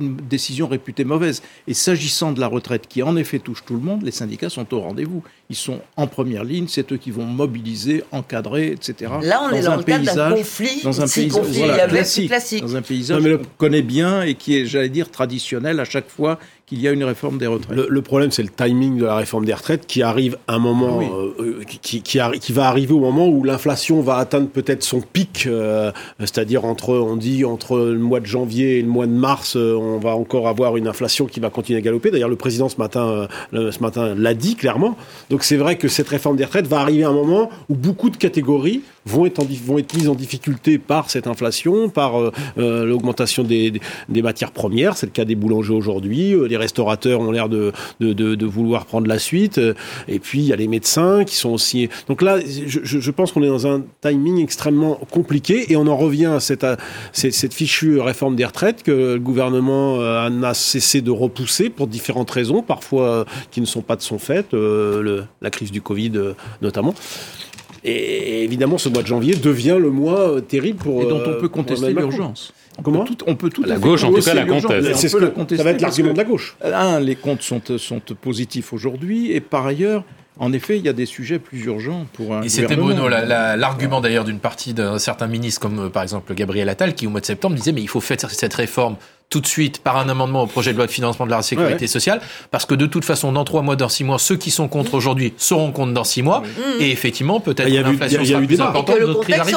une 0.00 0.16
décision 0.16 0.66
réputée 0.66 1.04
mauvaise. 1.04 1.42
Et 1.68 1.74
s'agissant 1.74 2.32
de 2.32 2.40
la 2.40 2.48
retraite, 2.48 2.86
qui 2.88 3.02
en 3.02 3.16
effet 3.16 3.38
touche 3.38 3.64
tout 3.64 3.74
le 3.74 3.80
monde, 3.80 4.02
les 4.02 4.10
syndicats 4.10 4.50
sont 4.50 4.72
au 4.74 4.80
rendez-vous. 4.80 5.22
Ils 5.50 5.56
sont 5.56 5.80
en 5.96 6.06
première 6.06 6.44
ligne, 6.44 6.66
c'est 6.68 6.90
eux 6.92 6.96
qui 6.96 7.10
vont 7.10 7.24
mobiliser, 7.24 8.04
encadrer, 8.10 8.68
etc. 8.72 9.12
Là, 9.22 9.42
on 9.48 9.54
est 9.54 9.62
dans 9.62 9.72
un 9.72 9.76
le 9.78 9.82
cadre 9.84 10.04
d'un 10.04 10.12
paysage- 10.12 10.34
conflit, 10.34 10.82
dans 10.82 11.00
un 11.00 11.06
paysage 11.08 11.46
voilà, 11.46 11.88
classique, 11.88 12.30
dans 12.60 12.76
un 12.76 12.82
paysage 12.82 13.22
qu'on 13.22 13.42
connaît 13.56 13.82
bien 13.82 14.22
et 14.22 14.34
qui 14.34 14.56
est, 14.56 14.66
j'allais 14.66 14.88
dire, 14.88 15.10
traditionnel 15.10 15.80
à 15.80 15.84
chaque 15.84 16.08
fois 16.08 16.38
qu'il 16.68 16.80
y 16.80 16.88
a 16.88 16.92
une 16.92 17.04
réforme 17.04 17.38
des 17.38 17.46
retraites. 17.46 17.76
Le, 17.76 17.86
le 17.88 18.02
problème, 18.02 18.30
c'est 18.30 18.42
le 18.42 18.48
timing 18.50 18.98
de 18.98 19.04
la 19.06 19.16
réforme 19.16 19.44
des 19.44 19.54
retraites 19.54 19.86
qui 19.86 20.02
arrive 20.02 20.36
à 20.46 20.54
un 20.54 20.58
moment, 20.58 20.98
Oui. 20.98 21.06
euh, 21.40 21.60
qui, 21.82 22.02
qui, 22.02 22.18
arri- 22.18 22.38
qui 22.38 22.52
va 22.52 22.68
arriver 22.68 22.92
au 22.92 23.00
moment 23.00 23.26
où 23.28 23.42
l'inflation 23.44 24.00
va 24.02 24.16
atteindre 24.16 24.48
peut-être 24.48 24.82
son 24.82 25.00
pic, 25.00 25.44
euh, 25.46 25.90
c'est-à-dire 26.20 26.64
entre, 26.64 26.90
on 26.94 27.16
dit, 27.16 27.44
entre 27.44 27.78
le 27.78 27.98
mois 27.98 28.20
de 28.20 28.26
janvier 28.26 28.78
et 28.78 28.82
le 28.82 28.88
mois 28.88 29.06
de 29.06 29.12
mars, 29.12 29.56
euh, 29.56 29.74
on 29.74 29.98
va 29.98 30.14
encore 30.14 30.46
avoir 30.48 30.76
une 30.76 30.86
inflation 30.88 31.26
qui 31.26 31.40
va 31.40 31.48
continuer 31.50 31.78
à 31.78 31.82
galoper. 31.82 32.10
D'ailleurs, 32.10 32.28
le 32.28 32.36
président 32.36 32.68
ce 32.68 32.76
matin, 32.76 33.28
ce 33.52 33.80
matin 33.82 34.14
l'a 34.16 34.34
dit 34.34 34.54
clairement. 34.54 34.96
Donc 35.30 35.44
c'est 35.44 35.56
vrai 35.56 35.76
que 35.78 35.88
cette 35.88 36.08
réforme 36.08 36.36
des 36.36 36.44
retraites 36.44 36.66
va 36.66 36.80
arriver 36.80 37.04
à 37.04 37.08
un 37.08 37.12
moment 37.12 37.50
où 37.68 37.74
beaucoup 37.74 38.10
de 38.10 38.16
catégories 38.16 38.82
vont 39.08 39.26
être, 39.26 39.44
mises 39.96 40.08
en 40.08 40.14
difficulté 40.14 40.78
par 40.78 41.10
cette 41.10 41.26
inflation, 41.26 41.88
par 41.88 42.20
euh, 42.20 42.32
euh, 42.58 42.84
l'augmentation 42.84 43.42
des, 43.42 43.80
matières 44.22 44.52
premières. 44.52 44.96
C'est 44.96 45.06
le 45.06 45.12
cas 45.12 45.24
des 45.24 45.34
boulangers 45.34 45.72
aujourd'hui. 45.72 46.34
les 46.48 46.56
restaurateurs 46.56 47.20
ont 47.20 47.30
l'air 47.30 47.48
de, 47.48 47.72
vouloir 48.44 48.86
prendre 48.86 49.06
la 49.06 49.18
suite. 49.18 49.60
Et 50.08 50.18
puis, 50.18 50.40
il 50.40 50.46
y 50.46 50.52
a 50.52 50.56
les 50.56 50.68
médecins 50.68 51.24
qui 51.24 51.36
sont 51.36 51.50
aussi... 51.50 51.88
Donc 52.08 52.22
là, 52.22 52.38
je, 52.40 53.10
pense 53.10 53.32
qu'on 53.32 53.42
est 53.42 53.48
dans 53.48 53.66
un 53.66 53.82
timing 54.00 54.42
extrêmement 54.42 54.96
compliqué 55.10 55.72
et 55.72 55.76
on 55.76 55.86
en 55.86 55.96
revient 55.96 56.26
à 56.26 56.40
cette, 56.40 57.54
fichue 57.54 58.00
réforme 58.00 58.36
des 58.36 58.44
retraites 58.44 58.82
que 58.82 59.14
le 59.14 59.18
gouvernement 59.18 59.98
n'a 60.30 60.54
cessé 60.54 61.00
de 61.00 61.10
repousser 61.10 61.70
pour 61.70 61.86
différentes 61.86 62.30
raisons, 62.30 62.62
parfois 62.62 63.24
qui 63.50 63.60
ne 63.60 63.66
sont 63.66 63.82
pas 63.82 63.96
de 63.96 64.02
son 64.02 64.18
fait, 64.18 64.46
la 64.52 65.50
crise 65.50 65.70
du 65.70 65.80
Covid 65.80 66.12
notamment. 66.60 66.94
Et 67.84 68.44
évidemment, 68.44 68.78
ce 68.78 68.88
mois 68.88 69.02
de 69.02 69.06
janvier 69.06 69.34
devient 69.34 69.78
le 69.80 69.90
mois 69.90 70.36
euh, 70.36 70.40
terrible 70.40 70.78
pour. 70.78 71.02
Et 71.02 71.06
dont 71.06 71.22
on 71.24 71.30
euh, 71.30 71.40
peut 71.40 71.48
contester 71.48 71.92
l'urgence. 71.92 72.52
Comment 72.82 73.04
On 73.26 73.34
peut 73.34 73.50
tout. 73.50 73.64
La 73.64 73.76
gauche, 73.76 74.04
en 74.04 74.12
tout 74.12 74.22
cas, 74.22 74.34
la 74.34 74.44
conteste. 74.44 74.94
C'est 74.94 75.08
ce 75.08 75.16
que, 75.16 75.56
ça 75.56 75.62
va 75.62 75.70
être 75.70 75.80
l'argument 75.80 76.12
de 76.12 76.18
la 76.18 76.24
gauche. 76.24 76.56
Un, 76.62 77.00
les 77.00 77.16
comptes 77.16 77.42
sont, 77.42 77.60
sont 77.76 78.00
positifs 78.20 78.72
aujourd'hui, 78.72 79.32
et 79.32 79.40
par 79.40 79.66
ailleurs, 79.66 80.04
en 80.40 80.52
effet, 80.52 80.78
il 80.78 80.84
y 80.84 80.88
a 80.88 80.92
des 80.92 81.06
sujets 81.06 81.38
plus 81.38 81.64
urgents 81.64 82.06
pour 82.12 82.34
un. 82.34 82.42
Et 82.42 82.48
c'était 82.48 82.76
Bruno, 82.76 83.08
l'argument 83.08 84.00
d'ailleurs 84.00 84.24
d'une 84.24 84.38
partie 84.38 84.72
d'un 84.72 84.98
certain 84.98 85.26
ministre, 85.26 85.60
comme 85.60 85.86
euh, 85.86 85.88
par 85.88 86.02
exemple 86.02 86.32
Gabriel 86.34 86.68
Attal, 86.68 86.94
qui 86.94 87.06
au 87.06 87.10
mois 87.10 87.20
de 87.20 87.26
septembre 87.26 87.56
disait 87.56 87.72
mais 87.72 87.82
il 87.82 87.88
faut 87.88 88.00
faire 88.00 88.18
cette 88.30 88.54
réforme 88.54 88.96
tout 89.30 89.40
de 89.40 89.46
suite 89.46 89.80
par 89.80 89.98
un 89.98 90.08
amendement 90.08 90.42
au 90.42 90.46
projet 90.46 90.72
de 90.72 90.78
loi 90.78 90.86
de 90.86 90.90
financement 90.90 91.26
de 91.26 91.30
la 91.30 91.42
sécurité 91.42 91.86
sociale, 91.86 92.20
parce 92.50 92.64
que 92.64 92.74
de 92.74 92.86
toute 92.86 93.04
façon, 93.04 93.32
dans 93.32 93.44
trois 93.44 93.62
mois, 93.62 93.76
dans 93.76 93.88
six 93.88 94.04
mois, 94.04 94.18
ceux 94.18 94.36
qui 94.36 94.50
sont 94.50 94.68
contre 94.68 94.94
aujourd'hui 94.94 95.34
seront 95.36 95.70
contre 95.70 95.92
dans 95.92 96.04
six 96.04 96.22
mois, 96.22 96.42
et 96.80 96.90
effectivement, 96.90 97.40
peut-être 97.40 97.68
l'inflation 97.68 98.24
sera 98.24 98.40
plus 98.40 98.60
importante, 98.60 99.00
d'autres 99.00 99.20
crises 99.20 99.56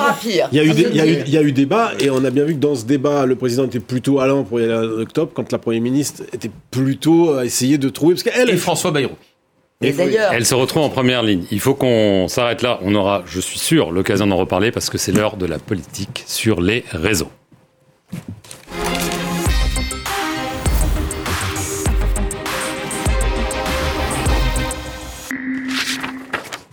Il 0.52 0.58
y 0.58 0.60
a 0.60 0.64
eu, 0.64 0.72
il 0.72 1.30
y 1.30 1.38
a 1.38 1.42
eu, 1.42 1.52
débat, 1.52 1.92
et 2.00 2.10
on 2.10 2.24
a 2.24 2.30
bien 2.30 2.44
vu 2.44 2.56
que 2.56 2.60
dans 2.60 2.76
ce 2.76 2.86
débat, 2.86 3.26
le 3.26 3.36
président 3.36 3.66
était 3.66 3.80
plutôt 3.80 4.20
allant 4.20 4.44
pour 4.44 4.60
y 4.60 4.64
aller 4.64 4.74
en 4.74 5.02
octobre, 5.02 5.32
quand 5.34 5.52
la 5.52 5.58
première 5.58 5.82
ministre 5.82 6.24
était 6.34 6.52
plutôt 6.70 7.34
à 7.34 7.46
essayer 7.46 7.78
de 7.78 7.90
trouver, 7.90 8.16
parce 8.16 8.24
qu'elle 8.24 8.50
et 8.50 8.58
François 8.58 8.92
Bayrou. 8.92 9.16
Et 9.82 9.92
d'ailleurs, 9.94 10.32
elle 10.34 10.46
se 10.46 10.54
retrouve 10.54 10.84
en 10.84 10.90
première 10.90 11.24
ligne. 11.24 11.46
Il 11.50 11.60
faut 11.60 11.74
qu'on 11.74 12.28
s'arrête 12.28 12.62
là. 12.62 12.80
On 12.84 12.94
aura, 12.94 13.24
je 13.26 13.40
suis 13.40 13.58
sûr, 13.58 13.92
l'occasion 13.92 14.28
d'en 14.28 14.38
reparler 14.38 14.72
parce 14.72 14.92
que 14.92 15.00
c'est 15.00 15.12
l'heure 15.12 15.38
de 15.38 15.48
la 15.48 15.58
politique 15.58 16.24
sur 16.28 16.62
les 16.62 16.84
réseaux. 16.92 17.32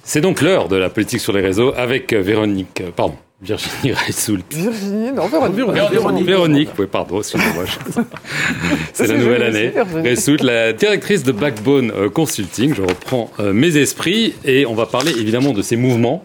C'est 0.09 0.23
donc 0.23 0.41
l'heure 0.41 0.69
de 0.69 0.77
la 0.77 0.89
politique 0.89 1.21
sur 1.21 1.35
les 1.35 1.43
réseaux 1.43 1.75
avec 1.77 2.15
euh, 2.15 2.23
Véronique, 2.23 2.81
euh, 2.81 2.89
pardon, 2.97 3.17
Virginie 3.43 3.93
Reissoult. 3.93 4.43
Virginie, 4.51 5.13
non, 5.13 5.27
Véronique. 5.27 5.57
Véronique, 5.91 6.25
Véronique 6.25 6.69
oui, 6.79 6.87
pardon, 6.91 7.19
excusez-moi. 7.19 7.65
C'est 8.95 9.07
la 9.07 9.19
nouvelle 9.19 9.43
année. 9.43 9.71
Reissoult, 10.03 10.43
la 10.43 10.73
directrice 10.73 11.25
de 11.25 11.33
Backbone 11.33 11.93
euh, 11.95 12.09
Consulting. 12.09 12.75
Je 12.75 12.81
reprends 12.81 13.31
mes 13.53 13.77
esprits 13.77 14.33
et 14.47 14.65
on 14.65 14.75
va 14.75 14.87
parler 14.87 15.11
évidemment 15.11 15.53
de 15.53 15.61
ces 15.61 15.77
mouvements 15.77 16.25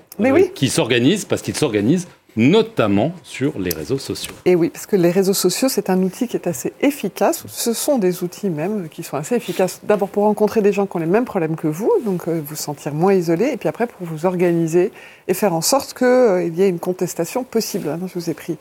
qui 0.56 0.70
s'organisent 0.70 1.26
parce 1.26 1.42
qu'ils 1.42 1.58
s'organisent 1.58 2.08
notamment 2.36 3.12
sur 3.24 3.60
les 3.60 3.70
réseaux 3.72 3.98
sociaux. 3.98 4.34
Et 4.46 4.56
oui, 4.56 4.70
parce 4.70 4.86
que 4.86 4.96
les 4.96 5.12
réseaux 5.12 5.34
sociaux, 5.34 5.70
c'est 5.70 5.90
un 5.90 6.02
outil 6.02 6.28
qui 6.28 6.36
est 6.36 6.48
assez 6.48 6.74
efficace. 6.82 7.44
Ce 7.48 7.74
sont 7.74 7.98
des 7.98 8.24
outils 8.24 8.50
même 8.50 8.90
qui 8.90 9.04
sont 9.04 9.18
assez 9.18 9.36
efficaces. 9.36 9.82
D'abord 9.84 10.10
pour 10.10 10.24
rencontrer 10.24 10.62
des 10.62 10.74
gens 10.74 10.86
qui 10.86 10.96
ont 10.98 11.00
les 11.00 11.06
mêmes 11.06 11.26
problèmes 11.26 11.56
que 11.56 11.68
vous, 11.68 11.92
donc 12.06 12.28
euh, 12.28 12.42
vous 12.44 12.56
sentir 12.56 12.94
moins 12.94 13.14
isolé, 13.14 13.50
et 13.54 13.58
puis 13.58 13.70
après 13.70 13.88
pour 13.88 14.08
vous 14.08 14.26
organiser 14.26 14.92
et 15.28 15.34
faire 15.34 15.54
en 15.54 15.62
sorte 15.62 15.94
qu'il 15.94 16.08
euh, 16.08 16.48
y 16.48 16.64
ait 16.64 16.70
une 16.70 16.80
contestation 16.80 17.44
possible. 17.44 17.90
Hein, 17.90 18.00
je 18.08 18.14
vous 18.20 18.30
ai 18.30 18.34
pris 18.34 18.58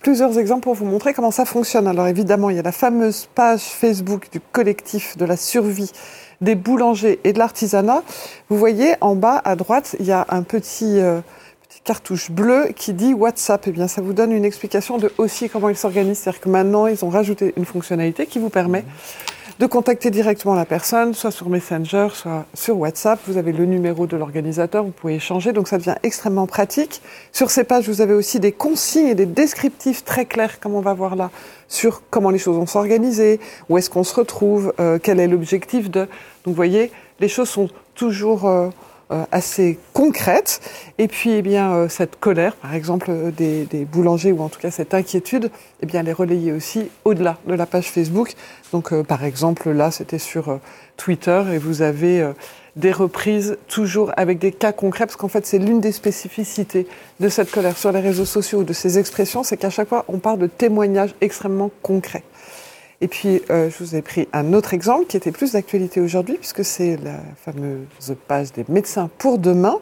plusieurs 0.00 0.38
exemples 0.38 0.62
pour 0.62 0.74
vous 0.74 0.84
montrer 0.84 1.14
comment 1.14 1.30
ça 1.32 1.44
fonctionne. 1.44 1.88
Alors 1.88 2.06
évidemment, 2.06 2.50
il 2.50 2.56
y 2.56 2.60
a 2.60 2.62
la 2.62 2.72
fameuse 2.72 3.28
page 3.34 3.62
Facebook 3.62 4.28
du 4.30 4.40
collectif 4.40 5.16
de 5.16 5.24
la 5.24 5.36
survie 5.36 5.90
des 6.40 6.54
boulangers 6.54 7.18
et 7.24 7.32
de 7.32 7.38
l'artisanat. 7.38 8.02
Vous 8.48 8.58
voyez 8.58 8.94
en 9.00 9.16
bas 9.16 9.40
à 9.44 9.56
droite, 9.56 9.96
il 9.98 10.06
y 10.06 10.12
a 10.12 10.26
un 10.28 10.42
petit... 10.42 11.00
Euh, 11.00 11.20
cartouche 11.86 12.30
bleue 12.30 12.72
qui 12.74 12.92
dit 12.92 13.14
WhatsApp. 13.14 13.64
Eh 13.68 13.70
bien, 13.70 13.86
ça 13.86 14.02
vous 14.02 14.12
donne 14.12 14.32
une 14.32 14.44
explication 14.44 14.98
de 14.98 15.10
aussi 15.18 15.48
comment 15.48 15.68
ils 15.68 15.76
s'organisent. 15.76 16.18
C'est-à-dire 16.18 16.40
que 16.40 16.48
maintenant, 16.48 16.88
ils 16.88 17.02
ont 17.04 17.08
rajouté 17.08 17.54
une 17.56 17.64
fonctionnalité 17.64 18.26
qui 18.26 18.38
vous 18.40 18.50
permet 18.50 18.84
de 19.60 19.66
contacter 19.66 20.10
directement 20.10 20.54
la 20.54 20.66
personne, 20.66 21.14
soit 21.14 21.30
sur 21.30 21.48
Messenger, 21.48 22.08
soit 22.12 22.44
sur 22.52 22.76
WhatsApp. 22.76 23.20
Vous 23.26 23.38
avez 23.38 23.52
le 23.52 23.64
numéro 23.64 24.06
de 24.06 24.16
l'organisateur, 24.16 24.84
vous 24.84 24.90
pouvez 24.90 25.14
échanger, 25.14 25.52
donc 25.52 25.68
ça 25.68 25.78
devient 25.78 25.94
extrêmement 26.02 26.46
pratique. 26.46 27.00
Sur 27.32 27.50
ces 27.50 27.64
pages, 27.64 27.88
vous 27.88 28.02
avez 28.02 28.12
aussi 28.12 28.38
des 28.38 28.52
consignes 28.52 29.06
et 29.06 29.14
des 29.14 29.24
descriptifs 29.24 30.04
très 30.04 30.26
clairs, 30.26 30.60
comme 30.60 30.74
on 30.74 30.82
va 30.82 30.92
voir 30.92 31.16
là, 31.16 31.30
sur 31.68 32.02
comment 32.10 32.30
les 32.30 32.38
choses 32.38 32.56
vont 32.56 32.66
s'organiser, 32.66 33.40
où 33.70 33.78
est-ce 33.78 33.88
qu'on 33.88 34.04
se 34.04 34.14
retrouve, 34.14 34.74
euh, 34.78 34.98
quel 35.02 35.20
est 35.20 35.28
l'objectif 35.28 35.90
de... 35.90 36.00
Donc 36.00 36.08
vous 36.48 36.54
voyez, 36.54 36.92
les 37.20 37.28
choses 37.28 37.48
sont 37.48 37.70
toujours... 37.94 38.46
Euh, 38.46 38.68
assez 39.30 39.78
concrète. 39.92 40.60
Et 40.98 41.08
puis, 41.08 41.30
eh 41.30 41.42
bien, 41.42 41.72
euh, 41.72 41.88
cette 41.88 42.18
colère, 42.18 42.56
par 42.56 42.74
exemple, 42.74 43.06
euh, 43.10 43.30
des, 43.30 43.64
des, 43.64 43.84
boulangers, 43.84 44.32
ou 44.32 44.42
en 44.42 44.48
tout 44.48 44.58
cas 44.58 44.70
cette 44.70 44.94
inquiétude, 44.94 45.50
eh 45.80 45.86
bien, 45.86 46.00
elle 46.00 46.08
est 46.08 46.12
relayée 46.12 46.52
aussi 46.52 46.88
au-delà 47.04 47.38
de 47.46 47.54
la 47.54 47.66
page 47.66 47.90
Facebook. 47.90 48.34
Donc, 48.72 48.92
par 49.02 49.24
exemple, 49.24 49.70
là, 49.70 49.90
c'était 49.90 50.18
sur 50.18 50.58
Twitter, 50.96 51.42
et 51.52 51.58
vous 51.58 51.82
avez 51.82 52.32
des 52.74 52.90
reprises 52.90 53.58
toujours 53.68 54.12
avec 54.16 54.38
des 54.38 54.50
cas 54.50 54.72
concrets, 54.72 55.06
parce 55.06 55.16
qu'en 55.16 55.28
fait, 55.28 55.46
c'est 55.46 55.58
l'une 55.58 55.80
des 55.80 55.92
spécificités 55.92 56.88
de 57.20 57.28
cette 57.28 57.50
colère 57.50 57.78
sur 57.78 57.92
les 57.92 58.00
réseaux 58.00 58.24
sociaux, 58.24 58.64
de 58.64 58.72
ces 58.72 58.98
expressions, 58.98 59.44
c'est 59.44 59.56
qu'à 59.56 59.70
chaque 59.70 59.88
fois, 59.88 60.04
on 60.08 60.18
parle 60.18 60.38
de 60.38 60.46
témoignages 60.46 61.14
extrêmement 61.20 61.70
concrets. 61.82 62.24
Et 63.02 63.08
puis, 63.08 63.42
euh, 63.50 63.68
je 63.68 63.84
vous 63.84 63.94
ai 63.94 64.00
pris 64.00 64.26
un 64.32 64.54
autre 64.54 64.72
exemple 64.72 65.06
qui 65.06 65.18
était 65.18 65.30
plus 65.30 65.52
d'actualité 65.52 66.00
aujourd'hui, 66.00 66.36
puisque 66.36 66.64
c'est 66.64 66.96
la 66.96 67.20
fameuse 67.44 68.16
page 68.26 68.52
des 68.52 68.64
médecins 68.68 69.10
pour 69.18 69.38
demain. 69.38 69.78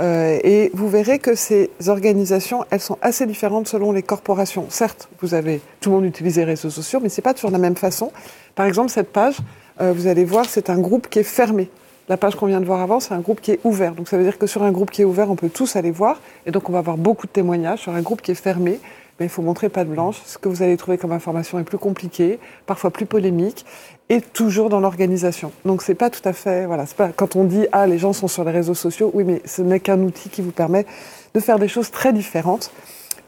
Euh, 0.00 0.38
et 0.42 0.70
vous 0.74 0.88
verrez 0.88 1.20
que 1.20 1.36
ces 1.36 1.70
organisations, 1.86 2.64
elles 2.70 2.80
sont 2.80 2.98
assez 3.02 3.24
différentes 3.24 3.68
selon 3.68 3.92
les 3.92 4.02
corporations. 4.02 4.66
Certes, 4.68 5.08
vous 5.20 5.34
avez 5.34 5.60
tout 5.80 5.90
le 5.90 5.96
monde 5.96 6.06
utilise 6.06 6.38
les 6.38 6.44
réseaux 6.44 6.70
sociaux, 6.70 6.98
mais 7.00 7.08
c'est 7.08 7.22
pas 7.22 7.34
toujours 7.34 7.52
la 7.52 7.58
même 7.58 7.76
façon. 7.76 8.10
Par 8.56 8.66
exemple, 8.66 8.90
cette 8.90 9.12
page, 9.12 9.36
euh, 9.80 9.92
vous 9.92 10.08
allez 10.08 10.24
voir, 10.24 10.46
c'est 10.46 10.68
un 10.68 10.78
groupe 10.78 11.08
qui 11.08 11.20
est 11.20 11.24
fermé. 11.24 11.70
La 12.08 12.16
page 12.16 12.34
qu'on 12.34 12.46
vient 12.46 12.60
de 12.60 12.66
voir 12.66 12.80
avant, 12.80 12.98
c'est 12.98 13.14
un 13.14 13.20
groupe 13.20 13.40
qui 13.40 13.52
est 13.52 13.60
ouvert. 13.64 13.92
Donc 13.92 14.08
ça 14.08 14.16
veut 14.16 14.24
dire 14.24 14.38
que 14.38 14.46
sur 14.46 14.62
un 14.62 14.72
groupe 14.72 14.90
qui 14.90 15.02
est 15.02 15.04
ouvert, 15.04 15.30
on 15.30 15.36
peut 15.36 15.48
tous 15.48 15.76
aller 15.76 15.90
voir. 15.90 16.20
Et 16.46 16.50
donc 16.50 16.68
on 16.68 16.72
va 16.72 16.78
avoir 16.78 16.96
beaucoup 16.96 17.26
de 17.26 17.32
témoignages. 17.32 17.80
Sur 17.80 17.92
un 17.92 18.02
groupe 18.02 18.22
qui 18.22 18.30
est 18.30 18.36
fermé, 18.36 18.80
mais 19.18 19.26
il 19.26 19.28
faut 19.28 19.42
montrer 19.42 19.68
pas 19.68 19.84
de 19.84 19.90
blanche. 19.90 20.20
Ce 20.26 20.38
que 20.38 20.48
vous 20.48 20.62
allez 20.62 20.76
trouver 20.76 20.98
comme 20.98 21.12
information 21.12 21.58
est 21.58 21.64
plus 21.64 21.78
compliqué, 21.78 22.38
parfois 22.66 22.90
plus 22.90 23.06
polémique, 23.06 23.64
et 24.08 24.20
toujours 24.20 24.68
dans 24.68 24.80
l'organisation. 24.80 25.52
Donc 25.64 25.82
c'est 25.82 25.94
pas 25.94 26.10
tout 26.10 26.26
à 26.28 26.32
fait, 26.32 26.66
voilà, 26.66 26.86
c'est 26.86 26.96
pas 26.96 27.08
quand 27.08 27.36
on 27.36 27.44
dit 27.44 27.66
ah 27.72 27.86
les 27.86 27.98
gens 27.98 28.12
sont 28.12 28.28
sur 28.28 28.44
les 28.44 28.52
réseaux 28.52 28.74
sociaux, 28.74 29.10
oui, 29.14 29.24
mais 29.24 29.42
ce 29.44 29.62
n'est 29.62 29.80
qu'un 29.80 30.00
outil 30.00 30.28
qui 30.28 30.42
vous 30.42 30.52
permet 30.52 30.86
de 31.34 31.40
faire 31.40 31.58
des 31.58 31.68
choses 31.68 31.90
très 31.90 32.12
différentes. 32.12 32.70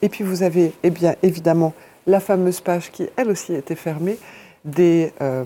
Et 0.03 0.09
puis 0.09 0.23
vous 0.23 0.43
avez, 0.43 0.73
eh 0.83 0.91
bien 0.91 1.17
évidemment, 1.23 1.73
la 2.07 2.21
fameuse 2.21 2.61
page 2.61 2.91
qui 2.91 3.09
elle 3.17 3.31
aussi 3.31 3.55
était 3.55 3.75
fermée 3.75 4.19
des 4.65 5.13
euh, 5.21 5.45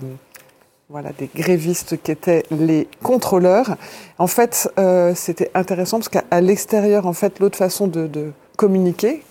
voilà, 0.89 1.09
des 1.17 1.29
grévistes 1.33 2.01
qui 2.03 2.11
étaient 2.11 2.43
les 2.51 2.87
contrôleurs. 3.01 3.77
En 4.19 4.27
fait, 4.27 4.69
euh, 4.77 5.15
c'était 5.15 5.49
intéressant 5.55 5.97
parce 5.97 6.09
qu'à 6.09 6.41
l'extérieur, 6.41 7.07
en 7.07 7.13
fait, 7.13 7.39
l'autre 7.39 7.57
façon 7.57 7.87
de 7.87 8.31
communiquer, 8.57 9.23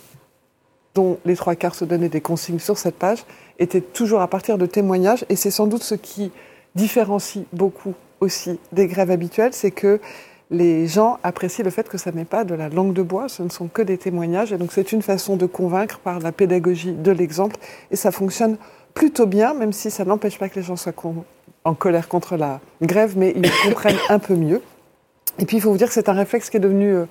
dont 0.95 1.17
les 1.25 1.35
trois 1.35 1.55
quarts 1.55 1.75
se 1.75 1.85
donnaient 1.85 2.09
des 2.09 2.21
consignes 2.21 2.59
sur 2.59 2.77
cette 2.77 2.95
page, 2.95 3.23
était 3.59 3.81
toujours 3.81 4.21
à 4.21 4.27
partir 4.27 4.57
de 4.57 4.65
témoignages. 4.65 5.25
Et 5.29 5.35
c'est 5.35 5.51
sans 5.51 5.67
doute 5.67 5.83
ce 5.83 5.95
qui 5.95 6.31
différencie 6.75 7.45
beaucoup 7.51 7.93
aussi 8.19 8.59
des 8.71 8.87
grèves 8.87 9.11
habituelles, 9.11 9.53
c'est 9.53 9.71
que 9.71 9.99
les 10.49 10.87
gens 10.87 11.17
apprécient 11.23 11.65
le 11.65 11.71
fait 11.71 11.89
que 11.89 11.97
ça 11.97 12.11
n'est 12.11 12.25
pas 12.25 12.43
de 12.43 12.53
la 12.53 12.69
langue 12.69 12.93
de 12.93 13.01
bois, 13.01 13.27
ce 13.27 13.41
ne 13.43 13.49
sont 13.49 13.67
que 13.67 13.81
des 13.81 13.97
témoignages. 13.97 14.53
Et 14.53 14.57
donc 14.57 14.71
c'est 14.71 14.91
une 14.91 15.01
façon 15.01 15.35
de 15.35 15.45
convaincre 15.45 15.99
par 15.99 16.19
la 16.19 16.31
pédagogie 16.31 16.93
de 16.93 17.11
l'exemple. 17.11 17.55
Et 17.91 17.95
ça 17.95 18.11
fonctionne 18.11 18.57
plutôt 18.93 19.25
bien, 19.25 19.53
même 19.53 19.73
si 19.73 19.89
ça 19.89 20.05
n'empêche 20.05 20.37
pas 20.37 20.49
que 20.49 20.55
les 20.55 20.61
gens 20.61 20.75
soient 20.75 20.93
en 21.63 21.73
colère 21.73 22.07
contre 22.07 22.37
la 22.37 22.61
grève, 22.81 23.17
mais 23.17 23.33
ils 23.35 23.51
comprennent 23.63 23.97
un 24.09 24.19
peu 24.19 24.35
mieux. 24.35 24.61
Et 25.39 25.45
puis 25.45 25.57
il 25.57 25.61
faut 25.61 25.71
vous 25.71 25.77
dire 25.77 25.87
que 25.87 25.93
c'est 25.93 26.09
un 26.09 26.13
réflexe 26.13 26.49
qui 26.49 26.57
est 26.57 26.61
devenu 26.61 26.93
euh, 26.93 27.05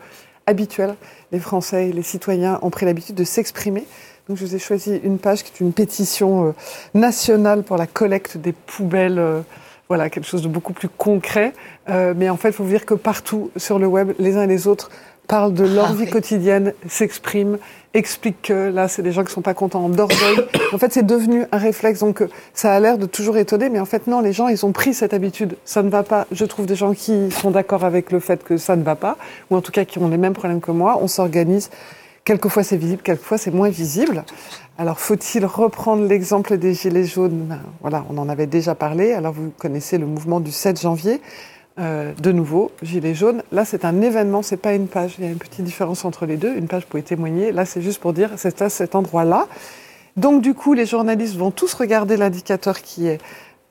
habituel. 0.47 0.95
Les 1.31 1.39
Français 1.39 1.89
et 1.89 1.93
les 1.93 2.03
citoyens 2.03 2.59
ont 2.63 2.71
pris 2.71 2.87
l'habitude 2.87 3.15
de 3.15 3.25
s'exprimer. 3.25 3.85
Donc 4.29 4.37
je 4.37 4.45
vous 4.45 4.55
ai 4.55 4.59
choisi 4.59 5.01
une 5.03 5.19
page 5.19 5.43
qui 5.43 5.53
est 5.53 5.61
une 5.61 5.73
pétition 5.73 6.49
euh, 6.49 6.53
nationale 6.95 7.63
pour 7.63 7.77
la 7.77 7.87
collecte 7.87 8.37
des 8.37 8.53
poubelles. 8.53 9.19
Euh, 9.19 9.41
voilà, 9.89 10.09
quelque 10.09 10.27
chose 10.27 10.43
de 10.43 10.49
beaucoup 10.49 10.73
plus 10.73 10.89
concret. 10.89 11.53
Euh, 11.91 12.15
mais 12.17 12.31
en 12.31 12.37
fait, 12.37 12.49
il 12.49 12.55
faut 12.55 12.65
vous 12.65 12.71
dire 12.71 12.87
que 12.87 12.95
partout 12.95 13.51
sur 13.57 13.79
le 13.79 13.87
web, 13.87 14.13
les 14.19 14.37
uns 14.37 14.45
et 14.45 14.47
les 14.47 14.67
autres 14.67 14.91
parlent 15.29 15.55
de 15.55 15.65
leur 15.65 15.91
Ah 15.91 15.95
vie 15.95 16.05
oui. 16.05 16.11
quotidienne, 16.11 16.73
s'expriment, 16.89 17.59
expliquent 17.95 18.43
que 18.43 18.71
là, 18.71 18.89
c'est 18.89 19.03
des 19.03 19.13
gens 19.13 19.25
qui 19.25 19.33
sont 19.33 19.43
pas 19.43 19.55
contents 19.55 19.89
d'orgueil. 19.89 20.39
en 20.73 20.79
fait, 20.79 20.93
c'est 20.93 21.07
devenu 21.07 21.45
un 21.53 21.59
réflexe. 21.59 22.01
Donc, 22.01 22.23
euh, 22.23 22.29
ça 22.55 22.73
a 22.73 22.81
l'air 22.81 22.99
de 22.99 23.07
toujours 23.07 23.37
étonner, 23.37 23.69
mais 23.69 23.81
en 23.81 23.85
fait, 23.85 24.07
non, 24.07 24.21
les 24.21 24.33
gens, 24.33 24.49
ils 24.49 24.65
ont 24.67 24.73
pris 24.73 24.95
cette 24.95 25.15
habitude. 25.15 25.57
Ça 25.65 25.83
ne 25.83 25.91
va 25.91 26.03
pas. 26.03 26.27
Je 26.33 26.45
trouve 26.45 26.67
des 26.67 26.75
gens 26.77 26.93
qui 26.95 27.31
sont 27.31 27.51
d'accord 27.51 27.85
avec 27.85 28.11
le 28.13 28.21
fait 28.21 28.43
que 28.45 28.57
ça 28.57 28.77
ne 28.77 28.83
va 28.83 28.95
pas, 28.97 29.17
ou 29.51 29.57
en 29.57 29.61
tout 29.61 29.73
cas 29.73 29.85
qui 29.85 29.99
ont 29.99 30.09
les 30.09 30.19
mêmes 30.19 30.33
problèmes 30.35 30.61
que 30.61 30.71
moi. 30.73 30.99
On 31.03 31.09
s'organise. 31.09 31.71
Quelquefois, 32.25 32.63
c'est 32.63 32.77
visible, 32.77 33.03
quelquefois, 33.03 33.37
c'est 33.37 33.51
moins 33.51 33.69
visible. 33.69 34.25
Alors, 34.79 35.01
faut-il 35.01 35.45
reprendre 35.45 36.07
l'exemple 36.07 36.57
des 36.57 36.73
Gilets 36.73 37.05
jaunes? 37.05 37.47
Ben, 37.49 37.59
Voilà, 37.81 38.05
on 38.11 38.17
en 38.17 38.29
avait 38.29 38.47
déjà 38.47 38.75
parlé. 38.77 39.13
Alors, 39.13 39.33
vous 39.33 39.51
connaissez 39.59 39.99
le 39.99 40.07
mouvement 40.07 40.39
du 40.39 40.53
7 40.53 40.81
janvier. 40.81 41.21
Euh, 41.79 42.13
de 42.21 42.33
nouveau, 42.33 42.71
Gilets 42.83 43.15
jaunes. 43.15 43.43
Là, 43.51 43.65
c'est 43.65 43.85
un 43.85 44.03
événement, 44.03 44.43
c'est 44.43 44.59
pas 44.59 44.75
une 44.75 44.89
page. 44.89 45.15
Il 45.19 45.25
y 45.25 45.29
a 45.29 45.31
une 45.31 45.39
petite 45.39 45.65
différence 45.65 46.05
entre 46.05 46.27
les 46.27 46.37
deux. 46.37 46.55
Une 46.55 46.69
page, 46.69 46.85
pouvez 46.87 47.03
témoigner. 47.03 47.51
Là, 47.51 47.65
c'est 47.65 47.81
juste 47.81 47.99
pour 48.01 48.13
dire, 48.13 48.31
c'est 48.37 48.61
à 48.61 48.69
cet 48.69 48.95
endroit-là. 48.95 49.49
Donc, 50.17 50.43
du 50.43 50.53
coup, 50.53 50.75
les 50.75 50.85
journalistes 50.85 51.37
vont 51.37 51.51
tous 51.51 51.73
regarder 51.73 52.19
l'indicateur 52.19 52.83
qui 52.83 53.07
est, 53.07 53.19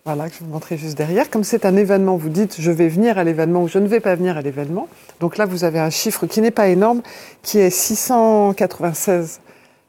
voilà, 0.03 0.29
que 0.29 0.33
je 0.33 0.39
vais 0.39 0.45
vous 0.45 0.51
montrer 0.51 0.77
juste 0.77 0.97
derrière. 0.97 1.29
Comme 1.29 1.43
c'est 1.43 1.63
un 1.63 1.75
événement, 1.75 2.17
vous 2.17 2.29
dites, 2.29 2.55
je 2.59 2.71
vais 2.71 2.87
venir 2.87 3.19
à 3.19 3.23
l'événement 3.23 3.63
ou 3.63 3.67
je 3.67 3.77
ne 3.77 3.87
vais 3.87 3.99
pas 3.99 4.15
venir 4.15 4.35
à 4.35 4.41
l'événement. 4.41 4.87
Donc 5.19 5.37
là, 5.37 5.45
vous 5.45 5.63
avez 5.63 5.79
un 5.79 5.91
chiffre 5.91 6.25
qui 6.25 6.41
n'est 6.41 6.49
pas 6.49 6.69
énorme, 6.69 7.03
qui 7.43 7.59
est 7.59 7.69
696 7.69 9.41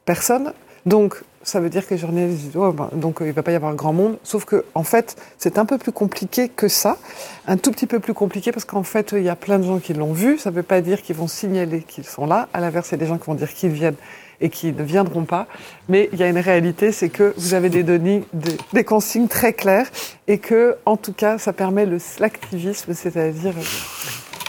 personnes. 0.05 0.53
Donc, 0.85 1.23
ça 1.43 1.59
veut 1.59 1.69
dire 1.69 1.85
que 1.85 1.93
les 1.93 1.99
journalistes 1.99 2.39
disent, 2.41 2.55
oh, 2.57 2.71
ben, 2.71 2.89
donc 2.93 3.21
euh, 3.21 3.25
il 3.25 3.29
ne 3.29 3.33
va 3.33 3.43
pas 3.43 3.51
y 3.51 3.55
avoir 3.55 3.75
grand 3.75 3.93
monde. 3.93 4.17
Sauf 4.23 4.45
que, 4.45 4.63
en 4.75 4.83
fait, 4.83 5.15
c'est 5.37 5.57
un 5.57 5.65
peu 5.65 5.77
plus 5.77 5.91
compliqué 5.91 6.49
que 6.49 6.67
ça. 6.67 6.97
Un 7.47 7.57
tout 7.57 7.71
petit 7.71 7.85
peu 7.85 7.99
plus 7.99 8.13
compliqué 8.13 8.51
parce 8.51 8.65
qu'en 8.65 8.83
fait, 8.83 9.11
il 9.11 9.23
y 9.23 9.29
a 9.29 9.35
plein 9.35 9.59
de 9.59 9.63
gens 9.63 9.79
qui 9.79 9.93
l'ont 9.93 10.13
vu. 10.13 10.37
Ça 10.37 10.51
ne 10.51 10.55
veut 10.55 10.63
pas 10.63 10.81
dire 10.81 11.01
qu'ils 11.01 11.15
vont 11.15 11.27
signaler 11.27 11.81
qu'ils 11.81 12.05
sont 12.05 12.25
là. 12.25 12.47
À 12.53 12.61
l'inverse, 12.61 12.89
il 12.89 12.91
y 12.93 12.95
a 12.95 12.97
des 12.97 13.05
gens 13.07 13.17
qui 13.17 13.25
vont 13.27 13.35
dire 13.35 13.53
qu'ils 13.53 13.71
viennent 13.71 13.95
et 14.41 14.49
qui 14.49 14.73
ne 14.73 14.83
viendront 14.83 15.25
pas. 15.25 15.47
Mais 15.89 16.09
il 16.11 16.19
y 16.19 16.23
a 16.23 16.27
une 16.27 16.37
réalité, 16.39 16.91
c'est 16.91 17.09
que 17.09 17.33
vous 17.37 17.53
avez 17.53 17.69
des 17.69 17.83
données, 17.83 18.23
des, 18.33 18.57
des 18.73 18.83
consignes 18.83 19.27
très 19.27 19.53
claires 19.53 19.89
et 20.27 20.37
que, 20.37 20.75
en 20.85 20.97
tout 20.97 21.13
cas, 21.13 21.37
ça 21.37 21.53
permet 21.53 21.85
le- 21.85 21.99
l'activisme, 22.19 22.93
c'est-à-dire 22.93 23.53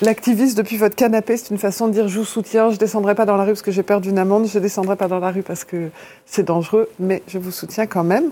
L'activisme 0.03 0.57
depuis 0.57 0.77
votre 0.77 0.97
canapé, 0.97 1.37
c'est 1.37 1.51
une 1.51 1.59
façon 1.59 1.87
de 1.87 1.93
dire 1.93 2.09
je 2.09 2.19
vous 2.19 2.25
soutiens, 2.25 2.71
je 2.71 2.77
descendrai 2.77 3.15
pas 3.15 3.27
dans 3.27 3.37
la 3.37 3.45
rue 3.45 3.51
parce 3.51 3.63
que 3.63 3.71
j'ai 3.71 3.85
peur 3.85 4.01
d'une 4.01 4.19
amende, 4.19 4.49
je 4.49 4.59
descendrai 4.59 4.97
pas 4.97 5.07
dans 5.07 5.21
la 5.21 5.31
rue 5.31 5.43
parce 5.43 5.63
que 5.63 5.91
c'est 6.27 6.43
dangereux, 6.43 6.89
mais 6.99 7.23
je 7.29 7.39
vous 7.39 7.53
soutiens 7.53 7.87
quand 7.87 8.03
même. 8.03 8.31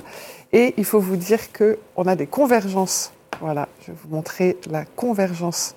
Et 0.53 0.75
il 0.77 0.85
faut 0.85 0.99
vous 0.99 1.17
dire 1.17 1.53
que 1.53 1.79
on 1.95 2.07
a 2.07 2.17
des 2.17 2.27
convergences. 2.27 3.13
Voilà, 3.41 3.69
je 3.83 3.93
vais 3.93 3.97
vous 4.03 4.15
montrer 4.15 4.57
la 4.71 4.85
convergence 4.85 5.77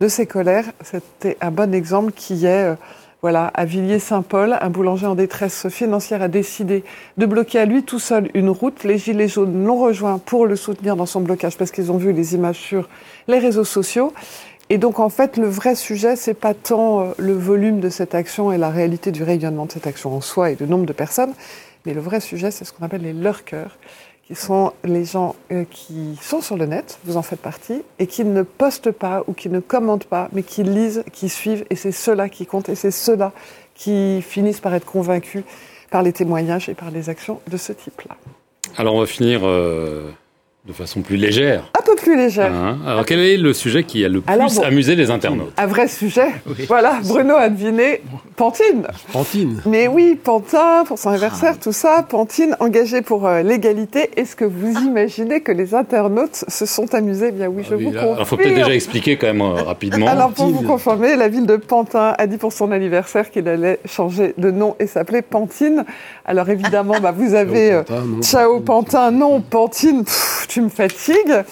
de 0.00 0.08
ces 0.08 0.26
colères. 0.26 0.64
C'était 0.82 1.36
un 1.42 1.50
bon 1.50 1.74
exemple 1.74 2.12
qui 2.12 2.46
est, 2.46 2.70
euh, 2.70 2.74
voilà, 3.20 3.48
à 3.48 3.66
Villiers-Saint-Paul, 3.66 4.56
un 4.58 4.70
boulanger 4.70 5.06
en 5.06 5.14
détresse 5.14 5.68
financière 5.68 6.22
a 6.22 6.28
décidé 6.28 6.82
de 7.18 7.26
bloquer 7.26 7.58
à 7.58 7.66
lui 7.66 7.82
tout 7.82 7.98
seul 7.98 8.30
une 8.32 8.48
route. 8.48 8.84
Les 8.84 8.96
Gilets 8.96 9.28
jaunes 9.28 9.64
l'ont 9.66 9.78
rejoint 9.78 10.18
pour 10.18 10.46
le 10.46 10.56
soutenir 10.56 10.96
dans 10.96 11.06
son 11.06 11.20
blocage 11.20 11.58
parce 11.58 11.70
qu'ils 11.70 11.92
ont 11.92 11.98
vu 11.98 12.12
les 12.12 12.34
images 12.34 12.58
sur 12.58 12.88
les 13.28 13.38
réseaux 13.38 13.64
sociaux. 13.64 14.14
Et 14.68 14.78
donc, 14.78 14.98
en 14.98 15.08
fait, 15.08 15.36
le 15.36 15.46
vrai 15.46 15.76
sujet, 15.76 16.16
c'est 16.16 16.34
pas 16.34 16.52
tant 16.52 17.00
euh, 17.00 17.12
le 17.18 17.34
volume 17.34 17.78
de 17.78 17.88
cette 17.88 18.14
action 18.14 18.50
et 18.50 18.58
la 18.58 18.70
réalité 18.70 19.12
du 19.12 19.22
rayonnement 19.22 19.66
de 19.66 19.72
cette 19.72 19.86
action 19.86 20.16
en 20.16 20.20
soi 20.20 20.50
et 20.50 20.56
le 20.58 20.66
nombre 20.66 20.86
de 20.86 20.92
personnes, 20.92 21.34
mais 21.84 21.94
le 21.94 22.00
vrai 22.00 22.20
sujet, 22.20 22.50
c'est 22.50 22.64
ce 22.64 22.72
qu'on 22.72 22.84
appelle 22.84 23.02
les 23.02 23.12
lurkers, 23.12 23.78
qui 24.26 24.34
sont 24.34 24.72
les 24.82 25.04
gens 25.04 25.36
euh, 25.52 25.64
qui 25.70 26.18
sont 26.20 26.40
sur 26.40 26.56
le 26.56 26.66
net, 26.66 26.98
vous 27.04 27.16
en 27.16 27.22
faites 27.22 27.40
partie, 27.40 27.82
et 28.00 28.08
qui 28.08 28.24
ne 28.24 28.42
postent 28.42 28.90
pas 28.90 29.22
ou 29.28 29.34
qui 29.34 29.48
ne 29.48 29.60
commentent 29.60 30.06
pas, 30.06 30.28
mais 30.32 30.42
qui 30.42 30.64
lisent, 30.64 31.04
qui 31.12 31.28
suivent, 31.28 31.64
et 31.70 31.76
c'est 31.76 31.92
ceux-là 31.92 32.28
qui 32.28 32.44
comptent, 32.44 32.68
et 32.68 32.74
c'est 32.74 32.90
ceux-là 32.90 33.30
qui 33.76 34.20
finissent 34.20 34.60
par 34.60 34.74
être 34.74 34.86
convaincus 34.86 35.44
par 35.90 36.02
les 36.02 36.12
témoignages 36.12 36.68
et 36.68 36.74
par 36.74 36.90
les 36.90 37.08
actions 37.08 37.40
de 37.48 37.56
ce 37.56 37.72
type-là. 37.72 38.16
Alors 38.76 38.96
on 38.96 39.00
va 39.00 39.06
finir 39.06 39.42
euh, 39.44 40.10
de 40.64 40.72
façon 40.72 41.02
plus 41.02 41.16
légère. 41.16 41.70
Plus 41.96 42.16
légère. 42.16 42.52
hein. 42.52 42.78
Alors 42.86 43.04
quel 43.06 43.18
est 43.20 43.36
le 43.36 43.52
sujet 43.52 43.82
qui 43.84 44.04
a 44.04 44.08
le 44.08 44.20
plus 44.20 44.32
Alors, 44.32 44.52
bon. 44.52 44.62
amusé 44.62 44.94
les 44.94 45.10
internautes? 45.10 45.52
Un 45.56 45.66
vrai 45.66 45.88
sujet. 45.88 46.28
Voilà, 46.68 46.98
Bruno 47.04 47.34
a 47.34 47.48
deviné 47.48 48.02
Pantine. 48.36 48.86
Pantine. 49.12 49.60
Mais 49.66 49.88
oui, 49.88 50.18
Pantin, 50.22 50.84
pour 50.86 50.98
son 50.98 51.10
anniversaire, 51.10 51.58
tout 51.58 51.72
ça, 51.72 52.04
Pantine 52.08 52.54
engagée 52.60 53.00
pour 53.02 53.26
euh, 53.26 53.42
l'égalité. 53.42 54.10
Est-ce 54.16 54.36
que 54.36 54.44
vous 54.44 54.72
imaginez 54.84 55.40
que 55.40 55.52
les 55.52 55.74
internautes 55.74 56.44
se 56.48 56.66
sont 56.66 56.94
amusés? 56.94 57.28
Eh 57.28 57.32
Bien 57.32 57.48
oui, 57.48 57.62
je 57.68 57.74
Ah 57.74 57.76
oui, 57.78 57.84
vous 57.86 57.92
là- 57.92 58.00
confirme. 58.00 58.14
Alors 58.16 58.28
faut 58.28 58.36
peut-être 58.36 58.54
déjà 58.54 58.74
expliquer 58.74 59.16
quand 59.16 59.26
même 59.28 59.40
euh, 59.40 59.62
rapidement. 59.62 60.06
Alors 60.06 60.30
pour 60.32 60.44
Pantine. 60.46 60.56
vous 60.60 60.66
confirmer, 60.68 61.16
la 61.16 61.28
ville 61.28 61.46
de 61.46 61.56
Pantin 61.56 62.14
a 62.18 62.26
dit 62.26 62.36
pour 62.36 62.52
son 62.52 62.72
anniversaire 62.72 63.30
qu'il 63.30 63.48
allait 63.48 63.80
changer 63.86 64.34
de 64.36 64.50
nom 64.50 64.76
et 64.78 64.86
s'appeler 64.86 65.22
Pantine. 65.22 65.84
Alors 66.26 66.48
évidemment, 66.50 66.96
bah, 67.00 67.12
vous 67.16 67.34
avez 67.34 67.72
euh, 67.72 67.82
Pantin, 67.82 68.04
non. 68.04 68.22
Ciao 68.22 68.60
Pantin, 68.60 69.10
non 69.10 69.40
Pantine, 69.40 70.04
pff, 70.04 70.46
tu 70.48 70.60
me 70.60 70.68
fatigues. 70.68 71.42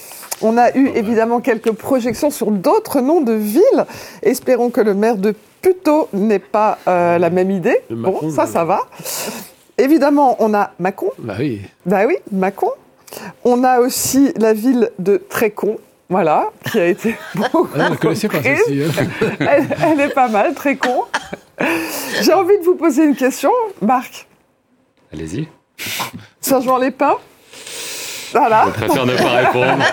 On 0.46 0.58
a 0.58 0.76
eu 0.76 0.88
évidemment 0.88 1.40
quelques 1.40 1.72
projections 1.72 2.30
sur 2.30 2.50
d'autres 2.50 3.00
noms 3.00 3.22
de 3.22 3.32
villes. 3.32 3.86
Espérons 4.22 4.68
que 4.68 4.82
le 4.82 4.92
maire 4.92 5.16
de 5.16 5.34
Puteaux 5.62 6.08
n'ait 6.12 6.38
pas 6.38 6.76
euh, 6.86 7.16
la 7.16 7.30
même 7.30 7.50
idée. 7.50 7.78
Bon, 7.88 8.30
ça, 8.30 8.44
ça 8.44 8.62
va. 8.62 8.80
Évidemment, 9.78 10.36
on 10.40 10.52
a 10.52 10.72
Mâcon. 10.78 11.10
Bah 11.18 11.36
oui. 11.38 11.62
Bah 11.86 12.02
oui, 12.06 12.16
Mâcon. 12.30 12.70
On 13.42 13.64
a 13.64 13.80
aussi 13.80 14.34
la 14.36 14.52
ville 14.52 14.90
de 14.98 15.16
Trécon. 15.16 15.78
Voilà, 16.10 16.50
qui 16.70 16.78
a 16.78 16.88
été 16.88 17.16
beaucoup 17.34 17.66
Ah, 17.78 17.92
pas 17.98 18.14
celle-ci. 18.14 18.82
hein. 18.82 19.06
elle, 19.40 19.66
elle 19.82 20.00
est 20.00 20.12
pas 20.12 20.28
mal, 20.28 20.52
Trécon. 20.52 21.04
J'ai 22.20 22.34
envie 22.34 22.58
de 22.58 22.64
vous 22.64 22.74
poser 22.74 23.04
une 23.04 23.16
question, 23.16 23.50
Marc. 23.80 24.28
Allez-y. 25.10 25.48
Saint-Jean-les-Pins 26.42 27.16
Voilà. 28.34 28.64
Je 28.66 28.84
préfère 28.84 29.06
ne 29.06 29.16
pas 29.16 29.30
répondre. 29.30 29.84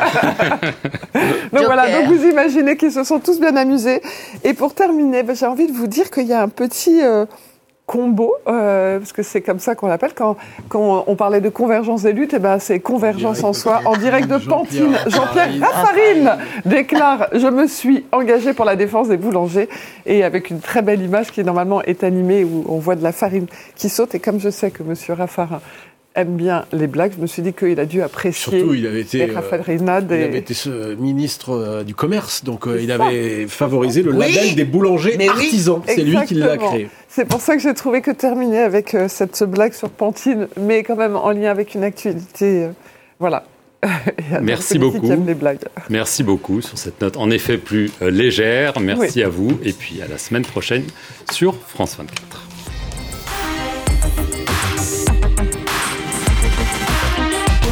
Donc 1.54 1.64
voilà, 1.66 1.89
donc 1.92 2.16
vous 2.16 2.26
imaginez 2.26 2.78
qu'ils 2.78 2.92
se 2.92 3.04
sont 3.04 3.20
tous 3.20 3.39
bien 3.39 3.56
amusés. 3.56 4.02
Et 4.44 4.54
pour 4.54 4.74
terminer, 4.74 5.24
ben, 5.24 5.36
j'ai 5.36 5.46
envie 5.46 5.68
de 5.68 5.74
vous 5.74 5.88
dire 5.88 6.10
qu'il 6.10 6.28
y 6.28 6.34
a 6.34 6.42
un 6.42 6.48
petit 6.48 7.02
euh, 7.04 7.26
combo, 7.86 8.36
euh, 8.48 9.00
parce 9.00 9.12
que 9.12 9.22
c'est 9.22 9.42
comme 9.42 9.60
ça 9.60 9.76
qu'on 9.76 9.88
l'appelle, 9.88 10.14
quand, 10.16 10.38
quand 10.70 11.04
on 11.08 11.16
parlait 11.18 11.42
de 11.42 11.50
convergence 11.50 12.04
des 12.04 12.14
luttes, 12.14 12.34
et 12.34 12.39
ben 12.39 12.58
c'est 12.58 12.80
convergence 12.80 13.44
en 13.44 13.52
soi, 13.52 13.82
en 13.84 13.98
direct 13.98 14.30
de 14.30 14.38
Pantine. 14.38 14.96
Jean-Pierre 15.08 15.52
Jean-Pierre 15.52 15.70
Raffarine 15.70 16.38
déclare 16.66 17.28
«Je 17.34 17.48
me 17.48 17.68
suis 17.68 18.06
engagé 18.14 18.54
pour 18.54 18.64
la 18.64 18.78
défense 18.78 19.10
des 19.10 19.18
boulangers» 19.18 19.68
et 20.06 20.24
avec 20.24 20.50
une 20.50 20.62
très 20.62 20.82
belle 20.82 21.02
image 21.02 21.32
qui 21.32 21.44
normalement 21.44 21.82
est 21.82 22.06
animée 22.06 22.46
où 22.46 22.64
on 22.70 22.78
voit 22.78 22.96
de 22.96 23.04
la 23.04 23.12
farine 23.12 23.48
qui 23.76 23.89
saute. 23.89 24.16
Et 24.16 24.20
comme 24.20 24.39
je 24.39 24.50
sais 24.50 24.72
que 24.72 24.84
Monsieur 24.84 25.14
Raffarin 25.14 25.60
aime 26.16 26.36
bien 26.36 26.66
les 26.74 26.88
blagues, 26.88 27.14
je 27.16 27.22
me 27.22 27.28
suis 27.28 27.41
dit 27.41 27.53
qu'il 27.53 27.80
a 27.80 27.86
dû 27.86 28.01
apprécier 28.01 28.59
Surtout, 28.59 28.74
il 28.74 28.86
avait 28.86 29.01
été, 29.01 29.20
les 29.26 29.32
euh, 29.32 29.36
raffarinades 29.36 30.07
il 30.12 30.18
et- 30.18 30.24
avait 30.24 30.38
été 30.39 30.53
ce 30.53 30.93
ministre 30.95 31.51
euh, 31.51 31.84
du 31.84 31.95
commerce, 31.95 32.43
donc 32.43 32.68
euh, 32.68 32.82
il 32.82 32.91
avait 32.91 33.47
favorisé 33.47 34.03
le 34.03 34.12
Oui. 34.12 34.34
label 34.34 34.55
des 34.55 34.66
boulangers 34.66 35.16
Mais 35.18 35.30
oui. 35.30 35.36
artisans. 35.36 35.82
C'est 35.88 36.03
lui 36.03 36.18
qui 36.26 36.34
l'a 36.36 36.57
créé. 36.57 36.89
C'est 37.07 37.26
pour 37.26 37.39
ça 37.41 37.55
que 37.55 37.62
j'ai 37.62 37.74
trouvé 37.74 38.01
que 38.01 38.12
terminer 38.12 38.59
avec 38.59 38.93
euh, 38.93 39.07
cette 39.07 39.41
blague 39.43 39.74
sur 39.74 39.89
Pantine, 39.89 40.47
mais 40.59 40.84
quand 40.84 40.95
même 40.97 41.16
en 41.16 41.32
lien 41.32 41.49
avec 41.49 41.76
une 41.76 41.84
actualité. 41.84 42.66
euh, 42.66 42.70
voilà. 43.20 43.43
Merci 44.41 44.78
beaucoup. 44.78 45.09
les 45.26 45.34
blagues. 45.34 45.57
Merci 45.89 46.24
beaucoup 46.24 46.62
sur 46.62 46.78
cette 46.78 47.01
note 47.01 47.18
en 47.18 47.32
effet 47.32 47.57
plus 47.57 47.89
euh, 48.03 48.12
légère. 48.12 48.80
Merci 48.80 49.24
à 49.24 49.30
vous 49.30 49.57
et 49.64 49.74
puis 49.74 50.01
à 50.03 50.07
la 50.07 50.18
semaine 50.20 50.43
prochaine 50.45 50.84
sur 51.32 51.55
France 51.55 51.95
24. 51.97 52.51